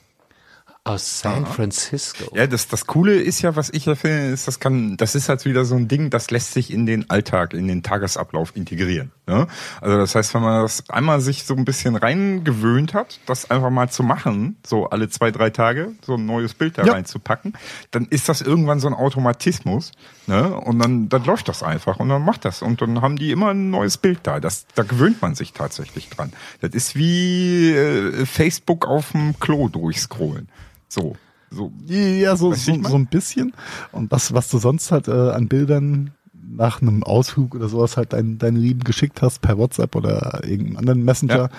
[0.90, 2.36] Aus San Francisco.
[2.36, 5.30] Ja, das, das Coole ist ja, was ich ja finde, ist, das kann, das ist
[5.30, 9.12] halt wieder so ein Ding, das lässt sich in den Alltag, in den Tagesablauf integrieren.
[9.28, 9.46] Ne?
[9.82, 13.70] Also das heißt, wenn man das einmal sich so ein bisschen reingewöhnt hat, das einfach
[13.70, 16.94] mal zu machen, so alle zwei, drei Tage, so ein neues Bild da Ja.
[16.94, 17.54] reinzupacken,
[17.92, 19.92] dann ist das irgendwann so ein Automatismus,
[20.26, 20.56] ne?
[20.56, 22.64] Und dann, dann läuft das einfach und dann macht das.
[22.64, 24.40] Und dann haben die immer ein neues Bild da.
[24.40, 26.34] Das, da gewöhnt man sich tatsächlich dran.
[26.62, 30.50] Das ist wie äh, Facebook auf dem Klo durchscrollen.
[30.90, 31.16] So.
[31.52, 33.54] So, Ja, so, so, so ein bisschen.
[33.92, 38.14] Und was, was du sonst halt äh, an Bildern nach einem Ausflug oder sowas halt
[38.14, 41.50] dein, deinen Lieben geschickt hast per WhatsApp oder irgendeinem anderen Messenger,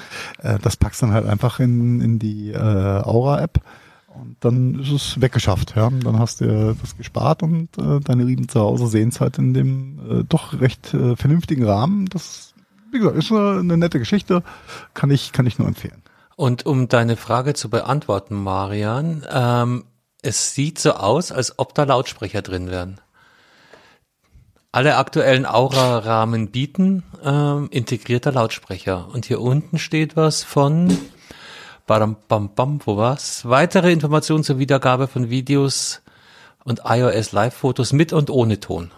[0.43, 3.61] äh, das packst dann halt einfach in, in die äh, Aura-App
[4.09, 5.75] und dann ist es weggeschafft.
[5.77, 5.87] Ja?
[5.87, 9.39] Und Dann hast du das gespart und äh, deine Lieben zu Hause sehen es halt
[9.39, 12.07] in dem äh, doch recht äh, vernünftigen Rahmen.
[12.07, 12.55] Das,
[12.91, 14.43] wie gesagt, ist eine, eine nette Geschichte,
[14.95, 16.03] kann ich, kann ich nur empfehlen.
[16.41, 19.85] Und um deine Frage zu beantworten, Marian, ähm,
[20.23, 22.99] es sieht so aus, als ob da Lautsprecher drin wären.
[24.73, 29.09] Alle aktuellen Aura-Rahmen bieten ähm, integrierter Lautsprecher.
[29.13, 30.97] Und hier unten steht was von
[31.87, 33.47] Badam, bam, bam, wo war's?
[33.47, 36.01] Weitere Informationen zur Wiedergabe von Videos
[36.65, 38.93] und iOS Live-Fotos mit und ohne Ton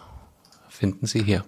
[0.68, 1.44] finden Sie hier.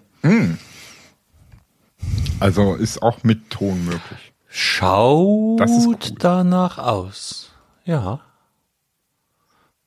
[2.41, 4.34] Also ist auch mit Ton möglich.
[4.57, 6.15] Schaut Das ist gut.
[6.21, 7.51] danach aus.
[7.85, 8.21] Ja.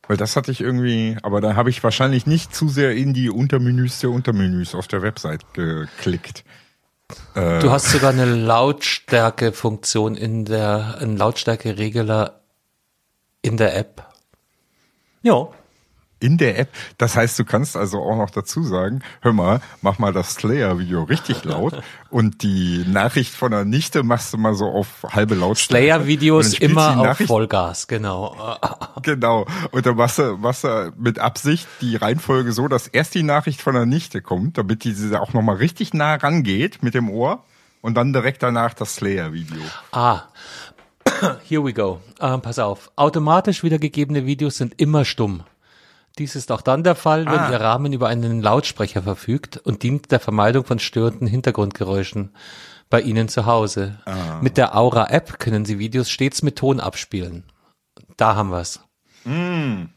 [0.06, 3.30] Weil das hatte ich irgendwie, aber da habe ich wahrscheinlich nicht zu sehr in die
[3.30, 6.44] Untermenüs der Untermenüs auf der Website geklickt.
[7.34, 12.42] Du hast sogar eine Lautstärke-Funktion in der, ein Lautstärke-Regler
[13.42, 14.06] in der App.
[15.22, 15.48] Ja.
[16.20, 16.70] In der App.
[16.98, 21.04] Das heißt, du kannst also auch noch dazu sagen, hör mal, mach mal das Slayer-Video
[21.04, 21.74] richtig laut
[22.10, 25.84] und die Nachricht von der Nichte machst du mal so auf halbe Lautstärke.
[25.84, 28.36] Slayer-Videos immer auf Vollgas, genau.
[29.04, 29.46] Genau.
[29.72, 33.62] Und dann machst du, machst du mit Absicht die Reihenfolge so, dass erst die Nachricht
[33.62, 37.44] von der Nichte kommt, damit diese auch nochmal richtig nah rangeht mit dem Ohr
[37.82, 39.62] und dann direkt danach das Slayer-Video.
[39.92, 40.24] Ah,
[41.44, 42.02] here we go.
[42.20, 42.92] Ähm, pass auf.
[42.96, 45.44] Automatisch wiedergegebene Videos sind immer stumm.
[46.18, 47.52] Dies ist auch dann der Fall, wenn Ah.
[47.52, 52.32] Ihr Rahmen über einen Lautsprecher verfügt und dient der Vermeidung von störenden Hintergrundgeräuschen
[52.90, 54.00] bei Ihnen zu Hause.
[54.06, 54.40] Ah.
[54.42, 57.44] Mit der Aura-App können Sie Videos stets mit Ton abspielen.
[58.18, 58.80] Da haben wir's.
[59.26, 59.90] Mm.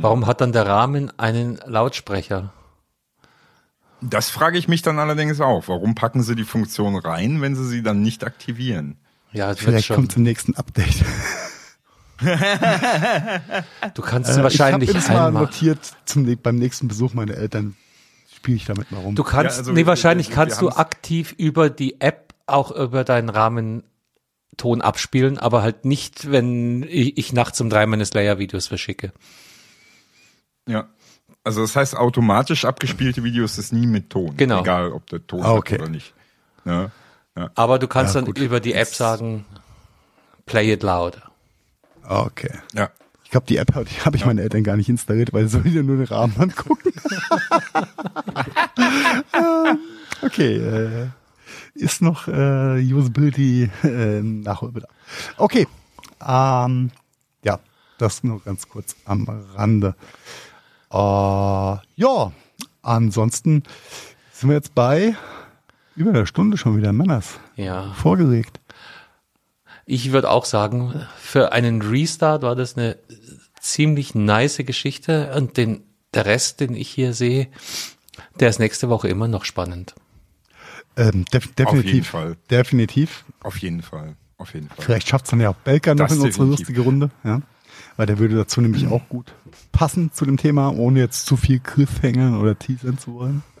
[0.00, 2.52] Warum hat dann der Rahmen einen Lautsprecher?
[4.00, 5.68] Das frage ich mich dann allerdings auch.
[5.68, 8.98] Warum packen sie die Funktion rein, wenn sie sie dann nicht aktivieren?
[9.32, 9.96] Ja, es wird Vielleicht schon.
[9.96, 11.04] kommt zum nächsten Update.
[13.94, 15.42] Du kannst Äh, wahrscheinlich ich habe mal einmal.
[15.44, 17.76] notiert zum, beim nächsten Besuch meiner Eltern
[18.34, 19.14] spiele ich damit mal rum.
[19.14, 22.00] Du kannst, Ja, also nee, wir- wahrscheinlich wir- kannst wir du haben's- aktiv über die
[22.00, 23.82] App auch über deinen Rahmen
[24.56, 29.12] Ton abspielen, aber halt nicht, wenn ich, ich nachts um drei meine Slayer-Videos verschicke.
[30.66, 30.88] Ja.
[31.44, 34.36] Also das heißt, automatisch abgespielte Videos ist nie mit Ton.
[34.36, 34.60] Genau.
[34.62, 35.74] Egal, ob der Ton Ah, okay.
[35.74, 36.14] hat oder nicht.
[36.64, 36.90] Ja.
[37.54, 38.38] Aber du kannst Ja, dann gut.
[38.38, 39.44] über die App sagen,
[40.46, 41.20] play it loud.
[42.08, 42.50] Okay.
[42.74, 42.90] ja.
[43.24, 45.58] Ich glaube, die App habe ich, hab ich meine Eltern gar nicht installiert, weil sie
[45.60, 46.92] sollen ja nur den Rahmen angucken.
[49.34, 49.78] Ähm,
[50.22, 51.08] okay, äh,
[51.74, 54.92] ist noch äh, Usability äh, Nachholbedarf.
[55.36, 55.66] Okay,
[56.26, 56.90] ähm,
[57.42, 57.58] ja,
[57.98, 59.94] das nur ganz kurz am Rande.
[60.92, 62.32] Äh, ja,
[62.82, 63.64] ansonsten
[64.32, 65.16] sind wir jetzt bei
[65.96, 67.92] über einer Stunde schon wieder Männers Ja.
[67.94, 68.60] vorgelegt.
[69.86, 72.98] Ich würde auch sagen, für einen Restart war das eine
[73.60, 75.82] ziemlich nice Geschichte und den,
[76.12, 77.48] der Rest, den ich hier sehe,
[78.40, 79.94] der ist nächste Woche immer noch spannend.
[80.96, 82.36] Ähm, def definitiv, jeden Fall.
[82.50, 83.24] definitiv.
[83.42, 84.16] Auf jeden Fall.
[84.38, 84.84] Auf jeden Fall.
[84.84, 86.58] Vielleicht schafft's dann ja auch Belka noch in unsere definitiv.
[86.58, 87.42] lustige Runde, ja.
[87.96, 89.32] Weil der würde dazu nämlich auch gut
[89.72, 93.42] passen zu dem Thema, ohne jetzt zu viel Cliffhangern oder teasern zu wollen.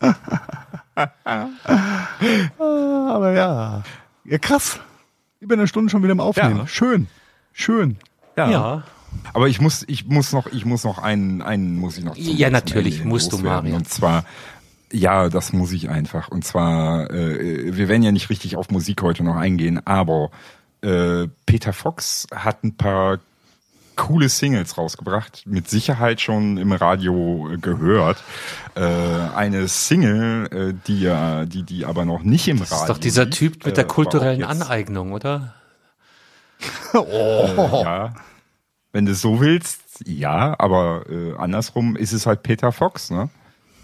[2.58, 3.82] Aber ja.
[4.24, 4.80] Ja, krass.
[5.40, 6.58] Über eine Stunde schon wieder im Aufnehmen.
[6.58, 6.66] Ja.
[6.66, 7.06] Schön.
[7.52, 7.96] Schön.
[8.36, 8.82] Ja.
[9.32, 12.14] Aber ich muss, ich muss noch, ich muss noch einen, einen muss ich noch.
[12.14, 13.38] zum- Ja, natürlich musst du.
[13.38, 13.76] Marian.
[13.76, 14.24] Und zwar,
[14.92, 16.28] ja, das muss ich einfach.
[16.28, 20.30] Und zwar, äh, wir werden ja nicht richtig auf Musik heute noch eingehen, aber
[20.82, 23.18] äh, Peter Fox hat ein paar
[23.96, 28.22] coole Singles rausgebracht, mit Sicherheit schon im Radio äh, gehört.
[28.74, 32.82] Äh, eine Single, äh, die ja, die, die aber noch nicht im Das Radio.
[32.84, 35.54] ist doch dieser lief, Typ mit äh, der auch kulturellen jetzt- Aneignung, oder?
[36.94, 38.14] Äh, ja.
[38.92, 43.28] Wenn du es so willst, ja, aber äh, andersrum ist es halt Peter Fox, ne?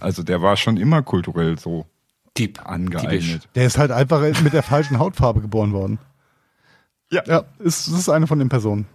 [0.01, 1.87] Also der war schon immer kulturell so
[2.37, 2.65] Dieb.
[2.65, 3.11] angeeignet.
[3.21, 3.49] Typisch.
[3.55, 5.99] Der ist halt einfach mit der falschen Hautfarbe geboren worden.
[7.11, 7.23] Ja.
[7.27, 8.87] Ja, ist, ist eine von den Personen.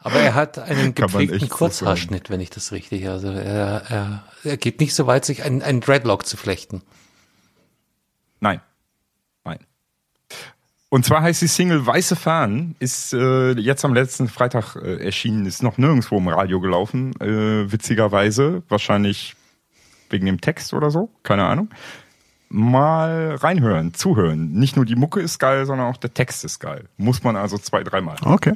[0.00, 3.08] Aber er hat einen gepflegten echt so Kurzhaarschnitt, wenn ich das richtig.
[3.08, 6.82] Also er, er, er geht nicht so weit, sich einen, einen Dreadlock zu flechten.
[8.40, 8.60] Nein.
[9.44, 9.58] Nein.
[10.88, 15.46] Und zwar heißt die Single Weiße Fahnen, ist äh, jetzt am letzten Freitag äh, erschienen,
[15.46, 19.34] ist noch nirgendwo im Radio gelaufen, äh, witzigerweise, wahrscheinlich
[20.10, 21.70] wegen dem Text oder so, keine Ahnung.
[22.48, 24.52] Mal reinhören, zuhören.
[24.52, 26.88] Nicht nur die Mucke ist geil, sondern auch der Text ist geil.
[26.96, 28.16] Muss man also zwei, dreimal.
[28.22, 28.54] Okay.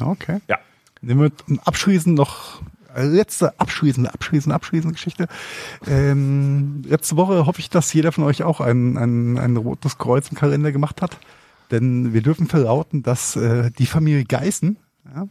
[0.00, 0.40] Okay.
[0.48, 0.58] Ja.
[1.00, 2.60] Nehmen wir abschließend noch
[2.94, 5.28] äh, letzte abschließende, abschließende, abschließende Geschichte.
[5.86, 10.28] Ähm, letzte Woche hoffe ich, dass jeder von euch auch ein, ein, ein rotes Kreuz
[10.28, 11.18] im Kalender gemacht hat.
[11.70, 14.78] Denn wir dürfen verlauten, dass äh, die Familie Geißen,
[15.14, 15.28] ja,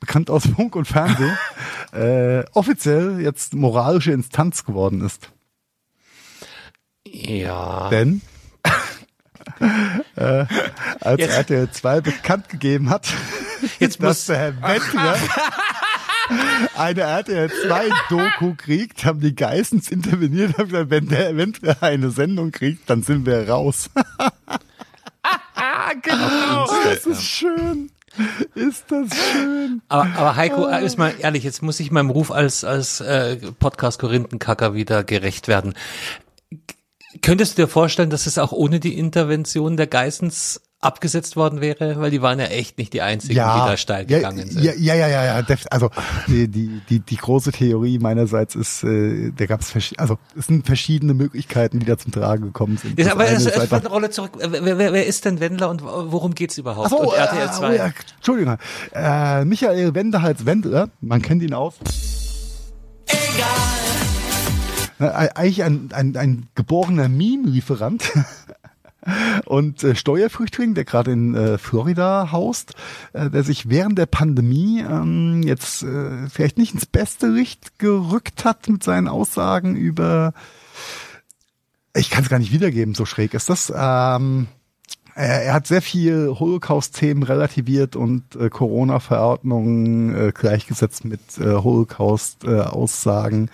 [0.00, 1.36] bekannt aus Funk und Fernsehen,
[1.92, 5.30] äh, offiziell jetzt moralische Instanz geworden ist.
[7.06, 7.88] Ja.
[7.88, 8.20] Denn
[10.16, 10.44] äh,
[11.00, 13.06] als Jetzt- RTL 2 bekannt gegeben hat,
[13.78, 15.16] Jetzt dass der Herr Wendler
[16.76, 22.10] eine RTL 2 Doku kriegt, haben die Geissens interveniert, haben gesagt, wenn der Wendler eine
[22.10, 23.90] Sendung kriegt, dann sind wir raus.
[26.02, 26.66] genau.
[26.84, 27.90] Das ist schön.
[28.54, 29.82] Ist das schön.
[29.88, 34.74] Aber, aber Heiko, ist mal ehrlich, jetzt muss ich meinem Ruf als, als äh, Podcast-Korinthenkacker
[34.74, 35.74] wieder gerecht werden.
[37.22, 41.98] Könntest du dir vorstellen, dass es auch ohne die Intervention der Geissens abgesetzt worden wäre?
[42.00, 44.62] Weil die waren ja echt nicht die einzigen, die da steil ja, gegangen sind.
[44.62, 45.46] Ja, ja, ja, ja, ja.
[45.70, 45.90] Also
[46.28, 50.66] die, die, die, die große Theorie meinerseits ist, äh, da gab es also es sind
[50.66, 52.98] verschiedene Möglichkeiten, die da zum Tragen gekommen sind.
[52.98, 54.32] Ja, Das aber es, ist es einfach- eine Rolle zurück.
[54.38, 56.86] Wer, wer, wer ist denn Wendler und worum geht's überhaupt?
[56.86, 57.68] Ach so, und RTL äh, 2.
[57.68, 58.56] oh ja, Entschuldigung.
[58.92, 61.74] Äh, Michael Wendehals Wendler, man kennt ihn aus.
[63.06, 63.75] Egal.
[64.98, 68.12] Eigentlich ein, ein, ein geborener Meme-Lieferant
[69.44, 72.74] und äh, Steuerflüchtling, der gerade in äh, Florida haust,
[73.12, 78.44] äh, der sich während der Pandemie ähm, jetzt äh, vielleicht nicht ins beste Licht gerückt
[78.44, 80.32] hat mit seinen Aussagen über
[81.96, 83.72] ich kann es gar nicht wiedergeben, so schräg ist das.
[83.74, 84.48] Ähm,
[85.14, 93.50] er, hat sehr viel Holocaust-Themen relativiert und äh, Corona-Verordnungen äh, gleichgesetzt mit äh, Holocaust-Aussagen.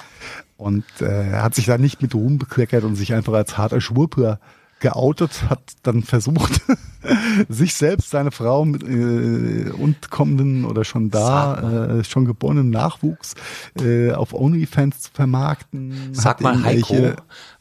[0.63, 3.81] Und äh, er hat sich da nicht mit Ruhm bekleckert und sich einfach als harter
[3.81, 4.39] Schwurper
[4.83, 6.61] geoutet, hat dann versucht,
[7.49, 13.35] sich selbst, seine Frau mit, äh, und kommenden oder schon da, äh, schon geborenen Nachwuchs
[13.81, 16.11] äh, auf OnlyFans zu vermarkten.
[16.13, 17.13] Sag mal, Heiko,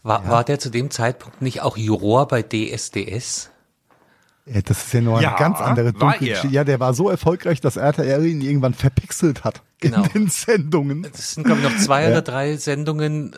[0.03, 3.51] war, war der zu dem Zeitpunkt nicht auch Juror bei DSDS?
[4.45, 6.18] Das ist ja nur eine Ja, ganz andere er.
[6.18, 6.47] Geschichte.
[6.47, 10.03] Ja, der war so erfolgreich, dass RTL ihn irgendwann verpixelt hat Genau.
[10.03, 11.05] in den Sendungen.
[11.13, 12.09] Es sind, glaube ich, noch zwei Ja.
[12.09, 13.38] oder drei Sendungen äh,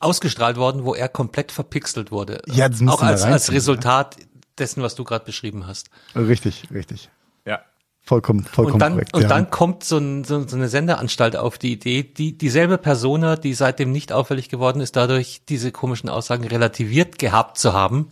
[0.00, 2.40] ausgestrahlt worden, wo er komplett verpixelt wurde.
[2.46, 4.16] Ja, das Auch als, als Resultat
[4.58, 5.88] dessen, was du gerade beschrieben hast.
[6.14, 7.10] Richtig, richtig.
[7.44, 7.60] Ja.
[8.02, 9.14] Vollkommen, vollkommen Und dann, korrekt.
[9.14, 9.28] und ja.
[9.28, 13.54] dann kommt so, ein, so, so eine Sendeanstalt auf die Idee, die dieselbe Persona, die
[13.54, 18.10] seitdem nicht auffällig geworden ist, dadurch diese komischen Aussagen relativiert gehabt zu haben.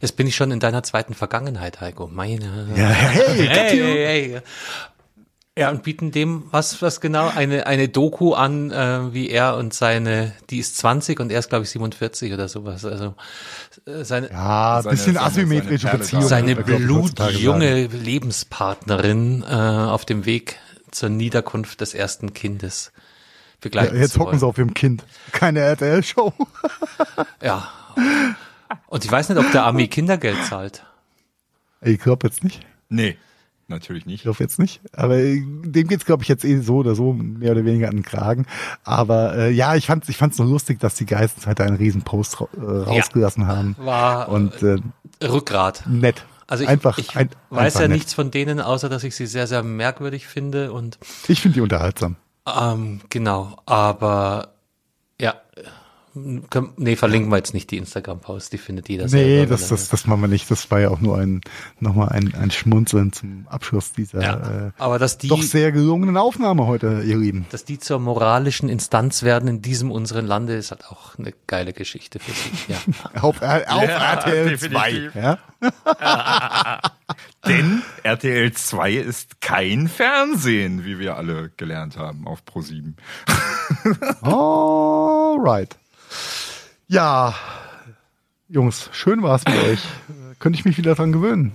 [0.00, 2.06] Jetzt bin ich schon in deiner zweiten Vergangenheit, Heiko.
[2.06, 2.68] Meine.
[2.76, 4.40] ja, hey, hey, hey, hey.
[5.58, 7.26] Ja, und bieten dem was, was genau?
[7.34, 11.48] Eine, eine Doku an, äh, wie er und seine, die ist 20 und er ist,
[11.48, 12.84] glaube ich, 47 oder sowas.
[12.84, 13.16] Also
[13.84, 16.28] äh, seine, ja, ein Seine- bisschen seine- asymmetrische seine Beziehung.
[16.28, 17.86] seine blutjunge.
[17.86, 20.60] Lebenspartnerin äh, auf dem Weg
[20.92, 22.92] zur Niederkunft des ersten Kindes
[23.72, 25.02] Ja, jetzt zu hocken sie auf ihrem Kind.
[25.32, 26.32] Keine RTL-Show.
[27.42, 27.68] Ja.
[28.86, 30.84] Und ich weiß nicht, ob der Ami Kindergeld zahlt.
[31.80, 32.60] Ich glaube jetzt nicht.
[32.88, 33.16] Nee,
[33.68, 34.22] natürlich Ich nicht.
[34.22, 34.80] glaube jetzt nicht.
[34.92, 37.96] Aber äh, dem geht's glaube ich, jetzt eh so oder so mehr oder weniger an
[37.96, 38.46] den Kragen.
[38.84, 42.02] Aber äh, ja, ich fand's, ich fand's nur lustig, dass die Geistens halt einen riesen
[42.02, 43.76] Post ra äh, rausgelassen haben.
[43.78, 44.78] War Und äh,
[45.22, 45.84] Rückgrat.
[45.86, 46.24] nett.
[46.46, 47.96] Also ich, einfach, ich ein, weiß einfach ja nett.
[47.98, 51.60] nichts von denen, außer dass ich sie sehr, sehr merkwürdig finde und Ich finde die
[51.60, 52.16] unterhaltsam.
[52.46, 54.54] ähm, genau, aber
[55.20, 55.34] ja,
[56.76, 59.08] nee, verlinken wir jetzt nicht die Instagram-Post, die findet jeder Nee,
[59.38, 59.50] selber.
[59.52, 60.50] das, das, das machen wir nicht.
[60.50, 61.40] Das war ja auch nur ein
[61.80, 66.16] nochmal ein, ein Schmunzeln zum Abschluss dieser ja, äh, aber dass die, doch sehr gelungenen
[66.16, 67.46] Aufnahme heute, ihr Lieben.
[67.50, 71.72] dass die zur moralischen Instanz werden in diesem unseren Lande, ist halt auch eine geile
[71.72, 72.68] Geschichte für sich.
[72.68, 72.76] Ja.
[73.22, 74.90] Auf, äh, auf Ja, RTL 2.
[74.90, 75.14] definitiv.
[75.14, 75.38] Ja?
[77.46, 82.94] Denn RTL 2 ist kein Fernsehen, wie wir alle gelernt haben auf Pro7.
[84.22, 85.76] Alright.
[86.88, 87.34] Ja,
[88.48, 89.84] Jungs, schön war's mit euch.
[89.84, 91.54] Äh, Könnte ich mich wieder dran gewöhnen.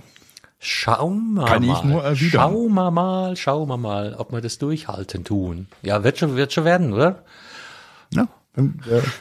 [0.60, 1.84] Schauen wir Kann ich mal.
[1.86, 2.30] nur erwidern.
[2.40, 5.66] Schauen wir mal, schauen wir mal, ob wir das durchhalten tun.
[5.82, 7.24] Ja, wird schon, wird schon werden, oder?
[8.14, 8.28] Ja.
[8.56, 8.62] Äh,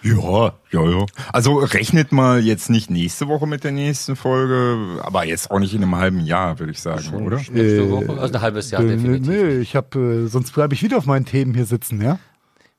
[0.04, 1.06] Ja, ja, ja.
[1.34, 5.74] Also rechnet mal jetzt nicht nächste Woche mit der nächsten Folge, aber jetzt auch nicht
[5.74, 7.38] in einem halben Jahr, würde ich sagen, oder?
[7.38, 9.28] Nächste Woche, also ein halbes Jahr äh, definitiv.
[9.28, 12.20] nee, ich habe, äh, sonst bleibe ich wieder auf meinen Themen hier sitzen, ja?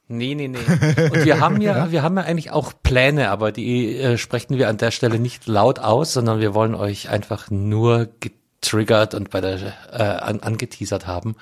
[0.08, 0.58] Nee, nee, nee.
[1.12, 4.68] Und wir haben ja, wir haben ja eigentlich auch Pläne, aber die äh, sprechen wir
[4.68, 9.40] an der Stelle nicht laut aus, sondern wir wollen euch einfach nur getriggert und bei
[9.40, 9.58] der
[9.92, 11.36] äh, an, angeteasert haben,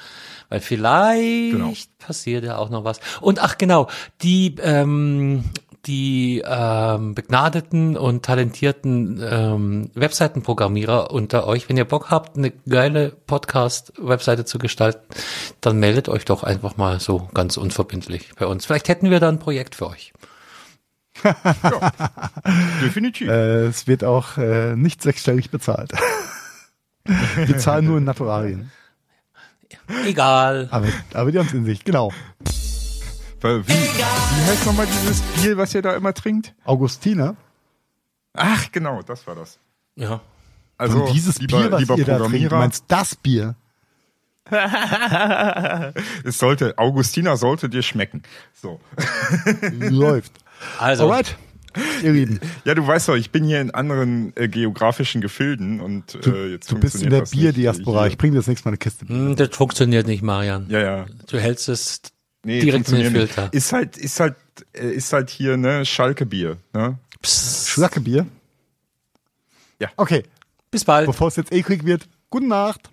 [0.48, 1.72] weil vielleicht Genau.
[1.98, 3.00] passiert ja auch noch was.
[3.20, 3.88] Und ach genau,
[4.22, 5.44] die ähm,
[5.86, 13.10] die ähm, begnadeten und talentierten ähm, Webseitenprogrammierer unter euch, wenn ihr Bock habt, eine geile
[13.10, 15.02] Podcast-Webseite zu gestalten,
[15.60, 18.66] dann meldet euch doch einfach mal so ganz unverbindlich bei uns.
[18.66, 20.12] Vielleicht hätten wir da ein Projekt für euch.
[22.82, 23.28] Definitiv.
[23.28, 25.92] Äh, es wird auch äh, nicht sechsstellig bezahlt.
[27.04, 28.70] Wir zahlen nur in Naturalien.
[30.06, 30.68] Egal.
[30.70, 32.12] Aber, aber die haben es in sich, genau.
[33.42, 36.54] Wie, wie heißt nochmal dieses Bier, was ihr da immer trinkt?
[36.64, 37.36] Augustiner,
[38.34, 39.58] Ach, genau, das war das.
[39.94, 40.20] Ja.
[40.78, 43.54] Also und dieses lieber, Bier, was lieber ihr da trinkt, du Programmierer, meinst das Bier?
[46.24, 48.22] es sollte, Augustiner sollte dir schmecken.
[48.54, 48.80] So.
[49.70, 50.32] Läuft.
[50.78, 51.36] Also, Alright,
[52.02, 52.40] ihr Lieben.
[52.64, 56.70] Ja, du weißt doch, ich bin hier in anderen äh, geografischen Gefilden und äh, jetzt
[56.70, 58.06] Du bist in der Bierdiaspora.
[58.08, 59.08] Ich bring dir das nächste Mal eine Kiste.
[59.08, 60.66] hm, das funktioniert nicht, Marian.
[60.68, 61.06] Ja, ja.
[61.28, 62.02] Du hältst es
[62.44, 63.34] Nee, direkt in den funktioniert nicht.
[63.34, 63.52] Filter.
[63.52, 64.36] Ist halt, ist halt,
[64.72, 66.98] äh, ist halt hier, ne, Schalke-Bier, ne?
[67.22, 67.68] Psst.
[67.68, 68.26] Schlackebier?
[69.78, 69.90] Ja.
[69.96, 70.24] Okay,
[70.70, 71.06] Bis bald.
[71.06, 72.90] bevor es jetzt eklig wird, gute Nacht.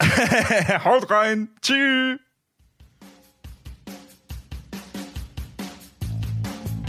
[0.84, 1.48] Haut rein!
[1.60, 2.18] Tschüss!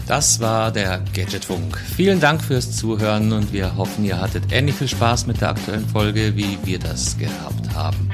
[0.06, 1.78] Das war der Gadgetfunk.
[1.78, 5.88] Vielen Dank fürs Zuhören und wir hoffen, ihr hattet ähnlich viel Spaß mit der aktuellen
[5.88, 8.10] Folge, wie wir das gehabt haben.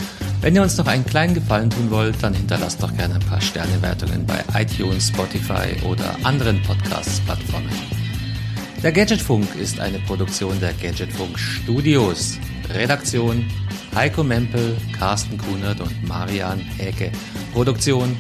[0.47, 3.41] Wenn ihr uns noch einen kleinen Gefallen tun wollt, dann hinterlasst doch gerne ein paar
[3.41, 7.69] Sternewertungen bei iTunes, Spotify oder anderen Podcast-Plattformen.
[8.81, 12.39] Der Gadgetfunk ist eine Produktion der Gadgetfunk Studios.
[12.73, 13.45] Redaktion
[13.93, 17.11] Heiko Mempel, Carsten Kunert und Marian Häke.
[17.53, 18.17] Produktion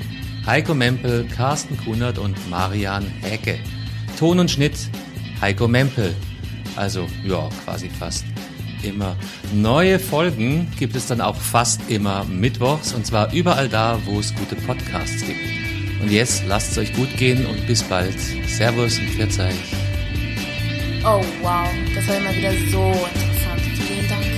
[0.47, 3.57] Heiko Mempel, Carsten Kunert und Marian Häke.
[4.19, 4.90] Ton und Schnitt
[5.40, 6.12] Heiko Mempel.
[6.74, 8.24] Also, ja, quasi fast
[8.87, 9.17] immer.
[9.53, 14.35] Neue Folgen gibt es dann auch fast immer mittwochs und zwar überall da, wo es
[14.35, 15.41] gute Podcasts gibt.
[16.01, 18.19] Und jetzt lasst es euch gut gehen und bis bald.
[18.47, 19.53] Servus und Pfiat.
[21.05, 23.61] Oh wow, das war immer wieder so interessant.
[23.87, 24.36] Vielen Dank.